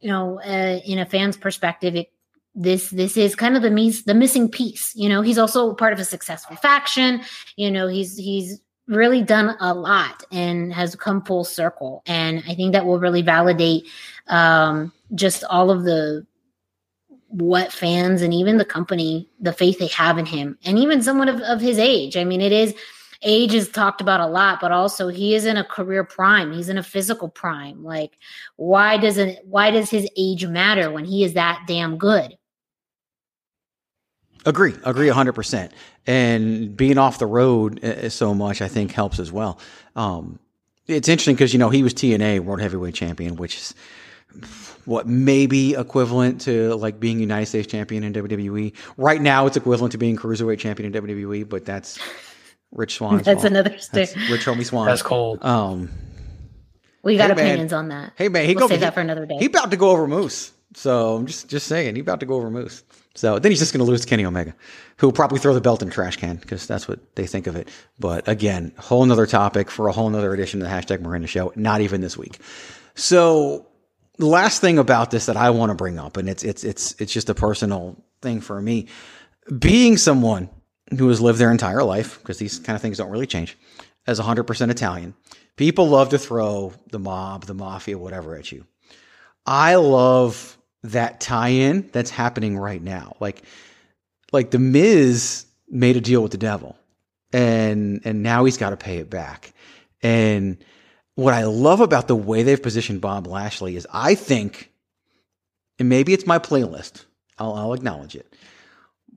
you 0.00 0.08
know, 0.08 0.40
uh, 0.40 0.80
in 0.84 0.98
a 0.98 1.06
fan's 1.06 1.36
perspective, 1.36 1.94
it 1.94 2.12
this 2.54 2.90
this 2.90 3.16
is 3.16 3.34
kind 3.34 3.56
of 3.56 3.62
the 3.62 3.70
mis- 3.70 4.02
the 4.02 4.14
missing 4.14 4.48
piece. 4.48 4.94
You 4.94 5.08
know, 5.08 5.22
he's 5.22 5.38
also 5.38 5.74
part 5.74 5.92
of 5.92 5.98
a 5.98 6.04
successful 6.04 6.56
faction. 6.56 7.22
You 7.56 7.70
know, 7.70 7.86
he's 7.86 8.16
he's 8.16 8.60
really 8.88 9.22
done 9.22 9.56
a 9.60 9.72
lot 9.72 10.24
and 10.32 10.72
has 10.72 10.96
come 10.96 11.24
full 11.24 11.44
circle, 11.44 12.02
and 12.06 12.42
I 12.48 12.54
think 12.54 12.72
that 12.72 12.84
will 12.84 12.98
really 12.98 13.22
validate 13.22 13.86
um, 14.26 14.92
just 15.14 15.44
all 15.44 15.70
of 15.70 15.84
the 15.84 16.26
what 17.28 17.72
fans 17.72 18.20
and 18.20 18.34
even 18.34 18.58
the 18.58 18.64
company 18.64 19.26
the 19.40 19.54
faith 19.54 19.78
they 19.78 19.86
have 19.86 20.18
in 20.18 20.26
him 20.26 20.58
and 20.66 20.78
even 20.78 21.00
someone 21.00 21.30
of, 21.30 21.40
of 21.40 21.62
his 21.62 21.78
age 21.78 22.14
i 22.14 22.24
mean 22.24 22.42
it 22.42 22.52
is 22.52 22.74
age 23.22 23.54
is 23.54 23.68
talked 23.68 24.00
about 24.00 24.20
a 24.20 24.26
lot 24.26 24.58
but 24.60 24.72
also 24.72 25.08
he 25.08 25.34
is 25.34 25.44
in 25.46 25.56
a 25.56 25.64
career 25.64 26.04
prime 26.04 26.52
he's 26.52 26.68
in 26.68 26.78
a 26.78 26.82
physical 26.82 27.28
prime 27.28 27.82
like 27.84 28.18
why 28.56 28.96
doesn't 28.96 29.38
why 29.44 29.70
does 29.70 29.90
his 29.90 30.08
age 30.16 30.46
matter 30.46 30.90
when 30.90 31.04
he 31.04 31.24
is 31.24 31.34
that 31.34 31.62
damn 31.66 31.96
good 31.96 32.36
Agree, 34.44 34.74
agree, 34.84 35.08
hundred 35.08 35.34
percent. 35.34 35.72
And 36.06 36.76
being 36.76 36.98
off 36.98 37.18
the 37.18 37.26
road 37.26 37.82
uh, 37.84 38.08
so 38.08 38.34
much, 38.34 38.60
I 38.60 38.68
think 38.68 38.90
helps 38.90 39.20
as 39.20 39.30
well. 39.30 39.60
Um, 39.94 40.40
it's 40.86 41.08
interesting 41.08 41.36
because 41.36 41.52
you 41.52 41.58
know 41.58 41.70
he 41.70 41.82
was 41.82 41.94
TNA 41.94 42.40
World 42.40 42.60
Heavyweight 42.60 42.94
Champion, 42.94 43.36
which 43.36 43.56
is 43.56 43.74
what 44.84 45.06
maybe 45.06 45.74
equivalent 45.74 46.40
to 46.40 46.74
like 46.74 46.98
being 46.98 47.20
United 47.20 47.46
States 47.46 47.68
Champion 47.68 48.02
in 48.02 48.12
WWE. 48.12 48.74
Right 48.96 49.20
now, 49.20 49.46
it's 49.46 49.56
equivalent 49.56 49.92
to 49.92 49.98
being 49.98 50.16
Cruiserweight 50.16 50.58
Champion 50.58 50.92
in 50.92 51.02
WWE, 51.02 51.48
but 51.48 51.64
that's 51.64 52.00
Rich 52.72 52.94
Swann. 52.96 53.18
that's 53.18 53.42
fault. 53.42 53.44
another 53.44 53.70
That's 53.70 54.16
Rich 54.16 54.46
Homie 54.46 54.64
Swann. 54.64 54.86
That's 54.86 55.02
cold. 55.02 55.44
Um, 55.44 55.90
we 57.02 57.16
got 57.16 57.30
Hey, 57.30 57.34
man. 57.36 57.46
opinions 57.46 57.72
on 57.72 57.88
that 57.88 58.12
hey 58.16 58.28
man, 58.28 58.46
he 58.46 58.54
we'll 58.54 58.64
go, 58.64 58.68
save 58.68 58.78
he, 58.78 58.84
that 58.84 58.94
for 58.94 59.00
another 59.00 59.26
day 59.26 59.36
he 59.38 59.46
about 59.46 59.70
to 59.70 59.76
go 59.76 59.90
over 59.90 60.06
Moose. 60.06 60.52
So 60.74 61.16
I'm 61.16 61.26
just 61.26 61.48
just 61.48 61.66
saying, 61.66 61.94
he 61.96 62.00
about 62.00 62.20
to 62.20 62.26
go 62.26 62.34
over 62.34 62.50
Moose. 62.50 62.82
So 63.14 63.38
then 63.38 63.52
he's 63.52 63.58
just 63.58 63.74
going 63.74 63.84
to 63.84 63.90
lose 63.90 64.00
to 64.00 64.06
Kenny 64.06 64.24
Omega, 64.24 64.54
who 64.96 65.08
will 65.08 65.12
probably 65.12 65.38
throw 65.38 65.52
the 65.52 65.60
belt 65.60 65.82
in 65.82 65.88
the 65.88 65.94
trash 65.94 66.16
can 66.16 66.36
because 66.36 66.66
that's 66.66 66.88
what 66.88 67.14
they 67.14 67.26
think 67.26 67.46
of 67.46 67.56
it. 67.56 67.68
But 67.98 68.26
again, 68.26 68.72
whole 68.78 69.04
nother 69.04 69.26
topic 69.26 69.70
for 69.70 69.88
a 69.88 69.92
whole 69.92 70.08
nother 70.08 70.32
edition 70.32 70.62
of 70.62 70.68
the 70.68 70.74
hashtag 70.74 71.02
Miranda 71.02 71.28
Show. 71.28 71.52
Not 71.54 71.82
even 71.82 72.00
this 72.00 72.16
week. 72.16 72.38
So 72.94 73.66
the 74.16 74.24
last 74.26 74.62
thing 74.62 74.78
about 74.78 75.10
this 75.10 75.26
that 75.26 75.36
I 75.36 75.50
want 75.50 75.68
to 75.70 75.74
bring 75.74 75.98
up, 75.98 76.16
and 76.16 76.26
it's 76.28 76.42
it's 76.42 76.64
it's 76.64 76.98
it's 76.98 77.12
just 77.12 77.28
a 77.28 77.34
personal 77.34 78.02
thing 78.22 78.40
for 78.40 78.60
me, 78.62 78.86
being 79.58 79.98
someone 79.98 80.48
who 80.98 81.08
has 81.08 81.20
lived 81.20 81.38
their 81.38 81.50
entire 81.50 81.82
life 81.82 82.18
because 82.18 82.38
these 82.38 82.58
kind 82.58 82.76
of 82.76 82.82
things 82.82 82.98
don't 82.98 83.10
really 83.10 83.26
change 83.26 83.56
as 84.06 84.20
100% 84.20 84.70
Italian. 84.70 85.14
People 85.56 85.88
love 85.88 86.10
to 86.10 86.18
throw 86.18 86.72
the 86.90 86.98
mob, 86.98 87.44
the 87.46 87.54
mafia, 87.54 87.98
whatever 87.98 88.36
at 88.36 88.50
you. 88.50 88.66
I 89.46 89.76
love 89.76 90.56
that 90.84 91.20
tie-in 91.20 91.90
that's 91.92 92.10
happening 92.10 92.58
right 92.58 92.82
now. 92.82 93.16
Like, 93.20 93.42
like 94.32 94.50
the 94.50 94.58
Miz 94.58 95.46
made 95.68 95.96
a 95.96 96.00
deal 96.00 96.22
with 96.22 96.32
the 96.32 96.38
devil, 96.38 96.76
and 97.32 98.00
and 98.04 98.22
now 98.22 98.44
he's 98.44 98.56
got 98.56 98.70
to 98.70 98.76
pay 98.76 98.98
it 98.98 99.10
back. 99.10 99.52
And 100.02 100.62
what 101.14 101.34
I 101.34 101.44
love 101.44 101.80
about 101.80 102.08
the 102.08 102.16
way 102.16 102.42
they've 102.42 102.62
positioned 102.62 103.00
Bob 103.00 103.26
Lashley 103.26 103.76
is, 103.76 103.86
I 103.92 104.14
think, 104.14 104.72
and 105.78 105.88
maybe 105.88 106.12
it's 106.12 106.26
my 106.26 106.38
playlist. 106.38 107.04
I'll, 107.38 107.54
I'll 107.54 107.72
acknowledge 107.74 108.16
it. 108.16 108.31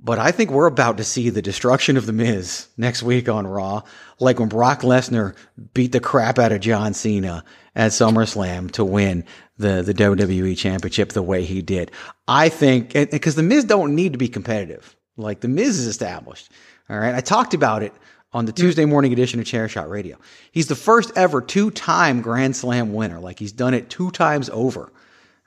But 0.06 0.20
I 0.20 0.32
think 0.32 0.52
we're 0.52 0.68
about 0.68 0.98
to 0.98 1.04
see 1.04 1.32
the 1.32 1.42
destruction 1.42 1.98
of 1.98 2.06
the 2.06 2.14
Miz 2.14 2.68
next 2.78 3.02
week 3.02 3.28
on 3.28 3.48
Raw, 3.48 3.82
like 4.20 4.40
when 4.40 4.50
Brock 4.50 4.82
Lesnar 4.82 5.36
beat 5.74 5.94
the 5.94 6.00
crap 6.00 6.38
out 6.38 6.52
of 6.52 6.62
John 6.62 6.94
Cena 6.94 7.44
at 7.76 7.92
SummerSlam 7.92 8.70
to 8.74 8.86
win 8.86 9.26
the 9.58 9.82
the 9.82 9.96
WWE 9.96 10.56
Championship 10.56 11.10
the 11.14 11.24
way 11.24 11.44
he 11.44 11.64
did. 11.64 11.90
I 12.28 12.50
think 12.50 12.94
because 12.94 13.34
the 13.34 13.42
Miz 13.42 13.66
don't 13.66 13.96
need 13.96 14.12
to 14.12 14.20
be 14.20 14.28
competitive. 14.28 14.96
Like 15.18 15.40
the 15.40 15.48
Miz 15.48 15.80
is 15.80 15.88
established. 15.88 16.52
All 16.88 17.00
right, 17.00 17.16
I 17.16 17.22
talked 17.22 17.56
about 17.56 17.82
it 17.82 17.92
on 18.32 18.46
the 18.46 18.52
Tuesday 18.52 18.86
morning 18.86 19.12
edition 19.12 19.40
of 19.40 19.48
Chair 19.48 19.68
Shot 19.68 19.90
Radio. 19.90 20.20
He's 20.52 20.68
the 20.68 20.76
first 20.76 21.14
ever 21.16 21.42
two 21.42 21.72
time 21.72 22.22
Grand 22.22 22.56
Slam 22.56 22.94
winner. 22.94 23.20
Like 23.20 23.40
he's 23.40 23.54
done 23.54 23.74
it 23.74 23.90
two 23.90 24.12
times 24.12 24.52
over. 24.52 24.92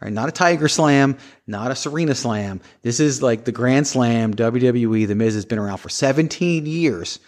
Right, 0.00 0.12
not 0.12 0.28
a 0.28 0.32
Tiger 0.32 0.68
Slam, 0.68 1.18
not 1.46 1.72
a 1.72 1.74
Serena 1.74 2.14
Slam. 2.14 2.60
This 2.82 3.00
is 3.00 3.20
like 3.20 3.44
the 3.44 3.50
Grand 3.50 3.86
Slam 3.86 4.32
WWE. 4.32 5.08
The 5.08 5.14
Miz 5.16 5.34
has 5.34 5.44
been 5.44 5.58
around 5.58 5.78
for 5.78 5.88
17 5.88 6.66
years, 6.66 7.18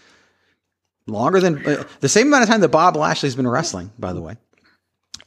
longer 1.09 1.41
than 1.41 1.67
uh, 1.67 1.85
the 1.99 2.09
same 2.09 2.29
amount 2.29 2.45
of 2.45 2.49
time 2.49 2.61
that 2.61 2.69
Bob 2.69 2.95
Lashley's 2.97 3.35
been 3.35 3.49
wrestling, 3.49 3.91
by 3.99 4.13
the 4.13 4.21
way. 4.21 4.37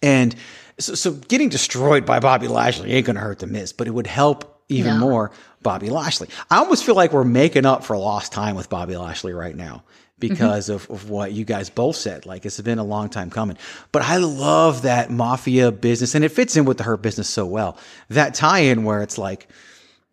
And 0.01 0.34
so, 0.79 0.95
so 0.95 1.12
getting 1.12 1.49
destroyed 1.49 2.06
by 2.06 2.19
Bobby 2.19 2.47
Lashley 2.47 2.91
ain't 2.93 3.06
going 3.06 3.15
to 3.17 3.21
hurt 3.21 3.39
the 3.39 3.47
Miz, 3.47 3.73
but 3.73 3.88
it 3.88 3.91
would 3.91 4.08
help 4.08 4.63
even 4.69 4.93
No. 4.93 4.99
more 4.99 5.32
Bobby 5.62 5.89
Lashley. 5.89 6.29
I 6.49 6.58
almost 6.60 6.86
feel 6.86 6.95
like 6.95 7.12
we're 7.12 7.25
making 7.25 7.65
up 7.65 7.84
for 7.84 7.97
lost 7.97 8.32
time 8.32 8.56
with 8.56 8.69
Bobby 8.69 8.95
Lashley 8.95 9.34
right 9.34 9.56
now 9.56 9.84
because 10.19 10.69
mm-hmm. 10.69 10.93
of, 10.93 11.04
of 11.04 11.10
what 11.10 11.34
you 11.34 11.45
guys 11.45 11.69
both 11.69 11.95
said. 11.95 12.26
Like 12.26 12.45
it's 12.45 12.60
been 12.62 12.80
a 12.80 12.84
long 12.84 13.10
time 13.10 13.30
coming. 13.30 13.58
But 13.91 14.04
I 14.04 14.17
love 14.17 14.84
that 14.84 15.10
mafia 15.12 15.71
business 15.71 16.15
and 16.15 16.23
it 16.23 16.30
fits 16.30 16.56
in 16.56 16.65
with 16.65 16.78
the 16.78 16.84
Hurt 16.84 17.02
business 17.02 17.30
so 17.30 17.45
well. 17.45 17.78
That 18.10 18.34
tie 18.34 18.60
in 18.60 18.84
where 18.84 19.02
it's 19.02 19.17
like, 19.17 19.47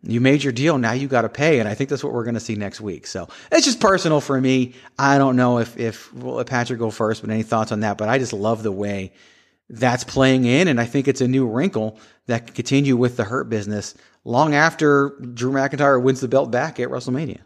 you 0.03 0.19
made 0.19 0.43
your 0.43 0.53
deal. 0.53 0.77
Now 0.77 0.93
you 0.93 1.07
got 1.07 1.21
to 1.21 1.29
pay. 1.29 1.59
And 1.59 1.69
I 1.69 1.75
think 1.75 1.89
that's 1.89 2.03
what 2.03 2.13
we're 2.13 2.23
going 2.23 2.33
to 2.33 2.39
see 2.39 2.55
next 2.55 2.81
week. 2.81 3.05
So 3.05 3.27
it's 3.51 3.65
just 3.65 3.79
personal 3.79 4.19
for 4.19 4.39
me. 4.41 4.73
I 4.97 5.17
don't 5.17 5.35
know 5.35 5.59
if, 5.59 5.77
if, 5.77 6.11
well, 6.13 6.39
if 6.39 6.47
Patrick 6.47 6.79
go 6.79 6.89
first, 6.89 7.21
but 7.21 7.29
any 7.29 7.43
thoughts 7.43 7.71
on 7.71 7.81
that? 7.81 7.97
But 7.97 8.09
I 8.09 8.17
just 8.17 8.33
love 8.33 8.63
the 8.63 8.71
way 8.71 9.13
that's 9.69 10.03
playing 10.03 10.45
in. 10.45 10.67
And 10.67 10.81
I 10.81 10.85
think 10.85 11.07
it's 11.07 11.21
a 11.21 11.27
new 11.27 11.47
wrinkle 11.47 11.99
that 12.25 12.47
can 12.47 12.55
continue 12.55 12.97
with 12.97 13.15
the 13.15 13.23
Hurt 13.23 13.47
business 13.49 13.93
long 14.23 14.55
after 14.55 15.09
Drew 15.33 15.51
McIntyre 15.51 16.01
wins 16.01 16.19
the 16.19 16.27
belt 16.27 16.51
back 16.51 16.79
at 16.79 16.89
WrestleMania. 16.89 17.41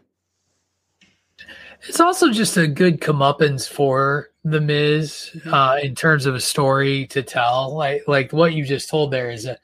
It's 1.88 2.00
also 2.00 2.30
just 2.30 2.56
a 2.56 2.66
good 2.66 3.00
comeuppance 3.00 3.68
for 3.68 4.30
the 4.44 4.60
Miz 4.60 5.36
uh, 5.46 5.78
in 5.82 5.94
terms 5.94 6.26
of 6.26 6.34
a 6.34 6.40
story 6.40 7.06
to 7.08 7.22
tell. 7.22 7.74
Like 7.74 8.02
like 8.06 8.32
what 8.32 8.54
you 8.54 8.64
just 8.64 8.88
told 8.88 9.10
there 9.10 9.30
is 9.30 9.46
a 9.46 9.58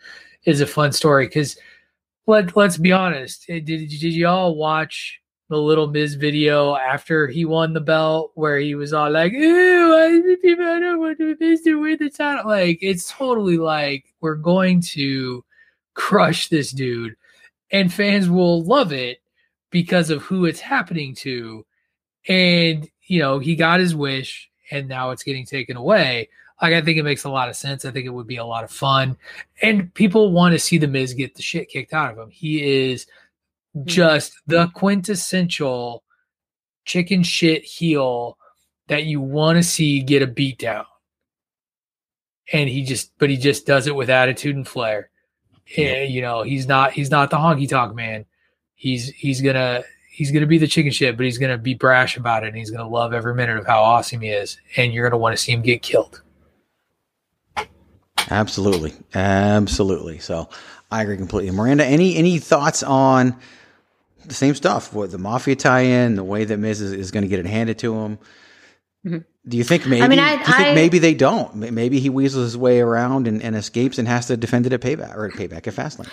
is 0.44 0.60
a 0.60 0.66
fun 0.66 0.92
story 0.92 1.26
because 1.26 1.56
let 2.26 2.56
let's 2.56 2.76
be 2.76 2.92
honest. 2.92 3.46
Did 3.46 3.66
did 3.66 3.92
you 4.02 4.26
all 4.26 4.56
watch 4.56 5.20
the 5.48 5.58
little 5.58 5.88
Miz 5.88 6.14
video 6.14 6.76
after 6.76 7.26
he 7.26 7.44
won 7.44 7.72
the 7.74 7.80
belt 7.80 8.32
where 8.34 8.58
he 8.58 8.74
was 8.74 8.92
all 8.92 9.10
like, 9.10 9.32
"Ooh, 9.32 9.94
I, 9.94 10.36
people 10.42 10.64
I 10.64 10.80
don't 10.80 11.00
want 11.00 11.20
Miz 11.40 11.62
to 11.62 11.80
win 11.80 11.98
the 11.98 12.10
title." 12.10 12.50
Like 12.50 12.78
it's 12.80 13.10
totally 13.10 13.58
like 13.58 14.14
we're 14.20 14.36
going 14.36 14.80
to 14.92 15.44
crush 15.94 16.48
this 16.48 16.72
dude, 16.72 17.16
and 17.70 17.92
fans 17.92 18.30
will 18.30 18.62
love 18.64 18.92
it 18.92 19.20
because 19.70 20.10
of 20.10 20.22
who 20.22 20.44
it's 20.44 20.60
happening 20.60 21.14
to. 21.16 21.64
And 22.28 22.88
you 23.06 23.18
know, 23.18 23.38
he 23.38 23.56
got 23.56 23.80
his 23.80 23.94
wish, 23.94 24.50
and 24.70 24.88
now 24.88 25.10
it's 25.10 25.22
getting 25.22 25.46
taken 25.46 25.76
away. 25.76 26.28
Like 26.60 26.74
I 26.74 26.80
think 26.80 26.98
it 26.98 27.02
makes 27.02 27.24
a 27.24 27.30
lot 27.30 27.48
of 27.48 27.56
sense. 27.56 27.84
I 27.84 27.90
think 27.90 28.06
it 28.06 28.10
would 28.14 28.26
be 28.26 28.36
a 28.36 28.44
lot 28.44 28.64
of 28.64 28.70
fun, 28.70 29.16
and 29.60 29.92
people 29.94 30.32
want 30.32 30.52
to 30.52 30.58
see 30.58 30.78
the 30.78 30.86
Miz 30.86 31.14
get 31.14 31.34
the 31.34 31.42
shit 31.42 31.68
kicked 31.68 31.92
out 31.92 32.12
of 32.12 32.18
him. 32.18 32.30
He 32.30 32.90
is 32.90 33.06
hmm. 33.74 33.84
just 33.84 34.34
the 34.46 34.68
quintessential 34.74 36.04
chicken 36.84 37.22
shit 37.22 37.64
heel 37.64 38.38
that 38.88 39.04
you 39.04 39.20
want 39.20 39.56
to 39.56 39.62
see 39.62 40.02
get 40.02 40.22
a 40.22 40.26
beat 40.26 40.58
down. 40.58 40.84
And 42.52 42.68
he 42.68 42.84
just, 42.84 43.12
but 43.18 43.30
he 43.30 43.36
just 43.36 43.66
does 43.66 43.86
it 43.86 43.94
with 43.94 44.10
attitude 44.10 44.56
and 44.56 44.66
flair. 44.66 45.10
And, 45.76 46.12
you 46.12 46.20
know, 46.20 46.42
he's 46.42 46.66
not, 46.66 46.92
he's 46.92 47.10
not 47.10 47.30
the 47.30 47.36
honky 47.36 47.68
tonk 47.68 47.94
man. 47.94 48.26
He's, 48.74 49.08
he's 49.08 49.40
gonna, 49.40 49.84
he's 50.12 50.30
gonna 50.30 50.46
be 50.46 50.58
the 50.58 50.66
chicken 50.66 50.92
shit, 50.92 51.16
but 51.16 51.24
he's 51.24 51.38
gonna 51.38 51.58
be 51.58 51.74
brash 51.74 52.16
about 52.16 52.44
it. 52.44 52.48
And 52.48 52.56
he's 52.56 52.70
gonna 52.70 52.88
love 52.88 53.14
every 53.14 53.34
minute 53.34 53.56
of 53.56 53.66
how 53.66 53.82
awesome 53.82 54.20
he 54.20 54.28
is. 54.28 54.58
And 54.76 54.92
you're 54.92 55.08
gonna 55.08 55.18
want 55.18 55.36
to 55.36 55.42
see 55.42 55.52
him 55.52 55.62
get 55.62 55.82
killed. 55.82 56.22
Absolutely, 58.30 58.92
absolutely. 59.14 60.18
So 60.18 60.48
I 60.90 61.02
agree 61.02 61.16
completely. 61.16 61.50
Miranda, 61.50 61.84
any 61.84 62.16
any 62.16 62.38
thoughts 62.38 62.82
on 62.82 63.36
the 64.26 64.34
same 64.34 64.54
stuff 64.54 64.92
with 64.94 65.12
the 65.12 65.18
mafia 65.18 65.56
tie-in, 65.56 66.14
the 66.14 66.24
way 66.24 66.44
that 66.44 66.58
Miz 66.58 66.80
is, 66.80 66.92
is 66.92 67.10
going 67.10 67.22
to 67.22 67.28
get 67.28 67.40
it 67.40 67.46
handed 67.46 67.78
to 67.80 67.94
him? 67.94 68.18
Mm-hmm. 69.04 69.18
Do 69.48 69.56
you 69.56 69.64
think 69.64 69.86
maybe? 69.86 70.02
I 70.02 70.08
mean, 70.08 70.20
I, 70.20 70.34
do 70.34 70.38
you 70.38 70.56
think 70.56 70.68
I, 70.68 70.74
maybe 70.74 71.00
they 71.00 71.14
don't? 71.14 71.56
Maybe 71.56 71.98
he 71.98 72.08
weasels 72.08 72.44
his 72.44 72.56
way 72.56 72.80
around 72.80 73.26
and, 73.26 73.42
and 73.42 73.56
escapes 73.56 73.98
and 73.98 74.06
has 74.06 74.26
to 74.28 74.36
defend 74.36 74.66
it 74.66 74.72
at 74.72 74.80
payback 74.80 75.16
or 75.16 75.26
at 75.26 75.32
payback 75.32 75.66
at 75.66 75.74
Fastlane. 75.74 76.08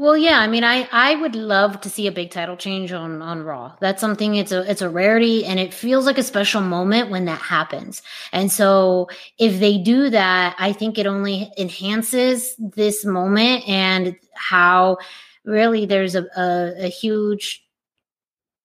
Well, 0.00 0.16
yeah, 0.16 0.38
I 0.38 0.46
mean, 0.46 0.62
I 0.62 0.88
I 0.92 1.16
would 1.16 1.34
love 1.34 1.80
to 1.80 1.90
see 1.90 2.06
a 2.06 2.12
big 2.12 2.30
title 2.30 2.56
change 2.56 2.92
on 2.92 3.20
on 3.20 3.42
Raw. 3.42 3.74
That's 3.80 4.00
something 4.00 4.36
it's 4.36 4.52
a 4.52 4.68
it's 4.70 4.80
a 4.80 4.88
rarity, 4.88 5.44
and 5.44 5.58
it 5.58 5.74
feels 5.74 6.06
like 6.06 6.18
a 6.18 6.22
special 6.22 6.60
moment 6.60 7.10
when 7.10 7.24
that 7.24 7.40
happens. 7.40 8.00
And 8.32 8.50
so, 8.52 9.08
if 9.38 9.58
they 9.58 9.76
do 9.76 10.08
that, 10.10 10.54
I 10.58 10.72
think 10.72 10.98
it 10.98 11.06
only 11.08 11.50
enhances 11.58 12.54
this 12.58 13.04
moment 13.04 13.68
and 13.68 14.16
how 14.34 14.98
really 15.44 15.84
there's 15.84 16.14
a, 16.14 16.26
a, 16.36 16.84
a 16.86 16.88
huge 16.88 17.64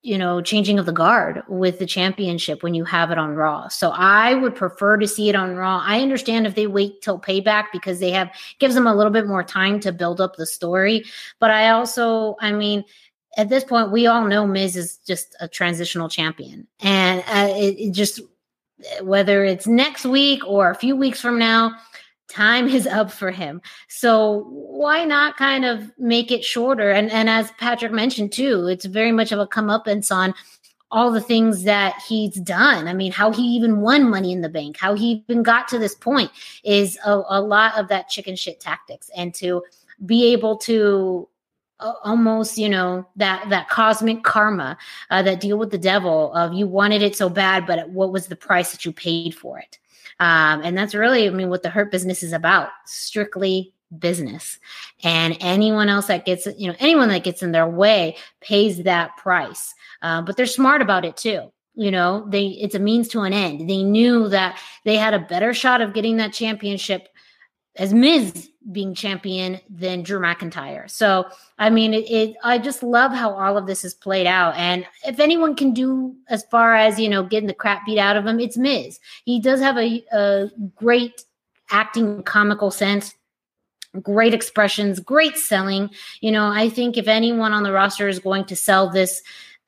you 0.03 0.17
know, 0.17 0.41
changing 0.41 0.77
of 0.79 0.85
the 0.85 0.91
guard 0.91 1.41
with 1.47 1.79
the 1.79 1.85
championship 1.85 2.61
when 2.61 2.73
you 2.73 2.83
have 2.83 3.09
it 3.09 3.17
on 3.17 3.35
Raw. 3.35 3.69
So 3.69 3.89
I 3.91 4.35
would 4.35 4.53
prefer 4.53 4.97
to 4.97 5.07
see 5.07 5.29
it 5.29 5.35
on 5.35 5.55
Raw. 5.55 5.81
I 5.81 6.01
understand 6.01 6.45
if 6.45 6.55
they 6.55 6.67
wait 6.67 7.01
till 7.01 7.17
payback 7.17 7.67
because 7.71 8.01
they 8.01 8.11
have 8.11 8.29
gives 8.59 8.75
them 8.75 8.85
a 8.85 8.93
little 8.93 9.13
bit 9.13 9.25
more 9.25 9.43
time 9.43 9.79
to 9.79 9.93
build 9.93 10.19
up 10.19 10.35
the 10.35 10.45
story. 10.45 11.05
But 11.39 11.51
I 11.51 11.69
also, 11.69 12.35
I 12.41 12.51
mean, 12.51 12.83
at 13.37 13.47
this 13.47 13.63
point, 13.63 13.93
we 13.93 14.05
all 14.05 14.27
know 14.27 14.45
Miz 14.45 14.75
is 14.75 14.97
just 15.07 15.37
a 15.39 15.47
transitional 15.47 16.09
champion, 16.09 16.67
and 16.81 17.23
uh, 17.27 17.53
it, 17.55 17.79
it 17.79 17.91
just 17.93 18.19
whether 19.01 19.45
it's 19.45 19.65
next 19.65 20.05
week 20.05 20.45
or 20.45 20.69
a 20.69 20.75
few 20.75 20.95
weeks 20.95 21.21
from 21.21 21.39
now, 21.39 21.73
time 22.33 22.67
is 22.67 22.87
up 22.87 23.11
for 23.11 23.31
him. 23.31 23.61
So 23.87 24.45
why 24.49 25.05
not 25.05 25.37
kind 25.37 25.65
of 25.65 25.91
make 25.97 26.31
it 26.31 26.43
shorter? 26.43 26.91
And 26.91 27.11
and 27.11 27.29
as 27.29 27.51
Patrick 27.59 27.91
mentioned 27.91 28.31
too, 28.31 28.67
it's 28.67 28.85
very 28.85 29.11
much 29.11 29.31
of 29.31 29.39
a 29.39 29.47
comeuppance 29.47 30.13
on 30.13 30.33
all 30.89 31.11
the 31.11 31.21
things 31.21 31.63
that 31.63 31.99
he's 32.07 32.35
done. 32.35 32.87
I 32.87 32.93
mean, 32.93 33.11
how 33.11 33.31
he 33.31 33.41
even 33.41 33.81
won 33.81 34.09
money 34.09 34.31
in 34.31 34.41
the 34.41 34.49
bank, 34.49 34.77
how 34.77 34.93
he 34.93 35.23
even 35.27 35.41
got 35.41 35.67
to 35.69 35.79
this 35.79 35.95
point 35.95 36.29
is 36.63 36.99
a, 37.03 37.21
a 37.29 37.41
lot 37.41 37.77
of 37.79 37.87
that 37.87 38.09
chicken 38.09 38.35
shit 38.35 38.59
tactics. 38.59 39.09
And 39.15 39.33
to 39.35 39.63
be 40.05 40.31
able 40.33 40.57
to 40.57 41.27
uh, 41.79 41.93
almost 42.03 42.57
you 42.57 42.69
know 42.69 43.05
that 43.15 43.47
that 43.49 43.69
cosmic 43.69 44.23
karma 44.23 44.77
uh, 45.09 45.21
that 45.21 45.41
deal 45.41 45.57
with 45.57 45.71
the 45.71 45.77
devil 45.77 46.33
of 46.33 46.53
you 46.53 46.67
wanted 46.67 47.01
it 47.01 47.15
so 47.15 47.29
bad 47.29 47.65
but 47.65 47.89
what 47.89 48.11
was 48.11 48.27
the 48.27 48.35
price 48.35 48.71
that 48.71 48.85
you 48.85 48.93
paid 48.93 49.33
for 49.33 49.57
it 49.57 49.79
um, 50.19 50.61
and 50.63 50.77
that's 50.77 50.95
really, 50.95 51.27
I 51.27 51.31
mean, 51.31 51.49
what 51.49 51.63
the 51.63 51.69
hurt 51.69 51.91
business 51.91 52.23
is 52.23 52.33
about 52.33 52.69
strictly 52.85 53.73
business. 53.97 54.59
And 55.03 55.37
anyone 55.39 55.89
else 55.89 56.07
that 56.07 56.25
gets, 56.25 56.47
you 56.57 56.67
know, 56.67 56.75
anyone 56.79 57.09
that 57.09 57.23
gets 57.23 57.43
in 57.43 57.51
their 57.51 57.67
way 57.67 58.17
pays 58.41 58.83
that 58.83 59.15
price. 59.17 59.73
Uh, 60.01 60.21
but 60.21 60.35
they're 60.37 60.45
smart 60.45 60.81
about 60.81 61.05
it 61.05 61.17
too. 61.17 61.51
You 61.75 61.89
know, 61.89 62.25
they 62.29 62.47
it's 62.47 62.75
a 62.75 62.79
means 62.79 63.07
to 63.09 63.21
an 63.21 63.33
end. 63.33 63.67
They 63.69 63.83
knew 63.83 64.29
that 64.29 64.59
they 64.83 64.95
had 64.95 65.13
a 65.13 65.19
better 65.19 65.53
shot 65.53 65.81
of 65.81 65.93
getting 65.93 66.17
that 66.17 66.33
championship 66.33 67.09
as 67.75 67.93
Miz 67.93 68.49
being 68.71 68.95
champion 68.95 69.59
than 69.69 70.03
Drew 70.03 70.19
McIntyre. 70.19 70.89
So, 70.89 71.27
I 71.59 71.69
mean, 71.69 71.93
it, 71.93 72.09
it, 72.09 72.35
I 72.43 72.57
just 72.57 72.81
love 72.81 73.11
how 73.11 73.31
all 73.33 73.57
of 73.57 73.67
this 73.67 73.83
is 73.83 73.93
played 73.93 74.25
out. 74.27 74.55
And 74.55 74.85
if 75.05 75.19
anyone 75.19 75.55
can 75.55 75.73
do 75.73 76.15
as 76.29 76.43
far 76.45 76.75
as, 76.75 76.99
you 76.99 77.09
know, 77.09 77.23
getting 77.23 77.47
the 77.47 77.53
crap 77.53 77.85
beat 77.85 77.99
out 77.99 78.17
of 78.17 78.25
him, 78.25 78.39
it's 78.39 78.57
Miz. 78.57 78.99
He 79.25 79.39
does 79.39 79.59
have 79.59 79.77
a, 79.77 80.03
a 80.11 80.49
great 80.75 81.23
acting 81.69 82.23
comical 82.23 82.71
sense. 82.71 83.15
Great 84.01 84.33
expressions, 84.33 84.99
great 84.99 85.37
selling. 85.37 85.87
You 86.19 86.31
know, 86.31 86.47
I 86.47 86.67
think 86.67 86.97
if 86.97 87.07
anyone 87.07 87.53
on 87.53 87.61
the 87.61 87.71
roster 87.71 88.07
is 88.07 88.17
going 88.17 88.45
to 88.45 88.55
sell 88.55 88.89
this 88.89 89.21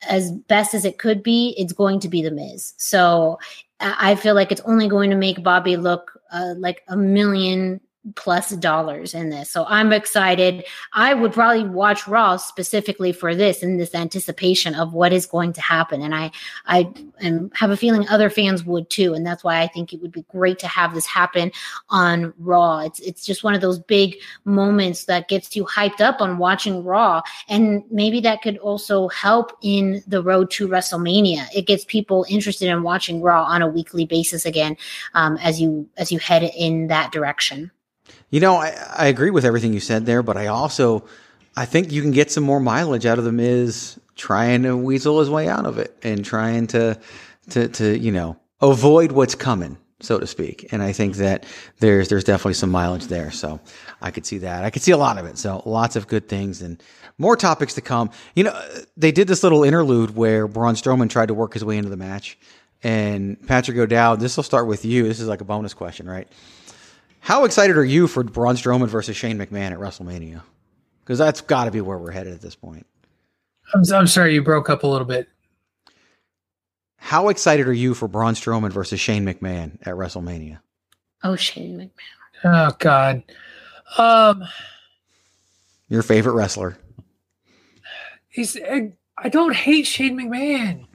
as 0.09 0.31
best 0.31 0.73
as 0.73 0.83
it 0.83 0.97
could 0.97 1.21
be, 1.21 1.53
it's 1.59 1.73
going 1.73 1.99
to 1.99 2.09
be 2.09 2.23
the 2.23 2.31
Miz. 2.31 2.73
So 2.77 3.37
I 3.79 4.15
feel 4.15 4.33
like 4.33 4.51
it's 4.51 4.61
only 4.61 4.87
going 4.87 5.11
to 5.11 5.15
make 5.15 5.43
Bobby 5.43 5.77
look 5.77 6.19
uh, 6.31 6.55
like 6.57 6.83
a 6.87 6.97
million 6.97 7.81
plus 8.13 8.51
dollars 8.51 9.13
in 9.13 9.29
this. 9.29 9.49
So 9.49 9.65
I'm 9.67 9.91
excited. 9.91 10.63
I 10.93 11.13
would 11.13 11.33
probably 11.33 11.67
watch 11.67 12.07
Raw 12.07 12.37
specifically 12.37 13.11
for 13.11 13.33
this 13.33 13.63
in 13.63 13.77
this 13.77 13.95
anticipation 13.95 14.75
of 14.75 14.93
what 14.93 15.11
is 15.11 15.25
going 15.25 15.53
to 15.53 15.61
happen. 15.61 16.01
And 16.01 16.13
I 16.13 16.31
I 16.67 16.91
and 17.19 17.51
have 17.55 17.71
a 17.71 17.77
feeling 17.77 18.07
other 18.07 18.29
fans 18.29 18.63
would 18.63 18.89
too. 18.89 19.13
And 19.13 19.25
that's 19.25 19.43
why 19.43 19.61
I 19.61 19.67
think 19.67 19.91
it 19.91 20.01
would 20.01 20.11
be 20.11 20.25
great 20.29 20.59
to 20.59 20.67
have 20.67 20.93
this 20.93 21.05
happen 21.05 21.51
on 21.89 22.33
Raw. 22.37 22.79
It's 22.79 22.99
it's 22.99 23.25
just 23.25 23.43
one 23.43 23.55
of 23.55 23.61
those 23.61 23.79
big 23.79 24.17
moments 24.43 25.05
that 25.05 25.27
gets 25.27 25.55
you 25.55 25.65
hyped 25.65 26.01
up 26.01 26.21
on 26.21 26.37
watching 26.37 26.83
Raw. 26.83 27.21
And 27.49 27.83
maybe 27.89 28.19
that 28.21 28.43
could 28.43 28.57
also 28.59 29.07
help 29.07 29.57
in 29.61 30.03
the 30.05 30.21
road 30.21 30.51
to 30.51 30.67
WrestleMania. 30.67 31.47
It 31.55 31.65
gets 31.65 31.85
people 31.85 32.25
interested 32.29 32.69
in 32.69 32.83
watching 32.83 33.21
Raw 33.21 33.45
on 33.45 33.61
a 33.63 33.67
weekly 33.67 34.05
basis 34.05 34.45
again 34.45 34.77
um, 35.15 35.37
as 35.37 35.59
you 35.59 35.89
as 35.97 36.11
you 36.11 36.19
head 36.19 36.43
in 36.43 36.87
that 36.87 37.11
direction. 37.11 37.71
You 38.29 38.39
know, 38.39 38.55
I, 38.55 38.75
I 38.97 39.07
agree 39.07 39.29
with 39.29 39.45
everything 39.45 39.73
you 39.73 39.79
said 39.79 40.05
there, 40.05 40.23
but 40.23 40.37
I 40.37 40.47
also 40.47 41.05
I 41.55 41.65
think 41.65 41.91
you 41.91 42.01
can 42.01 42.11
get 42.11 42.31
some 42.31 42.43
more 42.43 42.59
mileage 42.59 43.05
out 43.05 43.17
of 43.17 43.23
the 43.23 43.31
Miz 43.31 43.99
trying 44.15 44.63
to 44.63 44.75
weasel 44.75 45.19
his 45.19 45.29
way 45.29 45.47
out 45.47 45.65
of 45.65 45.77
it 45.77 45.95
and 46.03 46.23
trying 46.23 46.67
to 46.67 46.99
to 47.51 47.67
to 47.69 47.97
you 47.97 48.11
know 48.11 48.37
avoid 48.61 49.11
what's 49.11 49.35
coming, 49.35 49.77
so 50.01 50.19
to 50.19 50.27
speak. 50.27 50.67
And 50.71 50.81
I 50.81 50.91
think 50.91 51.15
that 51.17 51.45
there's 51.79 52.09
there's 52.09 52.23
definitely 52.23 52.55
some 52.55 52.71
mileage 52.71 53.05
there. 53.05 53.31
So 53.31 53.61
I 54.01 54.11
could 54.11 54.25
see 54.25 54.39
that. 54.39 54.65
I 54.65 54.69
could 54.69 54.81
see 54.81 54.91
a 54.91 54.97
lot 54.97 55.17
of 55.17 55.25
it. 55.25 55.37
So 55.37 55.61
lots 55.65 55.95
of 55.95 56.07
good 56.07 56.27
things 56.27 56.61
and 56.61 56.81
more 57.17 57.37
topics 57.37 57.75
to 57.75 57.81
come. 57.81 58.09
You 58.35 58.45
know, 58.45 58.61
they 58.97 59.11
did 59.11 59.27
this 59.27 59.43
little 59.43 59.63
interlude 59.63 60.15
where 60.15 60.47
Braun 60.47 60.75
Strowman 60.75 61.09
tried 61.09 61.27
to 61.27 61.33
work 61.33 61.53
his 61.53 61.63
way 61.63 61.77
into 61.77 61.89
the 61.89 61.97
match. 61.97 62.37
And 62.83 63.41
Patrick 63.47 63.77
O'Dowd, 63.77 64.19
this 64.19 64.35
will 64.35 64.43
start 64.43 64.67
with 64.67 64.85
you. 64.85 65.03
This 65.03 65.19
is 65.19 65.27
like 65.27 65.41
a 65.41 65.45
bonus 65.45 65.73
question, 65.73 66.07
right? 66.07 66.27
How 67.25 67.45
excited 67.45 67.75
are 67.75 67.83
you 67.83 68.05
for 68.05 68.23
Braun 68.23 68.53
Strowman 68.53 68.87
versus 68.87 69.17
Shane 69.17 69.39
McMahon 69.39 69.71
at 69.71 69.79
WrestleMania? 69.79 70.43
Because 70.99 71.17
that's 71.17 71.41
got 71.41 71.65
to 71.65 71.71
be 71.71 71.81
where 71.81 71.97
we're 71.97 72.11
headed 72.11 72.33
at 72.33 72.41
this 72.41 72.53
point. 72.53 72.85
I'm, 73.73 73.81
I'm 73.91 74.05
sorry 74.05 74.35
you 74.35 74.43
broke 74.43 74.69
up 74.69 74.83
a 74.83 74.87
little 74.87 75.07
bit. 75.07 75.27
How 76.97 77.29
excited 77.29 77.67
are 77.67 77.73
you 77.73 77.95
for 77.95 78.07
Braun 78.07 78.35
Strowman 78.35 78.71
versus 78.71 78.99
Shane 78.99 79.25
McMahon 79.25 79.79
at 79.81 79.95
WrestleMania? 79.95 80.59
Oh, 81.23 81.35
Shane 81.35 81.79
McMahon. 81.79 82.43
Oh 82.43 82.75
God. 82.77 83.23
Um, 83.97 84.43
Your 85.89 86.03
favorite 86.03 86.33
wrestler? 86.33 86.77
he's 88.29 88.55
I, 88.55 88.93
I 89.17 89.29
don't 89.29 89.55
hate 89.55 89.87
Shane 89.87 90.15
McMahon. 90.15 90.85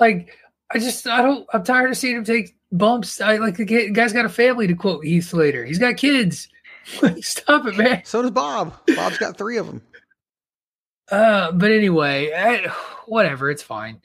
Like 0.00 0.38
I 0.70 0.78
just 0.78 1.06
I 1.06 1.20
don't 1.20 1.46
I'm 1.52 1.64
tired 1.64 1.90
of 1.90 1.98
seeing 1.98 2.16
him 2.16 2.24
take 2.24 2.55
bumps. 2.72 3.20
I 3.20 3.36
like 3.36 3.56
the 3.56 3.90
guy's 3.90 4.12
got 4.12 4.24
a 4.24 4.30
family 4.30 4.66
to 4.66 4.74
quote 4.74 5.04
Heath 5.04 5.28
Slater. 5.28 5.64
He's 5.64 5.78
got 5.78 5.96
kids. 5.96 6.48
Stop 7.20 7.66
it, 7.66 7.76
man. 7.76 8.02
So 8.04 8.22
does 8.22 8.30
Bob. 8.30 8.74
Bob's 8.94 9.18
got 9.18 9.36
three 9.36 9.56
of 9.56 9.66
them. 9.66 9.82
Uh, 11.10 11.52
but 11.52 11.70
anyway, 11.70 12.32
I, 12.32 12.68
whatever. 13.06 13.50
It's 13.50 13.62
fine. 13.62 14.00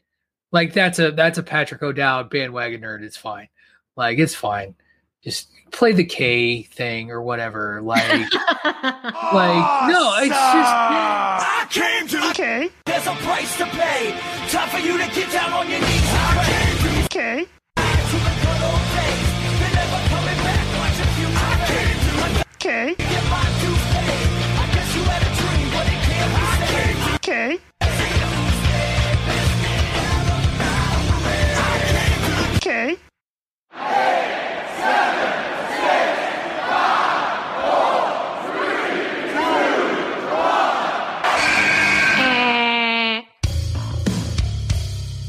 Like 0.51 0.73
that's 0.73 0.99
a 0.99 1.11
that's 1.11 1.37
a 1.37 1.43
Patrick 1.43 1.81
O'Dowd 1.81 2.29
bandwagon 2.29 2.81
nerd. 2.81 3.03
It's 3.03 3.17
fine. 3.17 3.47
Like 3.95 4.19
it's 4.19 4.35
fine. 4.35 4.75
Just 5.23 5.49
play 5.71 5.93
the 5.93 6.03
K 6.03 6.63
thing 6.63 7.11
or 7.11 7.21
whatever. 7.21 7.81
Like 7.81 8.03
like 8.03 9.89
no, 9.89 10.15
it's 10.17 10.27
just 10.27 10.73
I 10.73 11.67
came 11.69 12.07
to. 12.09 12.29
Okay. 12.31 12.69
There's 12.85 13.07
a 13.07 13.13
price 13.15 13.57
to 13.57 13.65
pay. 13.65 14.19
Time 14.49 14.69
for 14.69 14.79
you 14.79 14.97
to 14.97 15.15
get 15.15 15.31
down 15.31 15.53
on 15.53 15.69
your 15.69 15.79
knees 15.79 16.01
and 16.03 16.39
pray. 16.39 17.03
Okay. 17.05 17.47
Okay. 22.63 22.93
Okay. 27.15 27.57
Okay. 32.57 32.97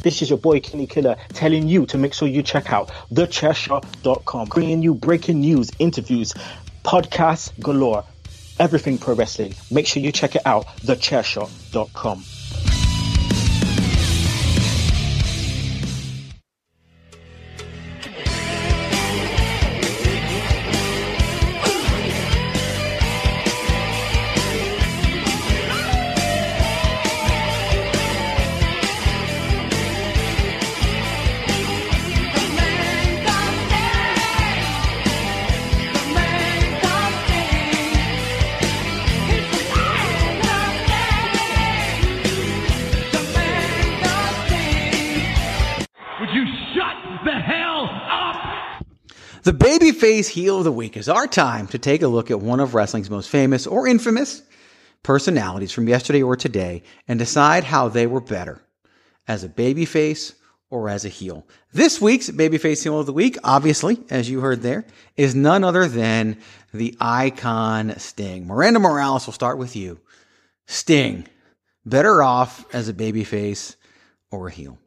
This 0.02 0.20
is 0.20 0.28
your 0.28 0.38
boy 0.38 0.58
Kenny 0.60 0.86
Killer 0.88 1.16
telling 1.32 1.68
you 1.68 1.86
to 1.86 1.96
make 1.96 2.12
sure 2.12 2.26
you 2.26 2.42
check 2.42 2.72
out 2.72 2.88
thechairshot.com, 3.12 4.48
bringing 4.48 4.82
you 4.82 4.94
breaking 4.94 5.40
news, 5.40 5.70
interviews, 5.78 6.34
podcasts 6.84 7.52
galore, 7.60 8.04
everything 8.58 8.98
pro 8.98 9.14
wrestling. 9.14 9.54
Make 9.70 9.86
sure 9.86 10.02
you 10.02 10.12
check 10.12 10.36
it 10.36 10.42
out, 10.44 10.66
thechairshot.com. 10.84 12.41
heel 50.32 50.58
of 50.58 50.64
the 50.64 50.72
week 50.72 50.96
is 50.96 51.08
our 51.08 51.26
time 51.26 51.66
to 51.68 51.78
take 51.78 52.02
a 52.02 52.08
look 52.08 52.30
at 52.30 52.40
one 52.40 52.60
of 52.60 52.74
wrestling's 52.74 53.10
most 53.10 53.30
famous 53.30 53.66
or 53.66 53.86
infamous 53.86 54.42
personalities 55.02 55.72
from 55.72 55.88
yesterday 55.88 56.22
or 56.22 56.36
today 56.36 56.82
and 57.06 57.18
decide 57.18 57.64
how 57.64 57.88
they 57.88 58.06
were 58.06 58.20
better 58.20 58.60
as 59.28 59.44
a 59.44 59.48
babyface 59.48 60.34
or 60.70 60.88
as 60.88 61.04
a 61.04 61.08
heel. 61.08 61.46
This 61.72 62.00
week's 62.00 62.30
babyface 62.30 62.82
heel 62.82 62.98
of 62.98 63.06
the 63.06 63.12
week, 63.12 63.36
obviously, 63.44 63.98
as 64.10 64.30
you 64.30 64.40
heard 64.40 64.62
there, 64.62 64.86
is 65.16 65.34
none 65.34 65.64
other 65.64 65.86
than 65.86 66.38
the 66.72 66.96
icon 66.98 67.98
Sting. 67.98 68.46
Miranda 68.46 68.80
Morales 68.80 69.26
will 69.26 69.34
start 69.34 69.58
with 69.58 69.76
you. 69.76 70.00
Sting, 70.66 71.26
better 71.84 72.22
off 72.22 72.64
as 72.74 72.88
a 72.88 72.94
babyface 72.94 73.76
or 74.30 74.48
a 74.48 74.50
heel? 74.50 74.78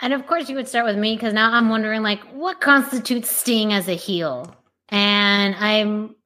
And 0.00 0.12
of 0.12 0.26
course, 0.26 0.48
you 0.48 0.56
would 0.56 0.68
start 0.68 0.86
with 0.86 0.96
me 0.96 1.14
because 1.14 1.32
now 1.32 1.52
I'm 1.52 1.68
wondering, 1.68 2.02
like, 2.02 2.20
what 2.32 2.60
constitutes 2.60 3.30
Sting 3.30 3.72
as 3.72 3.88
a 3.88 3.94
heel? 3.94 4.54
And 4.88 5.54
I'm 5.54 6.16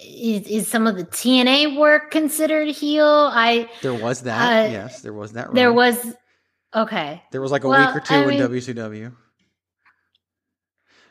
is, 0.00 0.46
is 0.46 0.68
some 0.68 0.86
of 0.86 0.96
the 0.96 1.04
TNA 1.04 1.76
work 1.76 2.10
considered 2.10 2.68
heel? 2.68 3.04
I 3.32 3.68
There 3.82 3.94
was 3.94 4.22
that. 4.22 4.66
Uh, 4.66 4.70
yes, 4.70 5.02
there 5.02 5.12
was 5.12 5.32
that. 5.32 5.52
there 5.54 5.72
was 5.72 5.98
okay. 6.74 7.22
There 7.32 7.40
was 7.40 7.50
like 7.52 7.64
a 7.64 7.68
Well, 7.68 7.86
week 7.86 7.96
or 7.96 8.00
two 8.06 8.14
I 8.14 8.22
in 8.22 8.28
mean- 8.28 8.40
WCW. 8.40 9.12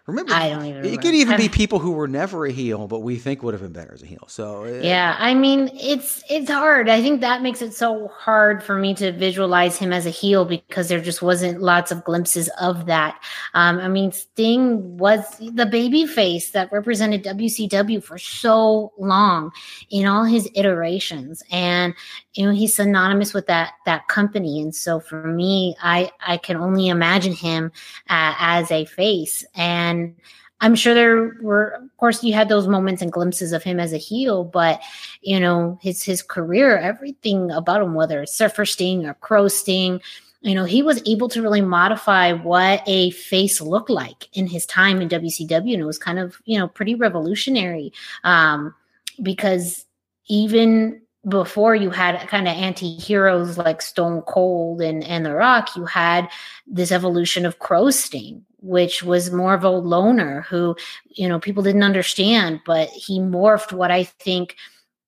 Remember, 0.07 0.31
I 0.31 0.47
don't 0.49 0.63
even. 0.63 0.77
it 0.77 0.83
remember. 0.83 1.01
could 1.01 1.15
even 1.15 1.37
be 1.37 1.49
people 1.63 1.79
who 1.79 1.91
were 1.91 2.07
never 2.07 2.45
a 2.45 2.51
heel, 2.51 2.87
but 2.87 2.99
we 2.99 3.17
think 3.17 3.43
would 3.43 3.53
have 3.53 3.61
been 3.61 3.73
better 3.73 3.93
as 3.93 4.01
a 4.01 4.05
heel. 4.05 4.23
So 4.27 4.63
uh, 4.63 4.79
Yeah, 4.81 5.17
I 5.19 5.33
mean, 5.33 5.69
it's 5.73 6.23
it's 6.29 6.49
hard. 6.49 6.87
I 6.87 7.01
think 7.01 7.19
that 7.19 7.41
makes 7.41 7.61
it 7.61 7.73
so 7.73 8.07
hard 8.07 8.63
for 8.63 8.79
me 8.79 8.93
to 8.95 9.11
visualize 9.11 9.77
him 9.77 9.91
as 9.91 10.05
a 10.05 10.09
heel 10.09 10.45
because 10.45 10.87
there 10.87 11.01
just 11.01 11.21
wasn't 11.21 11.61
lots 11.61 11.91
of 11.91 12.05
glimpses 12.05 12.49
of 12.61 12.85
that. 12.85 13.21
Um, 13.53 13.79
I 13.79 13.89
mean, 13.89 14.13
Sting 14.13 14.97
was 14.97 15.25
the 15.39 15.65
baby 15.65 16.05
face 16.05 16.51
that 16.51 16.71
represented 16.71 17.25
WCW 17.25 18.01
for 18.01 18.17
so 18.17 18.93
long 18.97 19.51
in 19.89 20.07
all 20.07 20.23
his 20.23 20.49
iterations, 20.55 21.43
and 21.51 21.93
you 22.37 22.45
know 22.45 22.51
he's 22.51 22.75
synonymous 22.75 23.33
with 23.33 23.47
that 23.47 23.73
that 23.85 24.07
company. 24.07 24.61
And 24.61 24.73
so 24.73 24.99
for 24.99 25.27
me, 25.27 25.75
I 25.81 26.11
I 26.25 26.37
can 26.37 26.57
only 26.57 26.87
imagine 26.87 27.33
him 27.33 27.71
uh, 28.09 28.35
as 28.39 28.71
a 28.71 28.85
face 28.85 29.45
and. 29.55 30.15
I'm 30.59 30.73
sure 30.73 30.95
there 30.95 31.37
were, 31.43 31.75
of 31.75 31.97
course, 31.97 32.23
you 32.23 32.33
had 32.33 32.49
those 32.49 32.67
moments 32.67 33.03
and 33.03 33.11
glimpses 33.11 33.53
of 33.53 33.61
him 33.61 33.79
as 33.79 33.93
a 33.93 33.99
heel, 33.99 34.43
but 34.43 34.81
you 35.21 35.39
know, 35.39 35.77
his 35.83 36.01
his 36.01 36.23
career, 36.23 36.79
everything 36.79 37.51
about 37.51 37.83
him, 37.83 37.93
whether 37.93 38.23
it's 38.23 38.33
Surfer 38.33 38.65
Sting 38.65 39.05
or 39.05 39.13
Crow 39.13 39.49
Sting, 39.49 40.01
you 40.41 40.55
know, 40.55 40.63
he 40.63 40.81
was 40.81 41.01
able 41.07 41.29
to 41.29 41.43
really 41.43 41.61
modify 41.61 42.31
what 42.33 42.81
a 42.87 43.11
face 43.11 43.61
looked 43.61 43.91
like 43.91 44.35
in 44.35 44.47
his 44.47 44.65
time 44.65 44.99
in 44.99 45.09
WCW, 45.09 45.73
and 45.73 45.81
it 45.81 45.85
was 45.85 45.99
kind 45.99 46.17
of 46.17 46.41
you 46.45 46.57
know 46.57 46.67
pretty 46.67 46.95
revolutionary 46.95 47.93
um, 48.23 48.73
because 49.21 49.85
even 50.27 51.01
before 51.27 51.75
you 51.75 51.89
had 51.89 52.27
kind 52.27 52.47
of 52.47 52.55
anti-heroes 52.55 53.57
like 53.57 53.81
Stone 53.81 54.21
Cold 54.23 54.81
and 54.81 55.03
and 55.03 55.25
The 55.25 55.33
Rock, 55.33 55.75
you 55.75 55.85
had 55.85 56.29
this 56.65 56.91
evolution 56.91 57.45
of 57.45 57.59
Crow 57.59 57.89
Sting, 57.89 58.45
which 58.59 59.03
was 59.03 59.31
more 59.31 59.53
of 59.53 59.63
a 59.63 59.69
loner 59.69 60.41
who, 60.41 60.75
you 61.09 61.27
know, 61.27 61.39
people 61.39 61.63
didn't 61.63 61.83
understand, 61.83 62.61
but 62.65 62.89
he 62.89 63.19
morphed 63.19 63.73
what 63.73 63.91
I 63.91 64.03
think 64.03 64.55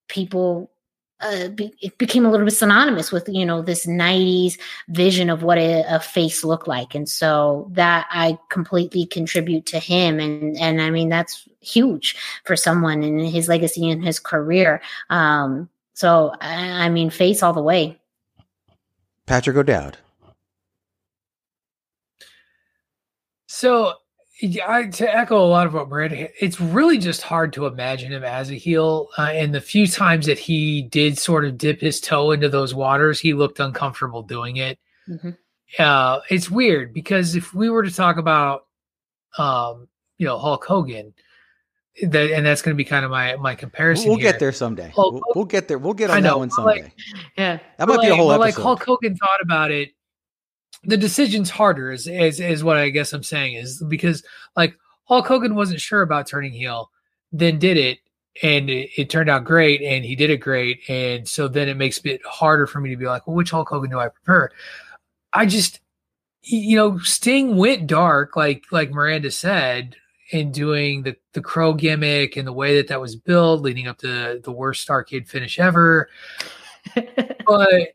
people 0.08 0.72
uh, 1.22 1.50
be, 1.50 1.74
it 1.82 1.98
became 1.98 2.26
a 2.26 2.32
little 2.32 2.46
bit 2.46 2.54
synonymous 2.56 3.12
with 3.12 3.28
you 3.28 3.46
know 3.46 3.62
this 3.62 3.86
90s 3.86 4.58
vision 4.88 5.30
of 5.30 5.44
what 5.44 5.58
a, 5.58 5.84
a 5.94 6.00
face 6.00 6.44
looked 6.44 6.68
like. 6.68 6.96
And 6.96 7.10
so 7.10 7.70
that 7.74 8.08
i 8.10 8.38
completely 8.50 9.06
contribute 9.06 9.66
to 9.68 9.80
him. 9.80 10.20
And 10.20 10.58
and 10.58 10.82
i 10.82 10.90
mean 10.90 11.10
that's 11.10 11.48
huge 11.60 12.16
for 12.46 12.56
someone 12.56 13.04
in 13.04 13.20
his 13.20 13.50
legacy 13.50 13.90
and 13.90 14.04
his 14.04 14.20
career. 14.20 14.82
Um 15.10 15.70
so 16.00 16.32
i, 16.42 16.86
I 16.86 16.90
mean 16.90 17.10
face 17.10 17.44
all 17.44 17.54
the 17.54 17.62
way 17.62 18.00
Patrick 19.30 19.58
O'Dowd. 19.58 19.96
So, 23.48 23.94
I, 24.68 24.88
to 24.88 25.16
echo 25.16 25.38
a 25.38 25.46
lot 25.46 25.68
of 25.68 25.76
what 25.76 25.88
Miranda, 25.88 26.30
it's 26.44 26.60
really 26.60 26.98
just 26.98 27.22
hard 27.22 27.54
to 27.54 27.68
imagine 27.68 28.12
him 28.12 28.24
as 28.24 28.50
a 28.50 28.56
heel. 28.56 29.10
Uh, 29.20 29.30
and 29.34 29.54
the 29.54 29.62
few 29.62 29.86
times 29.86 30.26
that 30.26 30.40
he 30.40 30.82
did 30.82 31.20
sort 31.20 31.46
of 31.46 31.60
dip 31.60 31.80
his 31.80 32.02
toe 32.02 32.32
into 32.32 32.50
those 32.50 32.74
waters, 32.74 33.20
he 33.20 33.36
looked 33.36 33.60
uncomfortable 33.60 34.24
doing 34.24 34.58
it. 34.58 34.80
Mhm. 35.08 35.38
Uh, 35.78 36.22
it's 36.32 36.50
weird 36.50 36.92
because 36.92 37.36
if 37.36 37.54
we 37.54 37.70
were 37.70 37.84
to 37.84 37.94
talk 37.94 38.18
about, 38.18 38.66
um, 39.38 39.88
you 40.18 40.26
know, 40.26 40.40
Hulk 40.40 40.66
Hogan, 40.66 41.14
that 42.04 42.32
and 42.32 42.46
that's 42.46 42.62
going 42.62 42.76
to 42.76 42.78
be 42.78 42.86
kind 42.86 43.06
of 43.06 43.12
my 43.12 43.36
my 43.38 43.56
comparison. 43.56 44.10
We'll 44.10 44.18
here. 44.18 44.32
get 44.32 44.40
there 44.40 44.52
someday. 44.52 44.92
Hulk 44.96 45.14
We'll, 45.14 45.24
we'll 45.36 45.46
get 45.46 45.68
there. 45.68 45.78
We'll 45.78 45.94
get 45.94 46.10
I 46.10 46.18
on 46.18 46.24
know, 46.24 46.30
that 46.30 46.38
one 46.40 46.50
but, 46.50 46.66
like, 46.66 46.78
someday. 46.78 46.94
yeah 47.38 47.60
that 47.78 47.88
might 47.88 48.02
be 48.02 48.08
a 48.08 48.16
whole 48.16 48.32
episode. 48.32 48.42
Like 48.42 48.56
Hulk 48.56 48.84
Hogan 48.84 49.16
thought 49.16 49.42
about 49.42 49.72
it. 49.72 49.92
The 50.84 50.96
decision's 50.96 51.50
harder, 51.50 51.92
is, 51.92 52.08
is 52.08 52.40
is 52.40 52.64
what 52.64 52.78
I 52.78 52.90
guess 52.90 53.12
I'm 53.12 53.24
saying 53.24 53.56
is 53.56 53.84
because 53.90 54.24
like 54.56 54.78
Hulk 55.06 55.28
Hogan 55.28 55.56
wasn't 55.56 55.82
sure 55.82 56.04
about 56.04 56.28
turning 56.28 56.54
heel, 56.54 56.90
then 57.34 57.60
did 57.60 57.76
it, 57.76 58.00
and 58.42 58.70
it, 58.70 58.90
it, 58.96 59.10
turned 59.10 59.30
out 59.30 59.44
great, 59.44 59.82
and 59.82 60.06
he 60.06 60.16
did 60.16 60.30
it 60.30 60.38
great, 60.38 60.82
and 60.88 61.28
so 61.28 61.50
then 61.50 61.68
it 61.68 61.76
makes 61.76 62.00
it 62.06 62.22
harder 62.26 62.66
for 62.66 62.80
me 62.80 62.92
to 62.92 62.96
be 62.96 63.08
like, 63.08 63.28
well, 63.28 63.36
which 63.36 63.52
Hulk 63.52 63.68
Hogan 63.68 63.90
do 63.90 64.00
I 64.00 64.08
prefer? 64.08 64.50
I 65.34 65.46
just, 65.46 65.82
you 66.44 66.78
know, 66.78 66.98
Sting 67.00 67.58
went 67.58 67.88
dark, 67.88 68.38
like 68.38 68.64
like 68.72 68.92
Miranda 68.92 69.32
said, 69.32 69.98
in 70.32 70.52
doing 70.52 71.04
the 71.04 71.16
the 71.34 71.42
crow 71.42 71.74
gimmick 71.74 72.38
and 72.38 72.48
the 72.48 72.54
way 72.54 72.76
that 72.78 72.88
that 72.88 73.02
was 73.02 73.16
built, 73.16 73.62
leading 73.62 73.88
up 73.88 73.98
to 74.00 74.40
the 74.44 74.52
worst 74.52 74.88
Starcade 74.88 75.28
finish 75.28 75.60
ever. 75.60 76.10
but 76.96 77.94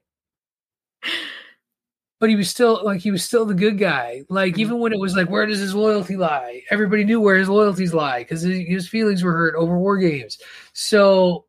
but 2.21 2.31
he 2.31 2.37
was 2.37 2.49
still 2.49 2.81
like 2.85 3.01
he 3.01 3.11
was 3.11 3.25
still 3.25 3.45
the 3.45 3.55
good 3.55 3.79
guy. 3.79 4.23
Like 4.29 4.53
mm-hmm. 4.53 4.61
even 4.61 4.79
when 4.81 4.93
it 4.93 4.99
was 4.99 5.15
like, 5.15 5.31
where 5.31 5.47
does 5.47 5.61
his 5.61 5.75
loyalty 5.75 6.17
lie? 6.17 6.63
Everybody 6.71 7.05
knew 7.05 7.21
where 7.21 7.37
his 7.37 7.49
loyalties 7.49 7.95
lie 7.95 8.21
because 8.21 8.43
his 8.43 8.89
feelings 8.89 9.23
were 9.23 9.33
hurt 9.33 9.55
over 9.55 9.79
war 9.79 9.99
games. 9.99 10.39
So 10.73 11.47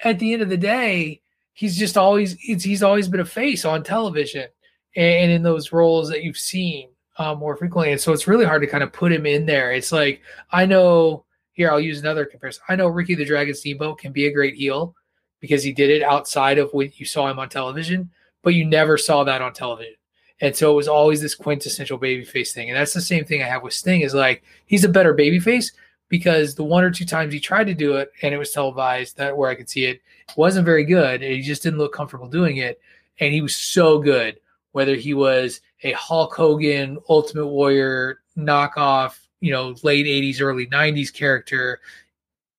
at 0.00 0.18
the 0.18 0.32
end 0.32 0.42
of 0.42 0.48
the 0.48 0.56
day, 0.56 1.22
he's 1.54 1.76
just 1.76 1.96
always 1.96 2.34
he's 2.34 2.82
always 2.82 3.08
been 3.08 3.20
a 3.20 3.24
face 3.24 3.64
on 3.64 3.82
television 3.82 4.46
and 4.94 5.30
in 5.30 5.42
those 5.42 5.72
roles 5.72 6.08
that 6.08 6.22
you've 6.22 6.38
seen 6.38 6.90
uh, 7.18 7.34
more 7.34 7.56
frequently. 7.56 7.92
And 7.92 8.00
so 8.00 8.12
it's 8.12 8.26
really 8.26 8.44
hard 8.44 8.62
to 8.62 8.68
kind 8.68 8.82
of 8.82 8.92
put 8.92 9.12
him 9.12 9.26
in 9.26 9.46
there. 9.46 9.72
It's 9.72 9.92
like 9.92 10.22
I 10.50 10.66
know 10.66 11.24
here 11.52 11.70
I'll 11.70 11.80
use 11.80 12.00
another 12.00 12.24
comparison. 12.24 12.62
I 12.68 12.76
know 12.76 12.88
Ricky 12.88 13.14
the 13.14 13.24
Dragon 13.24 13.54
Steamboat 13.54 13.98
can 13.98 14.12
be 14.12 14.26
a 14.26 14.32
great 14.32 14.54
heel 14.54 14.94
because 15.40 15.62
he 15.62 15.72
did 15.72 15.90
it 15.90 16.02
outside 16.02 16.58
of 16.58 16.70
what 16.70 16.98
you 16.98 17.06
saw 17.06 17.28
him 17.28 17.38
on 17.38 17.48
television 17.48 18.10
but 18.42 18.54
you 18.54 18.64
never 18.64 18.96
saw 18.96 19.24
that 19.24 19.42
on 19.42 19.52
television. 19.52 19.94
And 20.40 20.54
so 20.54 20.72
it 20.72 20.76
was 20.76 20.88
always 20.88 21.20
this 21.20 21.34
quintessential 21.34 21.98
babyface 21.98 22.52
thing. 22.52 22.70
And 22.70 22.76
that's 22.76 22.94
the 22.94 23.00
same 23.00 23.24
thing 23.24 23.42
I 23.42 23.46
have 23.46 23.62
with 23.62 23.74
Sting 23.74 24.02
is 24.02 24.14
like 24.14 24.42
he's 24.66 24.84
a 24.84 24.88
better 24.88 25.14
babyface 25.14 25.72
because 26.08 26.54
the 26.54 26.64
one 26.64 26.84
or 26.84 26.90
two 26.90 27.04
times 27.04 27.34
he 27.34 27.40
tried 27.40 27.66
to 27.66 27.74
do 27.74 27.96
it 27.96 28.12
and 28.22 28.32
it 28.32 28.38
was 28.38 28.52
televised 28.52 29.16
that 29.16 29.36
where 29.36 29.50
I 29.50 29.54
could 29.54 29.68
see 29.68 29.84
it, 29.84 30.00
it 30.28 30.36
wasn't 30.36 30.64
very 30.64 30.84
good. 30.84 31.22
He 31.22 31.42
just 31.42 31.62
didn't 31.62 31.78
look 31.78 31.92
comfortable 31.92 32.28
doing 32.28 32.58
it. 32.58 32.80
And 33.20 33.34
he 33.34 33.40
was 33.40 33.56
so 33.56 33.98
good, 33.98 34.38
whether 34.72 34.94
he 34.94 35.12
was 35.12 35.60
a 35.82 35.92
Hulk 35.92 36.34
Hogan, 36.34 36.98
Ultimate 37.08 37.46
Warrior 37.46 38.20
knockoff, 38.36 39.18
you 39.40 39.52
know, 39.52 39.74
late 39.82 40.06
80s, 40.06 40.40
early 40.40 40.66
90s 40.66 41.12
character, 41.12 41.80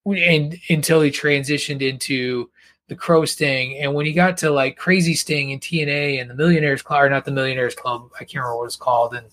and 0.05 0.57
until 0.69 1.01
he 1.01 1.11
transitioned 1.11 1.81
into 1.81 2.49
the 2.87 2.95
Crow 2.95 3.25
Sting, 3.25 3.77
and 3.77 3.93
when 3.93 4.05
he 4.05 4.13
got 4.13 4.37
to 4.37 4.49
like 4.49 4.77
Crazy 4.77 5.13
Sting 5.13 5.51
and 5.51 5.61
TNA 5.61 6.21
and 6.21 6.29
the 6.29 6.33
Millionaires 6.33 6.81
Club, 6.81 7.03
or 7.03 7.09
not 7.09 7.25
the 7.25 7.31
Millionaires 7.31 7.75
Club, 7.75 8.09
I 8.15 8.23
can't 8.23 8.35
remember 8.35 8.57
what 8.57 8.65
it's 8.65 8.75
called, 8.75 9.13
and 9.13 9.27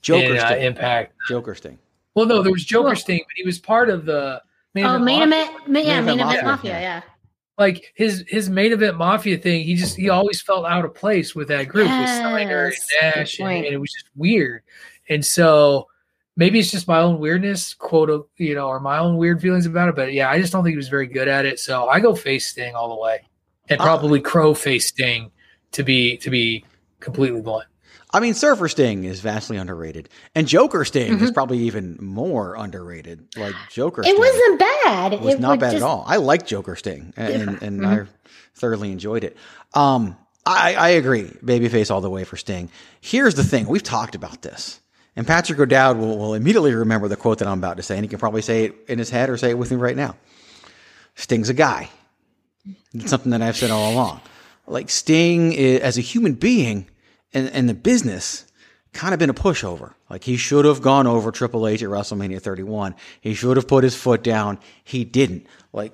Joker 0.00 0.26
and, 0.26 0.38
uh, 0.38 0.46
Sting. 0.46 0.62
Impact, 0.62 1.14
Joker 1.28 1.54
Sting. 1.54 1.78
Well, 2.14 2.26
no, 2.26 2.42
there 2.42 2.52
was 2.52 2.64
Joker 2.64 2.94
Sting, 2.94 3.20
but 3.26 3.34
he 3.36 3.44
was 3.44 3.58
part 3.58 3.90
of 3.90 4.06
the 4.06 4.42
main 4.74 4.86
oh, 4.86 4.98
main 4.98 5.22
event, 5.22 5.50
yeah, 5.66 6.00
main 6.00 6.18
event, 6.18 6.18
mafia. 6.18 6.42
mafia, 6.44 6.80
yeah. 6.80 7.02
Like 7.58 7.92
his 7.94 8.24
his 8.28 8.50
main 8.50 8.72
event 8.72 8.98
mafia 8.98 9.38
thing, 9.38 9.64
he 9.64 9.76
just 9.76 9.96
he 9.96 10.10
always 10.10 10.42
felt 10.42 10.66
out 10.66 10.84
of 10.84 10.94
place 10.94 11.34
with 11.34 11.48
that 11.48 11.68
group 11.68 11.88
yes, 11.88 12.00
with 12.00 12.26
Steiner 12.26 12.66
and 12.66 13.16
Nash, 13.16 13.40
and, 13.40 13.48
and 13.48 13.66
it 13.66 13.78
was 13.78 13.92
just 13.92 14.10
weird. 14.14 14.62
And 15.08 15.24
so 15.24 15.88
maybe 16.36 16.58
it's 16.58 16.70
just 16.70 16.86
my 16.86 16.98
own 16.98 17.18
weirdness, 17.18 17.72
quote, 17.72 18.28
you 18.36 18.54
know, 18.54 18.68
or 18.68 18.78
my 18.78 18.98
own 18.98 19.16
weird 19.16 19.40
feelings 19.40 19.64
about 19.64 19.88
it. 19.88 19.96
But 19.96 20.12
yeah, 20.12 20.30
I 20.30 20.38
just 20.38 20.52
don't 20.52 20.64
think 20.64 20.74
he 20.74 20.76
was 20.78 20.88
very 20.88 21.06
good 21.06 21.28
at 21.28 21.46
it. 21.46 21.58
So 21.58 21.88
I 21.88 21.98
go 21.98 22.14
face 22.14 22.46
Sting 22.46 22.74
all 22.74 22.94
the 22.94 23.00
way, 23.00 23.24
and 23.68 23.80
probably 23.80 24.20
uh, 24.20 24.24
Crow 24.24 24.52
face 24.52 24.88
Sting 24.88 25.30
to 25.72 25.82
be 25.82 26.18
to 26.18 26.30
be 26.30 26.64
completely 27.00 27.40
blunt. 27.40 27.66
I 28.16 28.20
mean, 28.20 28.32
Surfer 28.32 28.66
Sting 28.68 29.04
is 29.04 29.20
vastly 29.20 29.58
underrated, 29.58 30.08
and 30.34 30.48
Joker 30.48 30.86
Sting 30.86 31.12
mm-hmm. 31.12 31.24
is 31.24 31.30
probably 31.30 31.58
even 31.58 31.98
more 32.00 32.54
underrated. 32.54 33.28
Like 33.36 33.54
Joker, 33.70 34.00
it 34.00 34.06
Sting 34.06 34.18
wasn't 34.18 34.58
bad. 34.58 35.12
It 35.12 35.20
was 35.20 35.34
it 35.34 35.40
not 35.40 35.60
bad 35.60 35.72
just... 35.72 35.82
at 35.82 35.86
all. 35.86 36.02
I 36.06 36.16
like 36.16 36.46
Joker 36.46 36.76
Sting, 36.76 37.12
and, 37.14 37.28
yeah. 37.28 37.40
and, 37.40 37.62
and 37.62 37.80
mm-hmm. 37.80 38.04
I 38.04 38.30
thoroughly 38.54 38.90
enjoyed 38.90 39.22
it. 39.22 39.36
Um, 39.74 40.16
I, 40.46 40.74
I 40.76 40.88
agree, 40.90 41.24
babyface 41.24 41.90
all 41.90 42.00
the 42.00 42.08
way 42.08 42.24
for 42.24 42.38
Sting. 42.38 42.70
Here's 43.02 43.34
the 43.34 43.44
thing: 43.44 43.66
we've 43.66 43.82
talked 43.82 44.14
about 44.14 44.40
this 44.40 44.80
and 45.16 45.26
Patrick 45.26 45.58
O'Dowd 45.58 45.98
will, 45.98 46.16
will 46.18 46.34
immediately 46.34 46.74
remember 46.74 47.08
the 47.08 47.16
quote 47.16 47.38
that 47.38 47.48
I'm 47.48 47.58
about 47.58 47.78
to 47.78 47.82
say, 47.82 47.96
and 47.96 48.04
he 48.04 48.08
can 48.08 48.18
probably 48.18 48.42
say 48.42 48.64
it 48.64 48.76
in 48.88 48.98
his 48.98 49.10
head 49.10 49.30
or 49.30 49.36
say 49.36 49.50
it 49.50 49.58
with 49.58 49.70
me 49.70 49.76
right 49.76 49.96
now. 49.96 50.16
Sting's 51.16 51.48
a 51.48 51.54
guy. 51.54 51.90
It's 52.94 53.10
something 53.10 53.30
that 53.30 53.42
I've 53.42 53.56
said 53.56 53.70
all 53.70 53.92
along. 53.92 54.20
Like 54.66 54.90
Sting, 54.90 55.52
is, 55.52 55.80
as 55.80 55.96
a 55.98 56.02
human 56.02 56.34
being 56.34 56.86
and, 57.36 57.50
and 57.50 57.68
the 57.68 57.74
business, 57.74 58.46
kind 58.92 59.12
of 59.12 59.20
been 59.20 59.30
a 59.30 59.34
pushover. 59.34 59.94
Like 60.08 60.24
he 60.24 60.36
should 60.36 60.64
have 60.64 60.82
gone 60.82 61.06
over 61.06 61.30
Triple 61.30 61.66
H 61.66 61.82
at 61.82 61.88
WrestleMania 61.88 62.40
31. 62.40 62.94
He 63.20 63.34
should 63.34 63.56
have 63.56 63.68
put 63.68 63.84
his 63.84 63.94
foot 63.94 64.22
down. 64.22 64.58
He 64.84 65.04
didn't. 65.04 65.46
Like 65.72 65.92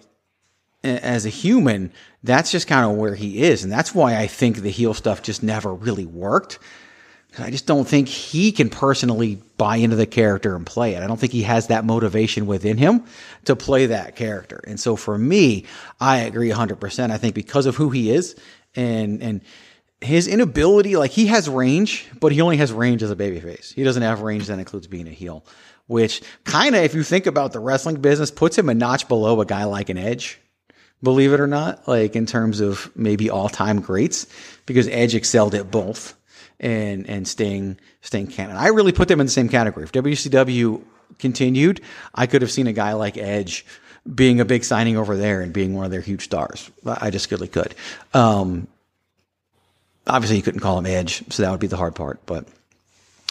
as 0.85 1.27
a 1.27 1.31
human, 1.31 1.93
that's 2.23 2.51
just 2.51 2.67
kind 2.67 2.91
of 2.91 2.97
where 2.97 3.15
he 3.15 3.43
is. 3.43 3.65
And 3.65 3.73
that's 3.73 3.95
why 3.95 4.17
I 4.17 4.27
think 4.27 4.59
the 4.59 4.71
heel 4.71 4.95
stuff 4.95 5.23
just 5.23 5.43
never 5.43 5.73
really 5.73 6.07
worked 6.07 6.59
I 7.39 7.51
just 7.51 7.67
don't 7.67 7.89
think 7.89 8.09
he 8.09 8.53
can 8.53 8.69
personally 8.69 9.41
buy 9.57 9.77
into 9.77 9.97
the 9.97 10.07
character 10.07 10.55
and 10.55 10.67
play 10.67 10.95
it. 10.95 11.03
I 11.03 11.07
don't 11.07 11.19
think 11.19 11.33
he 11.33 11.43
has 11.43 11.69
that 11.69 11.85
motivation 11.85 12.47
within 12.47 12.77
him 12.77 13.05
to 13.47 13.57
play 13.57 13.87
that 13.87 14.17
character. 14.17 14.61
And 14.67 14.79
so 14.79 14.97
for 14.97 15.17
me, 15.17 15.65
I 15.99 16.19
agree 16.19 16.51
100%. 16.51 17.11
I 17.11 17.17
think 17.17 17.35
because 17.35 17.65
of 17.65 17.77
who 17.77 17.91
he 17.91 18.11
is 18.11 18.37
and, 18.75 19.23
and, 19.23 19.41
his 20.03 20.27
inability, 20.27 20.97
like 20.97 21.11
he 21.11 21.27
has 21.27 21.49
range, 21.49 22.09
but 22.21 22.33
he 22.33 22.41
only 22.41 22.57
has 22.57 22.73
range 22.73 23.03
as 23.03 23.11
a 23.11 23.17
babyface. 23.17 23.73
He 23.73 23.85
doesn't 23.85 24.03
have 24.03 24.23
range 24.23 24.47
that 24.47 24.59
includes 24.59 24.87
being 24.87 25.09
a 25.09 25.13
heel, 25.13 25.45
which 25.87 26.23
kind 26.45 26.75
of, 26.75 26.83
if 26.83 26.95
you 26.95 27.03
think 27.03 27.27
about 27.27 27.53
the 27.53 27.61
wrestling 27.61 28.01
business, 28.01 28.31
puts 28.31 28.59
him 28.59 28.69
a 28.69 28.75
notch 28.75 29.09
below 29.09 29.41
a 29.41 29.47
guy 29.47 29.65
like 29.65 29.89
an 29.89 29.99
Edge, 29.99 30.41
believe 31.03 31.33
it 31.33 31.41
or 31.41 31.47
not, 31.47 31.87
like 31.87 32.17
in 32.17 32.27
terms 32.27 32.61
of 32.61 32.91
maybe 32.97 33.31
all 33.31 33.49
time 33.49 33.81
greats, 33.81 34.27
because 34.67 34.89
Edge 34.89 35.15
excelled 35.15 35.55
at 35.55 35.71
both 35.71 36.15
and 36.61 37.09
and 37.09 37.27
Sting 37.27 37.79
Sting 38.01 38.27
canon. 38.27 38.57
I 38.57 38.69
really 38.69 38.93
put 38.93 39.09
them 39.09 39.21
in 39.21 39.27
the 39.27 39.33
same 39.33 39.49
category. 39.49 39.85
If 39.85 39.93
WCW 39.93 40.83
continued, 41.19 41.81
I 42.15 42.27
could 42.27 42.43
have 42.43 42.51
seen 42.51 42.67
a 42.67 42.73
guy 42.73 42.95
like 42.95 43.17
Edge 43.17 43.67
being 44.13 44.41
a 44.41 44.45
big 44.45 44.65
signing 44.65 44.97
over 44.97 45.17
there 45.17 45.41
and 45.43 45.53
being 45.53 45.75
one 45.75 45.85
of 45.85 45.91
their 45.91 46.01
huge 46.01 46.25
stars. 46.25 46.71
I 46.85 47.11
just 47.11 47.31
really 47.31 47.49
could. 47.49 47.75
Um, 48.15 48.67
obviously, 50.07 50.37
you 50.37 50.43
couldn't 50.43 50.61
call 50.61 50.79
him 50.79 50.87
Edge, 50.87 51.25
so 51.31 51.43
that 51.43 51.51
would 51.51 51.61
be 51.61 51.67
the 51.67 51.77
hard 51.77 51.95
part. 51.95 52.25
But 52.27 52.47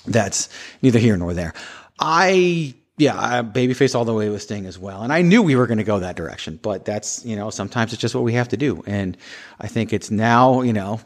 that's 0.05 0.49
neither 0.81 0.99
here 0.99 1.17
nor 1.17 1.33
there. 1.33 1.53
I 1.99 2.73
yeah, 2.97 3.15
I 3.17 3.41
babyface 3.41 3.95
all 3.95 4.05
the 4.05 4.13
way 4.13 4.29
with 4.29 4.43
Sting 4.43 4.65
as 4.67 4.77
well. 4.77 5.01
And 5.01 5.11
I 5.11 5.23
knew 5.23 5.41
we 5.41 5.55
were 5.55 5.65
going 5.65 5.79
to 5.79 5.83
go 5.83 5.99
that 5.99 6.15
direction, 6.15 6.59
but 6.61 6.85
that's, 6.85 7.25
you 7.25 7.35
know, 7.35 7.49
sometimes 7.49 7.93
it's 7.93 8.01
just 8.01 8.13
what 8.13 8.23
we 8.23 8.33
have 8.33 8.49
to 8.49 8.57
do. 8.57 8.83
And 8.85 9.17
I 9.59 9.67
think 9.67 9.91
it's 9.91 10.11
now, 10.11 10.61
you 10.61 10.73
know, 10.73 11.01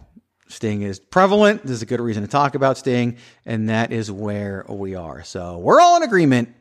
Sting 0.49 0.81
is 0.81 0.99
prevalent. 0.99 1.65
There's 1.65 1.81
a 1.81 1.85
good 1.85 2.01
reason 2.01 2.23
to 2.23 2.29
talk 2.29 2.53
about 2.53 2.77
Sting, 2.77 3.17
and 3.45 3.69
that 3.69 3.93
is 3.93 4.11
where 4.11 4.65
we 4.67 4.95
are. 4.95 5.23
So 5.23 5.57
we're 5.59 5.79
all 5.79 5.95
in 5.97 6.03
agreement. 6.03 6.53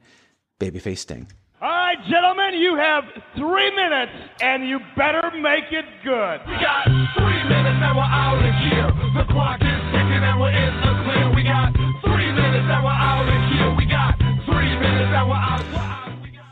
Babyface 0.61 0.99
Sting. 0.99 1.27
All 1.61 1.69
right, 1.69 1.99
gentlemen, 2.07 2.55
you 2.55 2.77
have 2.77 3.05
three 3.35 3.75
minutes, 3.75 4.13
and 4.41 4.69
you 4.69 4.81
better 4.97 5.31
make 5.33 5.73
it 5.73 5.87
good. 6.05 6.41
We 6.47 6.55
got 6.61 6.85
three 7.17 7.43
minutes, 7.49 7.81
and 7.83 7.97
we're 7.97 8.03
out 8.03 8.39
of 8.39 8.55
here. 8.55 8.64
The. 9.15 9.45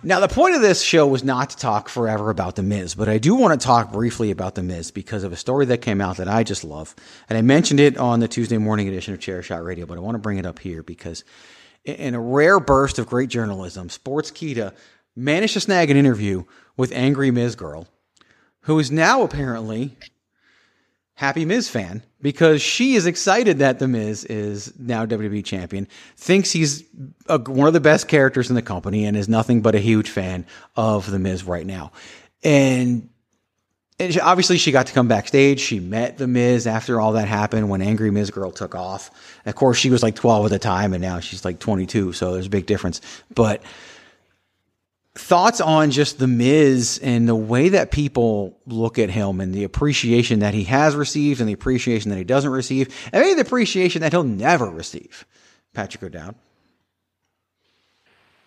Now, 0.04 0.18
the 0.18 0.26
point 0.26 0.56
of 0.56 0.62
this 0.62 0.82
show 0.82 1.06
was 1.06 1.22
not 1.22 1.50
to 1.50 1.56
talk 1.56 1.88
forever 1.88 2.28
about 2.30 2.56
The 2.56 2.64
Miz, 2.64 2.96
but 2.96 3.08
I 3.08 3.18
do 3.18 3.36
want 3.36 3.58
to 3.58 3.64
talk 3.64 3.92
briefly 3.92 4.32
about 4.32 4.56
The 4.56 4.62
Miz 4.62 4.90
because 4.90 5.22
of 5.22 5.32
a 5.32 5.36
story 5.36 5.64
that 5.66 5.78
came 5.78 6.00
out 6.00 6.16
that 6.16 6.26
I 6.26 6.42
just 6.42 6.64
love. 6.64 6.96
And 7.28 7.38
I 7.38 7.42
mentioned 7.42 7.78
it 7.78 7.96
on 7.96 8.18
the 8.18 8.26
Tuesday 8.26 8.58
morning 8.58 8.88
edition 8.88 9.14
of 9.14 9.20
Chair 9.20 9.42
Shot 9.42 9.62
Radio, 9.62 9.86
but 9.86 9.96
I 9.96 10.00
want 10.00 10.16
to 10.16 10.20
bring 10.20 10.38
it 10.38 10.46
up 10.46 10.58
here 10.58 10.82
because 10.82 11.22
in 11.84 12.16
a 12.16 12.20
rare 12.20 12.58
burst 12.58 12.98
of 12.98 13.06
great 13.06 13.28
journalism, 13.28 13.88
Sportskeeda 13.88 14.74
managed 15.14 15.52
to 15.52 15.60
snag 15.60 15.88
an 15.88 15.96
interview 15.96 16.44
with 16.76 16.90
Angry 16.90 17.30
Miz 17.30 17.54
Girl, 17.54 17.86
who 18.62 18.80
is 18.80 18.90
now 18.90 19.22
apparently 19.22 19.96
happy 21.22 21.44
Miz 21.44 21.68
fan 21.68 22.02
because 22.20 22.60
she 22.60 22.96
is 22.96 23.06
excited 23.06 23.60
that 23.60 23.78
The 23.78 23.86
Miz 23.86 24.24
is 24.24 24.76
now 24.76 25.06
WWE 25.06 25.44
champion, 25.44 25.86
thinks 26.16 26.50
he's 26.50 26.82
a, 27.28 27.38
one 27.38 27.68
of 27.68 27.74
the 27.74 27.80
best 27.80 28.08
characters 28.08 28.48
in 28.50 28.56
the 28.56 28.62
company, 28.62 29.04
and 29.04 29.16
is 29.16 29.28
nothing 29.28 29.62
but 29.62 29.76
a 29.76 29.78
huge 29.78 30.10
fan 30.10 30.44
of 30.74 31.08
The 31.08 31.20
Miz 31.20 31.44
right 31.44 31.64
now. 31.64 31.92
And, 32.42 33.08
and 34.00 34.12
she, 34.12 34.18
obviously, 34.18 34.58
she 34.58 34.72
got 34.72 34.88
to 34.88 34.92
come 34.92 35.06
backstage. 35.06 35.60
She 35.60 35.78
met 35.78 36.18
The 36.18 36.26
Miz 36.26 36.66
after 36.66 37.00
all 37.00 37.12
that 37.12 37.28
happened 37.28 37.68
when 37.68 37.82
Angry 37.82 38.10
Miz 38.10 38.32
Girl 38.32 38.50
took 38.50 38.74
off. 38.74 39.12
Of 39.46 39.54
course, 39.54 39.78
she 39.78 39.90
was 39.90 40.02
like 40.02 40.16
12 40.16 40.46
at 40.46 40.50
the 40.50 40.58
time, 40.58 40.92
and 40.92 41.00
now 41.00 41.20
she's 41.20 41.44
like 41.44 41.60
22, 41.60 42.14
so 42.14 42.32
there's 42.32 42.46
a 42.46 42.50
big 42.50 42.66
difference. 42.66 43.00
But 43.32 43.62
thoughts 45.14 45.60
on 45.60 45.90
just 45.90 46.18
the 46.18 46.26
Miz 46.26 46.98
and 47.02 47.28
the 47.28 47.34
way 47.34 47.68
that 47.70 47.90
people 47.90 48.58
look 48.66 48.98
at 48.98 49.10
him 49.10 49.40
and 49.40 49.54
the 49.54 49.64
appreciation 49.64 50.38
that 50.40 50.54
he 50.54 50.64
has 50.64 50.96
received 50.96 51.40
and 51.40 51.48
the 51.48 51.52
appreciation 51.52 52.10
that 52.10 52.16
he 52.16 52.24
doesn't 52.24 52.50
receive, 52.50 52.88
and 53.12 53.22
maybe 53.22 53.34
the 53.34 53.42
appreciation 53.42 54.00
that 54.00 54.12
he'll 54.12 54.24
never 54.24 54.70
receive. 54.70 55.26
Patrick 55.74 56.02
O'Dowd. 56.02 56.34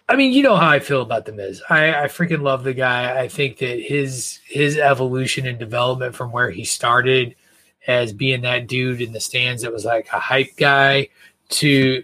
I 0.07 0.15
mean, 0.15 0.33
you 0.33 0.43
know 0.43 0.55
how 0.55 0.69
I 0.69 0.79
feel 0.79 1.01
about 1.01 1.25
the 1.25 1.31
Miz. 1.31 1.63
I, 1.67 2.03
I 2.03 2.07
freaking 2.07 2.41
love 2.41 2.63
the 2.63 2.75
guy. 2.75 3.19
I 3.19 3.27
think 3.27 3.57
that 3.57 3.79
his 3.79 4.39
his 4.45 4.77
evolution 4.77 5.47
and 5.47 5.57
development 5.57 6.13
from 6.13 6.31
where 6.31 6.51
he 6.51 6.63
started 6.63 7.35
as 7.87 8.13
being 8.13 8.41
that 8.41 8.67
dude 8.67 9.01
in 9.01 9.13
the 9.13 9.19
stands 9.19 9.63
that 9.63 9.73
was 9.73 9.85
like 9.85 10.07
a 10.13 10.19
hype 10.19 10.57
guy 10.57 11.09
to 11.49 12.03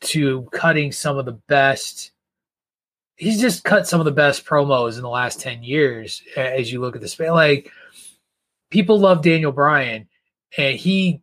to 0.00 0.42
cutting 0.52 0.92
some 0.92 1.18
of 1.18 1.26
the 1.26 1.32
best 1.32 2.12
he's 3.24 3.40
just 3.40 3.64
cut 3.64 3.86
some 3.86 4.00
of 4.00 4.04
the 4.04 4.12
best 4.12 4.44
promos 4.44 4.96
in 4.96 5.02
the 5.02 5.08
last 5.08 5.40
10 5.40 5.62
years 5.62 6.22
as 6.36 6.72
you 6.72 6.80
look 6.80 6.94
at 6.94 7.02
the 7.02 7.08
space 7.08 7.30
like 7.30 7.70
people 8.70 8.98
love 8.98 9.22
daniel 9.22 9.52
bryan 9.52 10.06
and 10.58 10.76
he 10.76 11.20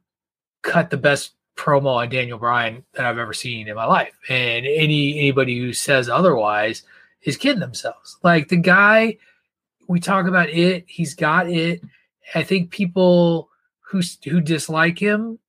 cut 0.63 0.89
the 0.89 0.97
best 0.97 1.33
promo 1.55 1.95
on 1.97 2.09
daniel 2.09 2.39
bryan 2.39 2.83
that 2.93 3.05
i've 3.05 3.17
ever 3.17 3.33
seen 3.33 3.67
in 3.67 3.75
my 3.75 3.85
life. 3.85 4.17
And 4.29 4.65
any 4.65 5.19
anybody 5.19 5.59
who 5.59 5.73
says 5.73 6.09
otherwise 6.09 6.83
is 7.23 7.37
kidding 7.37 7.59
themselves. 7.59 8.17
Like 8.23 8.47
the 8.47 8.57
guy 8.57 9.17
we 9.87 9.99
talk 9.99 10.27
about 10.27 10.49
it 10.49 10.85
he's 10.87 11.13
got 11.13 11.49
it. 11.49 11.81
I 12.33 12.43
think 12.43 12.71
people 12.71 13.49
who 13.81 14.01
who 14.23 14.41
dislike 14.41 14.97
him 14.97 15.39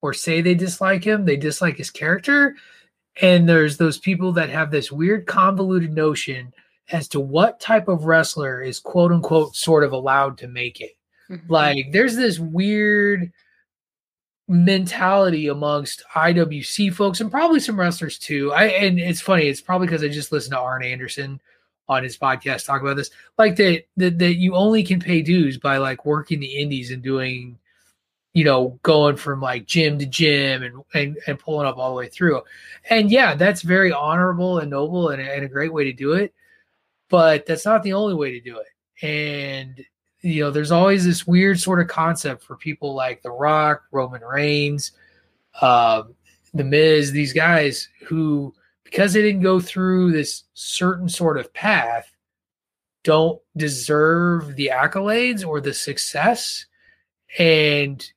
or 0.00 0.14
say 0.14 0.40
they 0.40 0.54
dislike 0.54 1.04
him 1.04 1.24
they 1.24 1.36
dislike 1.36 1.76
his 1.76 1.90
character 1.90 2.54
and 3.20 3.48
there's 3.48 3.76
those 3.76 3.98
people 3.98 4.32
that 4.32 4.50
have 4.50 4.70
this 4.70 4.92
weird 4.92 5.26
convoluted 5.26 5.92
notion 5.92 6.52
as 6.90 7.08
to 7.08 7.20
what 7.20 7.60
type 7.60 7.88
of 7.88 8.04
wrestler 8.04 8.62
is 8.62 8.78
quote 8.78 9.12
unquote 9.12 9.54
sort 9.54 9.84
of 9.84 9.92
allowed 9.92 10.38
to 10.38 10.48
make 10.48 10.80
it. 10.80 10.96
Mm-hmm. 11.30 11.52
Like 11.52 11.92
there's 11.92 12.16
this 12.16 12.38
weird 12.38 13.32
mentality 14.48 15.48
amongst 15.48 16.02
IWC 16.14 16.94
folks 16.94 17.20
and 17.20 17.30
probably 17.30 17.60
some 17.60 17.78
wrestlers 17.78 18.18
too. 18.18 18.52
I 18.52 18.64
and 18.64 18.98
it's 18.98 19.20
funny, 19.20 19.46
it's 19.48 19.60
probably 19.60 19.86
because 19.86 20.02
I 20.02 20.08
just 20.08 20.32
listened 20.32 20.52
to 20.52 20.60
Arn 20.60 20.84
Anderson 20.84 21.40
on 21.88 22.02
his 22.02 22.16
podcast 22.16 22.66
talk 22.66 22.80
about 22.80 22.96
this. 22.96 23.10
Like 23.36 23.56
that 23.56 23.84
that 23.96 24.18
that 24.18 24.36
you 24.36 24.54
only 24.54 24.82
can 24.82 25.00
pay 25.00 25.22
dues 25.22 25.58
by 25.58 25.76
like 25.78 26.06
working 26.06 26.40
the 26.40 26.58
indies 26.58 26.90
and 26.90 27.02
doing 27.02 27.58
you 28.34 28.44
know, 28.44 28.78
going 28.82 29.16
from 29.16 29.40
like 29.40 29.66
gym 29.66 29.98
to 29.98 30.06
gym 30.06 30.62
and, 30.62 30.82
and, 30.94 31.18
and 31.26 31.38
pulling 31.38 31.66
up 31.66 31.78
all 31.78 31.90
the 31.90 31.96
way 31.96 32.08
through. 32.08 32.42
And 32.90 33.10
yeah, 33.10 33.34
that's 33.34 33.62
very 33.62 33.92
honorable 33.92 34.58
and 34.58 34.70
noble 34.70 35.08
and, 35.08 35.20
and 35.20 35.44
a 35.44 35.48
great 35.48 35.72
way 35.72 35.84
to 35.84 35.92
do 35.92 36.12
it. 36.12 36.34
But 37.08 37.46
that's 37.46 37.64
not 37.64 37.82
the 37.82 37.94
only 37.94 38.14
way 38.14 38.32
to 38.32 38.40
do 38.40 38.58
it. 38.58 38.66
And, 39.04 39.84
you 40.20 40.42
know, 40.42 40.50
there's 40.50 40.72
always 40.72 41.04
this 41.04 41.26
weird 41.26 41.58
sort 41.58 41.80
of 41.80 41.88
concept 41.88 42.44
for 42.44 42.56
people 42.56 42.94
like 42.94 43.22
The 43.22 43.30
Rock, 43.30 43.84
Roman 43.92 44.22
Reigns, 44.22 44.92
um, 45.60 46.14
The 46.52 46.64
Miz, 46.64 47.12
these 47.12 47.32
guys 47.32 47.88
who, 48.06 48.54
because 48.84 49.14
they 49.14 49.22
didn't 49.22 49.42
go 49.42 49.58
through 49.58 50.12
this 50.12 50.44
certain 50.54 51.08
sort 51.08 51.38
of 51.38 51.52
path, 51.54 52.14
don't 53.04 53.40
deserve 53.56 54.54
the 54.56 54.70
accolades 54.72 55.46
or 55.46 55.60
the 55.60 55.72
success. 55.72 56.66
And 57.38 58.10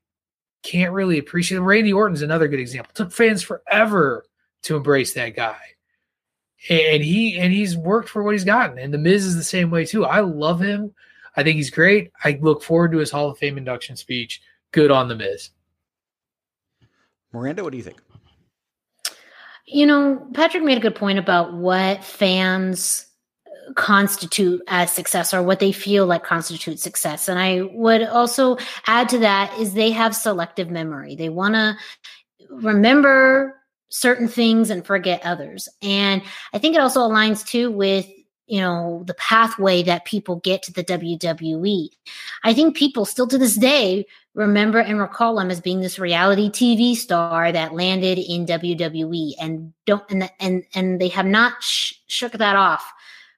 can't 0.64 0.94
really 0.94 1.18
appreciate 1.18 1.58
it. 1.58 1.62
Randy 1.62 1.94
Orton's 1.94 2.22
another 2.22 2.48
good 2.48 2.60
example. 2.60 2.92
Took 2.94 3.12
fans 3.12 3.42
forever 3.42 4.26
to 4.64 4.76
embrace 4.76 5.14
that 5.14 5.36
guy. 5.36 5.60
And 6.70 7.04
he 7.04 7.40
and 7.40 7.52
he's 7.52 7.76
worked 7.76 8.10
for 8.10 8.22
what 8.22 8.34
he's 8.34 8.44
gotten. 8.44 8.78
And 8.78 8.94
the 8.94 9.00
Miz 9.00 9.26
is 9.26 9.36
the 9.36 9.44
same 9.44 9.72
way 9.72 9.86
too. 9.86 10.06
I 10.06 10.20
love 10.20 10.62
him. 10.62 10.94
I 11.36 11.44
think 11.44 11.56
he's 11.56 11.72
great. 11.72 12.12
I 12.24 12.38
look 12.42 12.62
forward 12.62 12.92
to 12.92 13.00
his 13.00 13.10
Hall 13.10 13.30
of 13.30 13.38
Fame 13.38 13.58
induction 13.58 13.96
speech. 13.96 14.42
Good 14.72 14.92
on 14.92 15.08
the 15.08 15.16
Miz. 15.16 15.50
Miranda, 17.34 17.64
what 17.64 17.72
do 17.72 17.78
you 17.78 17.84
think? 17.84 18.00
You 19.66 19.86
know, 19.86 20.28
Patrick 20.34 20.64
made 20.64 20.78
a 20.78 20.82
good 20.82 20.96
point 20.96 21.18
about 21.18 21.54
what 21.54 22.04
fans 22.04 23.08
constitute 23.76 24.62
as 24.68 24.92
success 24.92 25.34
or 25.34 25.44
what 25.44 25.60
they 25.60 25.72
feel 25.72 26.06
like 26.06 26.24
constitutes 26.24 26.82
success. 26.82 27.28
And 27.28 27.40
I 27.40 27.62
would 27.62 28.04
also 28.04 28.58
add 28.88 29.10
to 29.10 29.20
that 29.20 29.58
is 29.60 29.74
they 29.74 29.92
have 29.92 30.16
selective 30.16 30.70
memory. 30.70 31.16
They 31.16 31.30
want 31.30 31.56
to 31.56 31.76
remember 32.50 33.56
certain 33.90 34.28
things 34.28 34.70
and 34.70 34.86
forget 34.86 35.22
others. 35.26 35.70
And 35.82 36.22
I 36.54 36.58
think 36.58 36.76
it 36.76 36.82
also 36.82 37.02
aligns 37.02 37.46
too 37.46 37.72
with 37.72 38.08
you 38.48 38.60
know 38.60 39.04
the 39.08 39.14
pathway 39.14 39.82
that 39.84 40.04
people 40.04 40.36
get 40.38 40.64
to 40.64 40.74
the 40.74 40.84
WWE. 40.84 41.90
I 42.44 42.54
think 42.54 42.76
people 42.76 43.06
still 43.06 43.28
to 43.28 43.38
this 43.38 43.56
day 43.56 44.06
remember 44.34 44.80
and 44.80 45.00
recall 45.00 45.40
him 45.40 45.50
as 45.50 45.62
being 45.62 45.80
this 45.80 46.00
reality 46.00 46.50
TV 46.50 46.96
star 46.96 47.52
that 47.52 47.74
landed 47.74 48.18
in 48.18 48.46
WWE 48.46 49.34
and 49.40 49.74
don't 49.86 50.04
and 50.10 50.30
and 50.40 50.64
and 50.74 51.00
they 51.00 51.08
have 51.08 51.26
not 51.26 51.64
sh- 51.64 51.94
shook 52.08 52.34
that 52.34 52.58
off 52.58 52.92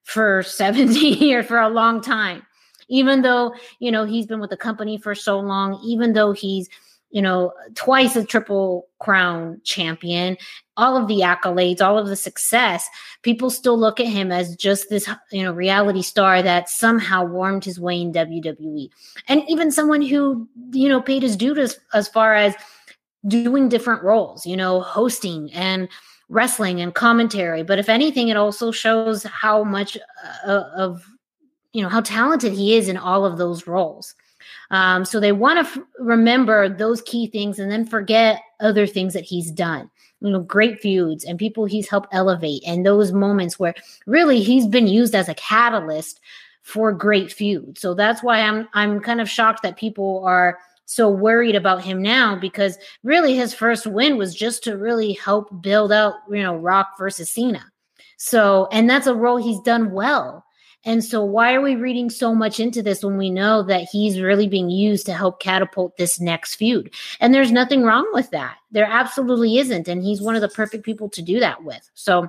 for 0.04 0.44
70 0.48 1.00
years 1.00 1.46
for 1.46 1.60
a 1.60 1.70
long 1.70 2.02
time. 2.02 2.46
Even 2.90 3.22
though 3.22 3.56
you 3.80 3.92
know 3.92 4.06
he's 4.06 4.26
been 4.26 4.40
with 4.40 4.50
the 4.50 4.58
company 4.58 4.98
for 4.98 5.16
so 5.16 5.40
long 5.40 5.80
even 5.84 6.14
though 6.14 6.34
he's 6.34 6.70
you 7.14 7.22
know 7.22 7.54
twice 7.76 8.16
a 8.16 8.26
triple 8.26 8.88
crown 9.00 9.62
champion 9.64 10.36
all 10.76 10.98
of 10.98 11.08
the 11.08 11.20
accolades 11.20 11.80
all 11.80 11.98
of 11.98 12.08
the 12.08 12.16
success 12.16 12.90
people 13.22 13.50
still 13.50 13.80
look 13.80 14.00
at 14.00 14.08
him 14.08 14.32
as 14.32 14.56
just 14.56 14.90
this 14.90 15.08
you 15.32 15.44
know 15.44 15.54
reality 15.54 16.02
star 16.02 16.42
that 16.42 16.68
somehow 16.68 17.24
warmed 17.24 17.64
his 17.64 17.80
way 17.80 18.02
in 18.02 18.12
WWE 18.12 18.90
and 19.28 19.44
even 19.48 19.72
someone 19.72 20.02
who 20.02 20.48
you 20.72 20.90
know 20.90 21.02
paid 21.02 21.22
his 21.22 21.38
dues 21.38 21.80
as 21.94 22.08
far 22.08 22.34
as 22.34 22.56
doing 23.28 23.70
different 23.70 24.04
roles 24.04 24.46
you 24.46 24.58
know 24.58 24.82
hosting 24.82 25.54
and 25.54 25.88
wrestling 26.30 26.82
and 26.82 26.94
commentary. 26.94 27.64
But 27.64 27.80
if 27.80 27.90
anything, 27.90 28.30
it 28.30 28.38
also 28.38 28.72
shows 28.72 29.24
how 29.24 29.64
much 29.64 29.98
uh, 30.46 30.64
of 30.76 31.06
you 31.74 31.82
know 31.82 31.90
how 31.90 32.02
talented 32.02 32.54
he 32.54 32.76
is 32.76 32.88
in 32.88 32.98
all 32.98 33.26
of 33.26 33.38
those 33.38 33.68
roles. 33.68 34.16
Um, 34.72 35.06
so 35.06 35.20
they 35.20 35.32
want 35.32 35.60
to 35.60 35.72
f- 35.72 35.86
remember 36.00 36.70
those 36.70 37.02
key 37.02 37.28
things 37.28 37.60
and 37.60 37.72
then 37.72 37.86
forget 37.86 38.42
other 38.60 38.86
things 38.88 39.14
that 39.14 39.24
he's 39.24 39.52
done. 39.52 39.90
You 40.22 40.32
know, 40.32 40.42
great 40.42 40.80
feuds 40.80 41.24
and 41.26 41.38
people 41.38 41.66
he's 41.66 41.90
helped 41.90 42.14
elevate, 42.14 42.64
and 42.66 42.86
those 42.86 43.12
moments 43.12 43.60
where 43.60 43.76
really 44.06 44.42
he's 44.42 44.68
been 44.68 44.88
used 44.88 45.16
as 45.16 45.30
a 45.30 45.36
catalyst 45.36 46.20
for 46.62 46.94
great 46.94 47.32
feuds. 47.32 47.82
So 47.82 47.94
that's 47.94 48.24
why 48.24 48.40
I'm 48.40 48.68
I'm 48.74 49.00
kind 49.00 49.20
of 49.20 49.30
shocked 49.30 49.64
that 49.64 49.78
people 49.78 50.24
are 50.26 50.60
so 50.86 51.10
worried 51.10 51.56
about 51.56 51.84
him 51.84 52.02
now 52.02 52.36
because 52.36 52.78
really 53.04 53.36
his 53.36 53.54
first 53.54 53.88
win 53.88 54.18
was 54.18 54.36
just 54.36 54.64
to 54.66 54.78
really 54.78 55.14
help 55.14 55.62
build 55.62 55.92
out, 55.92 56.16
you 56.30 56.42
know, 56.42 56.56
Rock 56.56 56.98
versus 56.98 57.30
Cena. 57.30 57.66
So, 58.18 58.68
and 58.72 58.90
that's 58.90 59.08
a 59.08 59.16
role 59.16 59.38
he's 59.38 59.60
done 59.62 59.92
well. 59.92 60.46
And 60.86 61.04
so, 61.04 61.24
why 61.24 61.54
are 61.54 61.62
we 61.62 61.76
reading 61.76 62.10
so 62.10 62.36
much 62.36 62.60
into 62.60 62.84
this 62.84 63.04
when 63.04 63.18
we 63.18 63.30
know 63.30 63.64
that 63.64 63.88
he's 63.90 64.20
really 64.20 64.48
being 64.50 64.70
used 64.70 65.06
to 65.06 65.14
help 65.14 65.40
catapult 65.40 65.96
this 65.98 66.20
next 66.20 66.56
feud? 66.56 66.94
And 67.22 67.34
there's 67.34 67.54
nothing 67.54 67.84
wrong 67.84 68.10
with 68.14 68.30
that. 68.32 68.58
There 68.72 68.86
absolutely 68.86 69.58
isn't. 69.58 69.88
And 69.88 70.04
he's 70.04 70.22
one 70.22 70.36
of 70.36 70.42
the 70.42 70.50
perfect 70.50 70.84
people 70.84 71.10
to 71.12 71.22
do 71.22 71.40
that 71.40 71.64
with. 71.64 71.90
So, 71.94 72.28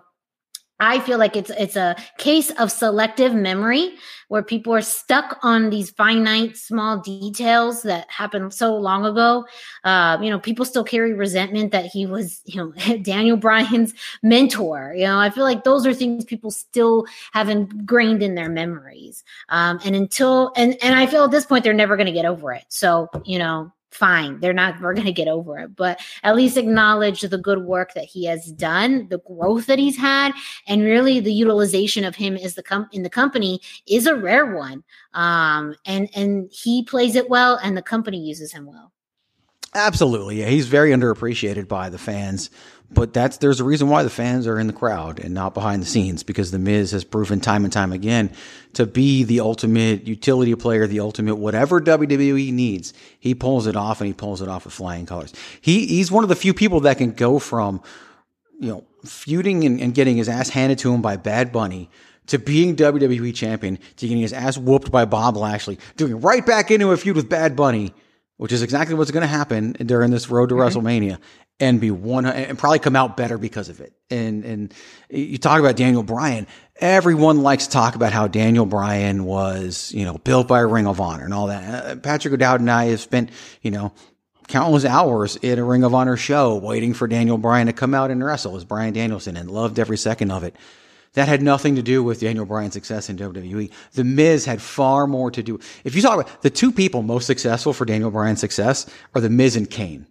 I 0.84 1.00
feel 1.00 1.18
like 1.18 1.34
it's 1.34 1.50
it's 1.50 1.76
a 1.76 1.96
case 2.18 2.50
of 2.52 2.70
selective 2.70 3.34
memory 3.34 3.94
where 4.28 4.42
people 4.42 4.74
are 4.74 4.82
stuck 4.82 5.38
on 5.42 5.70
these 5.70 5.90
finite 5.90 6.56
small 6.56 6.98
details 6.98 7.82
that 7.82 8.10
happened 8.10 8.52
so 8.52 8.76
long 8.76 9.06
ago. 9.06 9.46
Uh, 9.84 10.18
you 10.20 10.28
know, 10.28 10.38
people 10.38 10.64
still 10.64 10.84
carry 10.84 11.14
resentment 11.14 11.72
that 11.72 11.86
he 11.86 12.04
was, 12.04 12.42
you 12.44 12.56
know, 12.56 12.96
Daniel 13.02 13.36
Bryan's 13.36 13.94
mentor. 14.22 14.94
You 14.96 15.04
know, 15.04 15.18
I 15.18 15.30
feel 15.30 15.44
like 15.44 15.64
those 15.64 15.86
are 15.86 15.94
things 15.94 16.24
people 16.24 16.50
still 16.50 17.06
have 17.32 17.48
ingrained 17.48 18.22
in 18.22 18.34
their 18.34 18.50
memories. 18.50 19.24
Um, 19.48 19.80
and 19.84 19.96
until 19.96 20.52
and 20.56 20.76
and 20.82 20.94
I 20.94 21.06
feel 21.06 21.24
at 21.24 21.30
this 21.30 21.46
point 21.46 21.64
they're 21.64 21.72
never 21.72 21.96
going 21.96 22.06
to 22.06 22.12
get 22.12 22.26
over 22.26 22.52
it. 22.52 22.64
So 22.68 23.08
you 23.24 23.38
know, 23.38 23.72
fine 23.94 24.40
they're 24.40 24.52
not 24.52 24.80
we're 24.80 24.92
going 24.92 25.06
to 25.06 25.12
get 25.12 25.28
over 25.28 25.58
it 25.58 25.76
but 25.76 26.00
at 26.24 26.34
least 26.34 26.56
acknowledge 26.56 27.20
the 27.20 27.38
good 27.38 27.62
work 27.62 27.94
that 27.94 28.04
he 28.04 28.24
has 28.24 28.50
done 28.52 29.06
the 29.08 29.20
growth 29.20 29.66
that 29.66 29.78
he's 29.78 29.96
had 29.96 30.32
and 30.66 30.82
really 30.82 31.20
the 31.20 31.32
utilization 31.32 32.04
of 32.04 32.16
him 32.16 32.36
as 32.36 32.54
the 32.56 32.62
com- 32.62 32.88
in 32.92 33.04
the 33.04 33.10
company 33.10 33.60
is 33.86 34.06
a 34.06 34.16
rare 34.16 34.54
one 34.54 34.82
um 35.12 35.74
and 35.86 36.08
and 36.16 36.50
he 36.52 36.82
plays 36.82 37.14
it 37.14 37.30
well 37.30 37.58
and 37.62 37.76
the 37.76 37.82
company 37.82 38.18
uses 38.18 38.52
him 38.52 38.66
well. 38.66 38.90
Absolutely 39.76 40.40
yeah 40.40 40.46
he's 40.46 40.66
very 40.66 40.90
underappreciated 40.90 41.68
by 41.68 41.88
the 41.88 41.98
fans 41.98 42.50
but 42.90 43.12
that's 43.12 43.38
there's 43.38 43.60
a 43.60 43.64
reason 43.64 43.88
why 43.88 44.02
the 44.02 44.10
fans 44.10 44.46
are 44.46 44.58
in 44.58 44.66
the 44.66 44.72
crowd 44.72 45.18
and 45.18 45.34
not 45.34 45.54
behind 45.54 45.82
the 45.82 45.86
scenes 45.86 46.22
because 46.22 46.50
the 46.50 46.58
Miz 46.58 46.92
has 46.92 47.04
proven 47.04 47.40
time 47.40 47.64
and 47.64 47.72
time 47.72 47.92
again 47.92 48.30
to 48.74 48.86
be 48.86 49.24
the 49.24 49.40
ultimate 49.40 50.06
utility 50.06 50.54
player, 50.54 50.86
the 50.86 51.00
ultimate 51.00 51.36
whatever 51.36 51.80
WWE 51.80 52.52
needs. 52.52 52.92
He 53.18 53.34
pulls 53.34 53.66
it 53.66 53.76
off 53.76 54.00
and 54.00 54.08
he 54.08 54.12
pulls 54.12 54.42
it 54.42 54.48
off 54.48 54.64
with 54.64 54.74
flying 54.74 55.06
colors. 55.06 55.32
He 55.60 55.86
he's 55.86 56.10
one 56.10 56.24
of 56.24 56.28
the 56.28 56.36
few 56.36 56.54
people 56.54 56.80
that 56.80 56.98
can 56.98 57.12
go 57.12 57.38
from 57.38 57.82
you 58.60 58.68
know 58.68 58.84
feuding 59.04 59.64
and, 59.64 59.80
and 59.80 59.94
getting 59.94 60.16
his 60.16 60.28
ass 60.28 60.50
handed 60.50 60.78
to 60.80 60.92
him 60.92 61.02
by 61.02 61.16
Bad 61.16 61.52
Bunny 61.52 61.90
to 62.26 62.38
being 62.38 62.76
WWE 62.76 63.34
champion 63.34 63.78
to 63.96 64.06
getting 64.06 64.22
his 64.22 64.32
ass 64.32 64.56
whooped 64.56 64.90
by 64.90 65.04
Bob 65.04 65.36
Lashley, 65.36 65.78
doing 65.96 66.20
right 66.20 66.44
back 66.44 66.70
into 66.70 66.90
a 66.90 66.96
feud 66.96 67.16
with 67.16 67.28
Bad 67.28 67.56
Bunny 67.56 67.92
which 68.36 68.52
is 68.52 68.62
exactly 68.62 68.94
what's 68.94 69.10
going 69.10 69.22
to 69.22 69.26
happen 69.26 69.72
during 69.72 70.10
this 70.10 70.28
road 70.28 70.48
to 70.48 70.54
mm-hmm. 70.54 70.78
WrestleMania, 70.78 71.18
and 71.60 71.80
be 71.80 71.90
one 71.90 72.26
and 72.26 72.58
probably 72.58 72.78
come 72.78 72.96
out 72.96 73.16
better 73.16 73.38
because 73.38 73.68
of 73.68 73.80
it. 73.80 73.92
And 74.10 74.44
and 74.44 74.74
you 75.08 75.38
talk 75.38 75.60
about 75.60 75.76
Daniel 75.76 76.02
Bryan. 76.02 76.46
Everyone 76.76 77.42
likes 77.42 77.66
to 77.66 77.72
talk 77.72 77.94
about 77.94 78.12
how 78.12 78.26
Daniel 78.26 78.66
Bryan 78.66 79.24
was, 79.24 79.92
you 79.92 80.04
know, 80.04 80.18
built 80.18 80.48
by 80.48 80.60
Ring 80.60 80.86
of 80.86 81.00
Honor 81.00 81.24
and 81.24 81.32
all 81.32 81.46
that. 81.46 81.84
Uh, 81.84 81.96
Patrick 81.96 82.34
O'Dowd 82.34 82.60
and 82.60 82.70
I 82.70 82.86
have 82.86 83.00
spent, 83.00 83.30
you 83.62 83.70
know, 83.70 83.92
countless 84.48 84.84
hours 84.84 85.36
at 85.36 85.58
a 85.58 85.64
Ring 85.64 85.84
of 85.84 85.94
Honor 85.94 86.16
show 86.16 86.56
waiting 86.56 86.92
for 86.92 87.06
Daniel 87.06 87.38
Bryan 87.38 87.68
to 87.68 87.72
come 87.72 87.94
out 87.94 88.10
and 88.10 88.22
wrestle 88.22 88.56
as 88.56 88.64
Bryan 88.64 88.92
Danielson 88.92 89.36
and 89.36 89.50
loved 89.50 89.78
every 89.78 89.96
second 89.96 90.32
of 90.32 90.42
it. 90.42 90.56
That 91.14 91.28
had 91.28 91.42
nothing 91.42 91.76
to 91.76 91.82
do 91.82 92.02
with 92.02 92.20
Daniel 92.20 92.44
Bryan's 92.44 92.74
success 92.74 93.08
in 93.08 93.16
WWE. 93.16 93.70
The 93.92 94.02
Miz 94.02 94.44
had 94.44 94.60
far 94.60 95.06
more 95.06 95.30
to 95.30 95.44
do. 95.44 95.60
If 95.84 95.94
you 95.94 96.02
talk 96.02 96.20
about 96.20 96.42
the 96.42 96.50
two 96.50 96.72
people 96.72 97.02
most 97.02 97.26
successful 97.26 97.72
for 97.72 97.84
Daniel 97.84 98.10
Bryan's 98.10 98.40
success 98.40 98.86
are 99.14 99.20
the 99.20 99.30
Miz 99.30 99.54
and 99.54 99.70
Kane. 99.70 100.08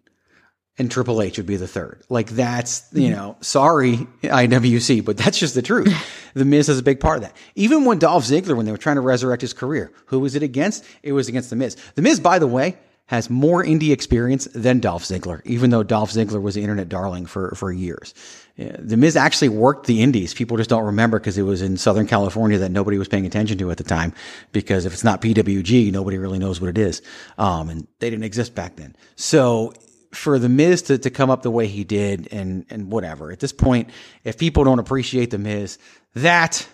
And 0.80 0.89
Triple 0.89 1.21
H 1.21 1.38
would 1.38 1.45
be 1.45 1.55
the 1.55 1.67
third. 1.67 2.01
Like 2.09 2.30
that's, 2.32 2.88
you 2.93 3.11
know, 3.11 3.38
sorry, 3.41 4.07
IWC, 4.24 5.05
but 5.05 5.17
that's 5.17 5.38
just 5.38 5.53
the 5.53 5.61
truth. 5.61 5.93
the 6.34 6.45
Miz 6.45 6.67
is 6.67 6.80
a 6.80 6.84
big 6.84 6.99
part 6.99 7.17
of 7.17 7.24
that. 7.24 7.38
Even 7.53 7.86
when 7.86 7.99
Dolph 7.99 8.26
Ziggler, 8.26 8.57
when 8.57 8.65
they 8.65 8.71
were 8.71 8.78
trying 8.80 8.95
to 8.95 9.01
resurrect 9.01 9.41
his 9.41 9.53
career, 9.53 9.91
who 10.07 10.19
was 10.19 10.34
it 10.34 10.41
against? 10.41 10.84
It 11.03 11.11
was 11.11 11.28
against 11.28 11.51
the 11.51 11.55
Miz. 11.55 11.78
The 11.93 12.01
Miz, 12.01 12.19
by 12.19 12.39
the 12.39 12.47
way, 12.47 12.76
has 13.05 13.30
more 13.30 13.63
indie 13.63 13.91
experience 13.91 14.45
than 14.55 14.80
Dolph 14.80 15.03
Ziggler, 15.03 15.41
even 15.45 15.69
though 15.69 15.84
Dolph 15.84 16.11
Ziggler 16.11 16.41
was 16.41 16.55
the 16.55 16.61
internet 16.61 16.89
darling 16.89 17.26
for, 17.26 17.53
for 17.55 17.71
years. 17.71 18.13
The 18.55 18.97
Miz 18.97 19.15
actually 19.15 19.49
worked 19.49 19.88
the 19.88 20.01
indies. 20.01 20.34
People 20.34 20.57
just 20.57 20.69
don't 20.69 20.86
remember 20.86 21.19
because 21.19 21.38
it 21.38 21.43
was 21.43 21.61
in 21.61 21.76
Southern 21.76 22.07
California 22.07 22.57
that 22.59 22.69
nobody 22.69 22.97
was 22.97 23.07
paying 23.07 23.26
attention 23.26 23.57
to 23.57 23.71
at 23.71 23.78
the 23.78 23.84
time. 23.84 24.13
Because 24.51 24.86
if 24.86 24.93
it's 24.93 25.03
not 25.03 25.21
PWG, 25.21 25.91
nobody 25.91 26.17
really 26.17 26.39
knows 26.39 26.61
what 26.61 26.69
it 26.69 26.78
is. 26.78 27.01
Um, 27.38 27.69
and 27.69 27.88
they 27.99 28.09
didn't 28.09 28.26
exist 28.26 28.55
back 28.55 28.76
then. 28.78 28.95
So 29.15 29.74
for 30.14 30.39
the 30.39 30.49
Miz 30.49 30.84
to, 30.84 30.97
to 30.97 31.09
come 31.09 31.30
up 31.30 31.41
the 31.41 31.51
way 31.51 31.68
he 31.68 31.84
did 31.84 32.28
and, 32.32 32.66
and 32.70 32.91
whatever, 32.91 33.32
at 33.32 33.39
this 33.39 33.51
point, 33.53 33.89
if 34.24 34.38
people 34.38 34.64
don't 34.64 34.80
appreciate 34.80 35.32
the 35.32 35.38
Miz, 35.38 35.78
that 36.16 36.68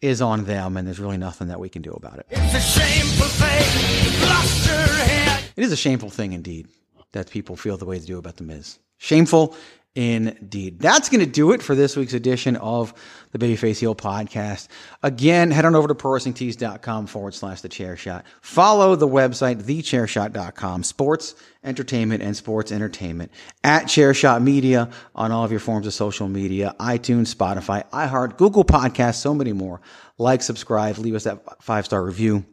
is 0.00 0.22
on 0.22 0.44
them 0.44 0.76
and 0.76 0.86
there's 0.86 0.98
really 0.98 1.18
nothing 1.18 1.48
that 1.48 1.60
we 1.60 1.68
can 1.68 1.82
do 1.82 1.92
about 1.92 2.18
it. 2.18 2.26
It's 2.30 2.54
a 2.54 2.60
shameful 2.60 3.26
thing. 3.26 4.28
Lost 4.28 4.66
your 4.66 4.76
head. 4.76 5.44
It 5.56 5.64
is 5.64 5.72
a 5.72 5.76
shameful 5.76 6.10
thing 6.10 6.32
indeed 6.32 6.68
that 7.12 7.30
people 7.30 7.56
feel 7.56 7.76
the 7.76 7.84
way 7.84 7.98
they 7.98 8.06
do 8.06 8.18
about 8.18 8.36
the 8.36 8.44
Miz. 8.44 8.78
Shameful 8.98 9.56
indeed. 9.94 10.78
That's 10.78 11.08
going 11.08 11.24
to 11.24 11.30
do 11.30 11.52
it 11.52 11.62
for 11.62 11.74
this 11.74 11.96
week's 11.96 12.14
edition 12.14 12.56
of 12.56 12.94
the 13.32 13.38
Babyface 13.38 13.80
Heel 13.80 13.94
podcast. 13.94 14.68
Again, 15.02 15.50
head 15.50 15.64
on 15.64 15.74
over 15.74 15.88
to 15.88 15.94
prowrestlingtees.com 15.94 17.06
forward 17.06 17.34
slash 17.34 17.60
the 17.60 17.68
chair 17.68 17.96
shot. 17.96 18.24
Follow 18.40 18.94
the 18.94 19.08
website, 19.08 19.62
thechairshot.com, 19.62 20.84
sports, 20.84 21.34
entertainment, 21.64 22.22
and 22.22 22.36
sports 22.36 22.72
entertainment 22.72 23.32
at 23.64 23.84
Chairshot 23.84 24.42
Media 24.42 24.90
on 25.14 25.32
all 25.32 25.44
of 25.44 25.50
your 25.50 25.60
forms 25.60 25.86
of 25.86 25.94
social 25.94 26.28
media, 26.28 26.74
iTunes, 26.78 27.34
Spotify, 27.34 27.88
iHeart, 27.90 28.36
Google 28.36 28.64
Podcasts, 28.64 29.16
so 29.16 29.34
many 29.34 29.52
more. 29.52 29.80
Like, 30.18 30.42
subscribe, 30.42 30.98
leave 30.98 31.14
us 31.14 31.24
that 31.24 31.62
five 31.62 31.84
star 31.84 32.02
review. 32.02 32.44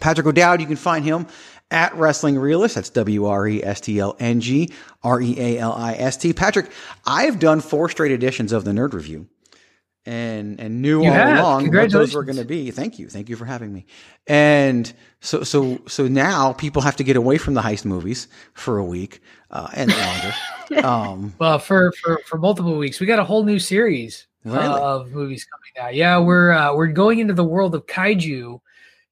Patrick 0.00 0.26
O'Dowd, 0.26 0.60
you 0.60 0.66
can 0.66 0.76
find 0.76 1.04
him 1.04 1.26
at 1.70 1.94
Wrestling 1.96 2.38
Realist. 2.38 2.74
That's 2.76 2.90
W 2.90 3.26
R 3.26 3.48
E 3.48 3.62
S 3.62 3.80
T 3.80 3.98
L 3.98 4.16
N 4.18 4.40
G 4.40 4.72
R 5.02 5.20
E 5.20 5.34
A 5.38 5.58
L 5.58 5.72
I 5.72 5.94
S 5.94 6.16
T. 6.16 6.32
Patrick, 6.32 6.70
I've 7.06 7.38
done 7.38 7.60
four 7.60 7.88
straight 7.88 8.12
editions 8.12 8.52
of 8.52 8.64
the 8.64 8.72
Nerd 8.72 8.92
Review 8.92 9.26
and 10.06 10.60
and 10.60 10.80
knew 10.80 11.02
You 11.02 11.08
all 11.08 11.14
have. 11.14 11.38
along 11.40 11.72
what 11.74 11.90
those 11.90 12.14
were 12.14 12.24
going 12.24 12.38
to 12.38 12.44
be. 12.44 12.70
Thank 12.70 12.98
you, 12.98 13.08
thank 13.08 13.28
you 13.28 13.36
for 13.36 13.44
having 13.44 13.72
me. 13.72 13.86
And 14.26 14.90
so 15.20 15.42
so 15.42 15.80
so 15.88 16.06
now 16.06 16.52
people 16.52 16.82
have 16.82 16.96
to 16.96 17.04
get 17.04 17.16
away 17.16 17.38
from 17.38 17.54
the 17.54 17.62
heist 17.62 17.84
movies 17.84 18.28
for 18.54 18.78
a 18.78 18.84
week 18.84 19.20
uh, 19.50 19.68
and 19.74 19.92
longer. 19.92 20.34
um, 20.86 21.34
Well, 21.38 21.58
for 21.58 21.92
for 21.92 22.20
for 22.26 22.38
multiple 22.38 22.78
weeks, 22.78 23.00
we 23.00 23.06
got 23.06 23.18
a 23.18 23.24
whole 23.24 23.42
new 23.42 23.58
series 23.58 24.26
uh, 24.46 24.80
of 24.80 25.10
movies 25.10 25.44
coming 25.44 25.88
out. 25.88 25.94
Yeah, 25.94 26.18
we're 26.18 26.52
uh, 26.52 26.74
we're 26.74 26.86
going 26.86 27.18
into 27.18 27.34
the 27.34 27.44
world 27.44 27.74
of 27.74 27.86
kaiju 27.86 28.60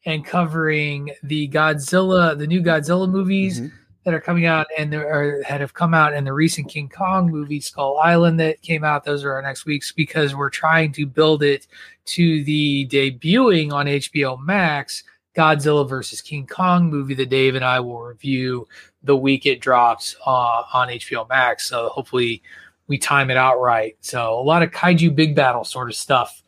and 0.06 0.24
covering 0.24 1.10
the 1.22 1.48
Godzilla, 1.48 2.36
the 2.36 2.46
new 2.46 2.60
Godzilla 2.62 3.08
movies 3.10 3.60
Mhm. 3.60 3.72
that 4.04 4.12
are 4.14 4.20
coming 4.20 4.44
out 4.44 4.66
and 4.76 4.92
there 4.92 5.08
are, 5.10 5.42
that 5.48 5.60
have 5.60 5.72
come 5.72 5.94
out, 5.94 6.12
and 6.12 6.26
the 6.26 6.32
recent 6.32 6.68
King 6.68 6.88
Kong 6.90 7.30
movie, 7.30 7.60
Skull 7.60 7.98
Island, 7.98 8.38
that 8.40 8.60
came 8.60 8.84
out. 8.84 9.04
Those 9.04 9.24
are 9.24 9.32
our 9.32 9.40
next 9.42 9.64
weeks 9.64 9.92
because 9.92 10.34
we're 10.34 10.50
trying 10.50 10.92
to 10.92 11.06
build 11.06 11.42
it 11.42 11.66
to 12.06 12.44
the 12.44 12.86
debuting 12.88 13.72
on 13.72 13.86
HBO 13.88 14.36
Max 14.36 15.04
Godzilla 15.34 15.88
versus 15.88 16.20
King 16.20 16.46
Kong 16.46 16.90
movie 16.90 17.14
that 17.14 17.30
Dave 17.30 17.54
and 17.54 17.64
I 17.64 17.80
will 17.80 18.00
review 18.02 18.68
the 19.02 19.16
week 19.16 19.46
it 19.46 19.60
drops 19.60 20.14
uh, 20.26 20.62
on 20.72 20.88
HBO 20.90 21.26
Max. 21.28 21.66
So 21.66 21.88
hopefully 21.88 22.42
we 22.86 22.98
time 22.98 23.30
it 23.30 23.36
out 23.38 23.58
right. 23.60 23.96
So 24.00 24.38
a 24.38 24.42
lot 24.42 24.62
of 24.62 24.70
kaiju 24.70 25.14
big 25.16 25.34
battle 25.34 25.64
sort 25.64 25.88
of 25.88 25.96
stuff 25.96 26.43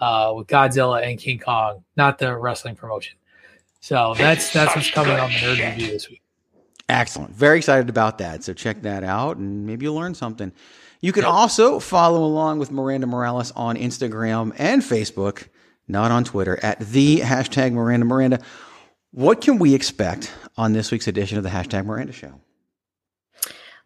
uh, 0.00 0.32
with 0.34 0.46
Godzilla 0.46 1.06
and 1.06 1.18
King 1.18 1.38
Kong, 1.38 1.84
not 1.96 2.18
the 2.18 2.36
wrestling 2.36 2.74
promotion. 2.74 3.16
So 3.80 4.14
that's 4.16 4.52
that's 4.52 4.74
what's 4.74 4.90
coming 4.90 5.18
on 5.18 5.30
the 5.30 5.36
nerd 5.36 5.58
review 5.58 5.88
this 5.88 6.08
week. 6.08 6.22
Excellent. 6.88 7.34
Very 7.34 7.58
excited 7.58 7.88
about 7.88 8.18
that. 8.18 8.42
So 8.42 8.52
check 8.52 8.82
that 8.82 9.04
out 9.04 9.36
and 9.36 9.64
maybe 9.64 9.84
you'll 9.84 9.94
learn 9.94 10.14
something. 10.14 10.52
You 11.00 11.12
can 11.12 11.24
also 11.24 11.78
follow 11.78 12.24
along 12.24 12.58
with 12.58 12.70
Miranda 12.70 13.06
Morales 13.06 13.52
on 13.52 13.76
Instagram 13.76 14.54
and 14.58 14.82
Facebook, 14.82 15.46
not 15.88 16.10
on 16.10 16.24
Twitter, 16.24 16.58
at 16.62 16.80
the 16.80 17.20
hashtag 17.20 17.72
Miranda 17.72 18.04
Miranda. 18.04 18.40
What 19.12 19.40
can 19.40 19.58
we 19.58 19.74
expect 19.74 20.30
on 20.56 20.72
this 20.72 20.90
week's 20.90 21.08
edition 21.08 21.38
of 21.38 21.44
the 21.44 21.50
hashtag 21.50 21.86
Miranda 21.86 22.12
Show? 22.12 22.40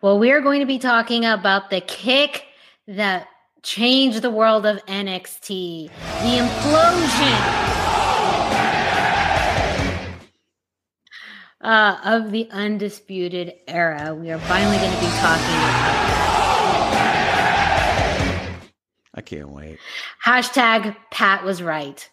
Well, 0.00 0.18
we 0.18 0.32
are 0.32 0.40
going 0.40 0.60
to 0.60 0.66
be 0.66 0.78
talking 0.78 1.24
about 1.24 1.70
the 1.70 1.80
kick 1.80 2.44
that 2.88 3.28
changed 3.64 4.20
the 4.22 4.30
world 4.30 4.66
of 4.66 4.84
NXT, 4.86 5.88
the 5.88 6.38
implosion 6.38 7.64
uh, 11.62 11.98
of 12.04 12.30
the 12.30 12.48
undisputed 12.50 13.54
era. 13.66 14.14
We 14.14 14.30
are 14.30 14.38
finally 14.38 14.76
going 14.76 14.92
to 14.92 15.00
be 15.00 15.06
talking 15.06 15.54
about 15.56 16.04
I 19.16 19.20
can't 19.20 19.48
wait. 19.48 19.78
hashtag 20.24 20.94
Pat 21.10 21.44
was 21.44 21.62
right. 21.62 22.08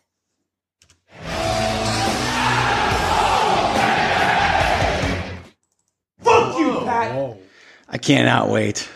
I 7.93 7.97
cannot 7.97 8.49
wait. 8.49 8.88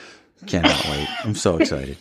Cannot 0.47 0.86
wait. 0.86 1.08
I'm 1.26 1.36
so 1.36 1.58
excited. 1.58 1.97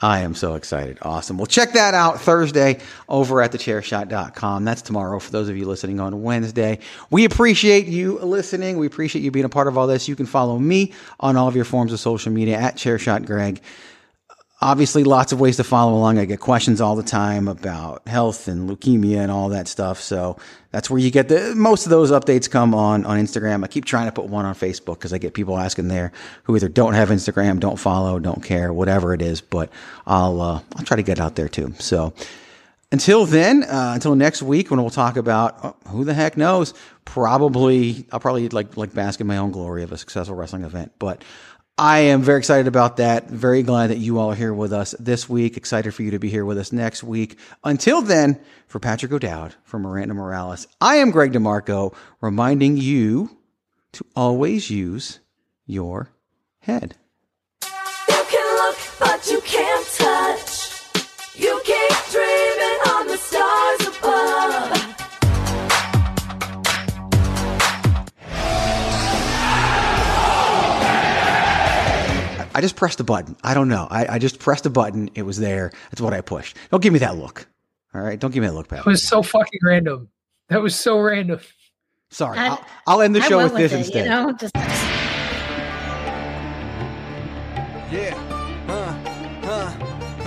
I 0.00 0.20
am 0.20 0.34
so 0.34 0.54
excited. 0.54 0.98
Awesome. 1.02 1.38
Well, 1.38 1.46
check 1.46 1.72
that 1.72 1.94
out 1.94 2.20
Thursday 2.20 2.80
over 3.08 3.40
at 3.40 3.52
thechairshot.com. 3.52 4.64
That's 4.64 4.82
tomorrow 4.82 5.18
for 5.20 5.30
those 5.30 5.48
of 5.48 5.56
you 5.56 5.66
listening 5.66 6.00
on 6.00 6.22
Wednesday. 6.22 6.80
We 7.10 7.24
appreciate 7.24 7.86
you 7.86 8.18
listening. 8.18 8.76
We 8.76 8.86
appreciate 8.86 9.22
you 9.22 9.30
being 9.30 9.46
a 9.46 9.50
part 9.50 9.68
of 9.68 9.78
all 9.78 9.86
this. 9.86 10.08
You 10.08 10.16
can 10.16 10.26
follow 10.26 10.58
me 10.58 10.92
on 11.20 11.36
all 11.36 11.46
of 11.46 11.54
your 11.54 11.64
forms 11.64 11.92
of 11.92 12.00
social 12.00 12.32
media 12.32 12.58
at 12.58 12.76
ChairShotGreg. 12.76 13.60
Obviously, 14.64 15.04
lots 15.04 15.30
of 15.30 15.38
ways 15.38 15.58
to 15.58 15.64
follow 15.64 15.92
along. 15.92 16.18
I 16.18 16.24
get 16.24 16.40
questions 16.40 16.80
all 16.80 16.96
the 16.96 17.02
time 17.02 17.48
about 17.48 18.08
health 18.08 18.48
and 18.48 18.66
leukemia 18.66 19.18
and 19.18 19.30
all 19.30 19.50
that 19.50 19.68
stuff. 19.68 20.00
So 20.00 20.38
that's 20.70 20.88
where 20.88 20.98
you 20.98 21.10
get 21.10 21.28
the 21.28 21.54
most 21.54 21.84
of 21.84 21.90
those 21.90 22.10
updates 22.10 22.50
come 22.50 22.74
on 22.74 23.04
on 23.04 23.18
Instagram. 23.18 23.62
I 23.62 23.66
keep 23.66 23.84
trying 23.84 24.06
to 24.06 24.12
put 24.12 24.24
one 24.24 24.46
on 24.46 24.54
Facebook 24.54 24.94
because 24.94 25.12
I 25.12 25.18
get 25.18 25.34
people 25.34 25.58
asking 25.58 25.88
there 25.88 26.12
who 26.44 26.56
either 26.56 26.70
don't 26.70 26.94
have 26.94 27.10
Instagram, 27.10 27.60
don't 27.60 27.78
follow, 27.78 28.18
don't 28.18 28.42
care, 28.42 28.72
whatever 28.72 29.12
it 29.12 29.20
is. 29.20 29.42
But 29.42 29.68
I'll 30.06 30.40
uh, 30.40 30.60
I'll 30.76 30.84
try 30.84 30.96
to 30.96 31.02
get 31.02 31.20
out 31.20 31.36
there 31.36 31.50
too. 31.50 31.74
So 31.78 32.14
until 32.90 33.26
then, 33.26 33.64
uh, 33.64 33.92
until 33.94 34.14
next 34.16 34.40
week 34.40 34.70
when 34.70 34.80
we'll 34.80 34.88
talk 34.88 35.18
about 35.18 35.62
uh, 35.62 35.72
who 35.90 36.04
the 36.04 36.14
heck 36.14 36.38
knows. 36.38 36.72
Probably 37.04 38.06
I'll 38.10 38.18
probably 38.18 38.48
like 38.48 38.78
like 38.78 38.94
bask 38.94 39.20
in 39.20 39.26
my 39.26 39.36
own 39.36 39.50
glory 39.50 39.82
of 39.82 39.92
a 39.92 39.98
successful 39.98 40.36
wrestling 40.36 40.64
event, 40.64 40.92
but. 40.98 41.22
I 41.76 41.98
am 42.00 42.22
very 42.22 42.38
excited 42.38 42.68
about 42.68 42.98
that. 42.98 43.28
Very 43.28 43.64
glad 43.64 43.90
that 43.90 43.98
you 43.98 44.20
all 44.20 44.30
are 44.30 44.36
here 44.36 44.54
with 44.54 44.72
us 44.72 44.94
this 45.00 45.28
week. 45.28 45.56
Excited 45.56 45.92
for 45.92 46.04
you 46.04 46.12
to 46.12 46.20
be 46.20 46.30
here 46.30 46.44
with 46.44 46.56
us 46.56 46.70
next 46.70 47.02
week. 47.02 47.36
Until 47.64 48.00
then, 48.00 48.38
for 48.68 48.78
Patrick 48.78 49.10
O'Dowd, 49.10 49.56
for 49.64 49.80
Miranda 49.80 50.14
Morales, 50.14 50.68
I 50.80 50.96
am 50.96 51.10
Greg 51.10 51.32
DeMarco, 51.32 51.92
reminding 52.20 52.76
you 52.76 53.36
to 53.94 54.06
always 54.14 54.70
use 54.70 55.18
your 55.66 56.10
head. 56.60 56.94
You 58.08 58.22
can 58.28 58.56
look, 58.56 58.78
but 59.00 59.28
you 59.28 59.40
I 72.54 72.60
just 72.60 72.76
pressed 72.76 73.00
a 73.00 73.04
button. 73.04 73.36
I 73.42 73.52
don't 73.54 73.68
know. 73.68 73.88
I, 73.90 74.14
I 74.14 74.18
just 74.18 74.38
pressed 74.38 74.64
a 74.66 74.70
button. 74.70 75.10
It 75.14 75.22
was 75.22 75.38
there. 75.38 75.72
That's 75.90 76.00
what 76.00 76.12
I 76.14 76.20
pushed. 76.20 76.56
Don't 76.70 76.82
give 76.82 76.92
me 76.92 77.00
that 77.00 77.16
look. 77.16 77.46
All 77.94 78.00
right. 78.00 78.18
Don't 78.18 78.32
give 78.32 78.42
me 78.42 78.46
that 78.48 78.54
look, 78.54 78.68
Pat. 78.68 78.84
That 78.84 78.86
was 78.90 79.02
so 79.02 79.22
fucking 79.22 79.60
random. 79.62 80.08
That 80.48 80.62
was 80.62 80.74
so 80.76 80.98
random. 81.00 81.40
Sorry, 82.10 82.38
I- 82.38 82.48
I'll, 82.48 82.64
I'll 82.86 83.02
end 83.02 83.14
the 83.16 83.20
I 83.22 83.28
show 83.28 83.38
went 83.38 83.54
with 83.54 83.62
this 83.62 83.72
it, 83.72 83.78
instead. 83.78 84.04
You 84.04 84.10
know, 84.10 84.32
just 84.32 84.52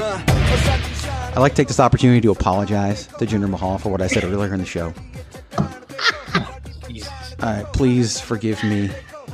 I'd 0.09 1.37
like 1.41 1.51
to 1.51 1.55
take 1.57 1.67
this 1.67 1.79
opportunity 1.79 2.21
to 2.21 2.31
apologize 2.31 3.07
to 3.07 3.25
Jinder 3.25 3.49
Mahal 3.49 3.77
for 3.77 3.89
what 3.89 4.01
I 4.01 4.07
said 4.07 4.23
earlier 4.23 4.53
in 4.53 4.59
the 4.59 4.65
show. 4.65 4.93
All 5.57 7.53
right, 7.53 7.65
please 7.73 8.19
forgive 8.19 8.63
me. 8.63 8.89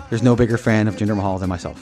There's 0.09 0.23
no 0.23 0.35
bigger 0.35 0.57
fan 0.57 0.87
of 0.87 0.95
Jinder 0.95 1.15
Mahal 1.15 1.39
than 1.39 1.47
myself. 1.49 1.81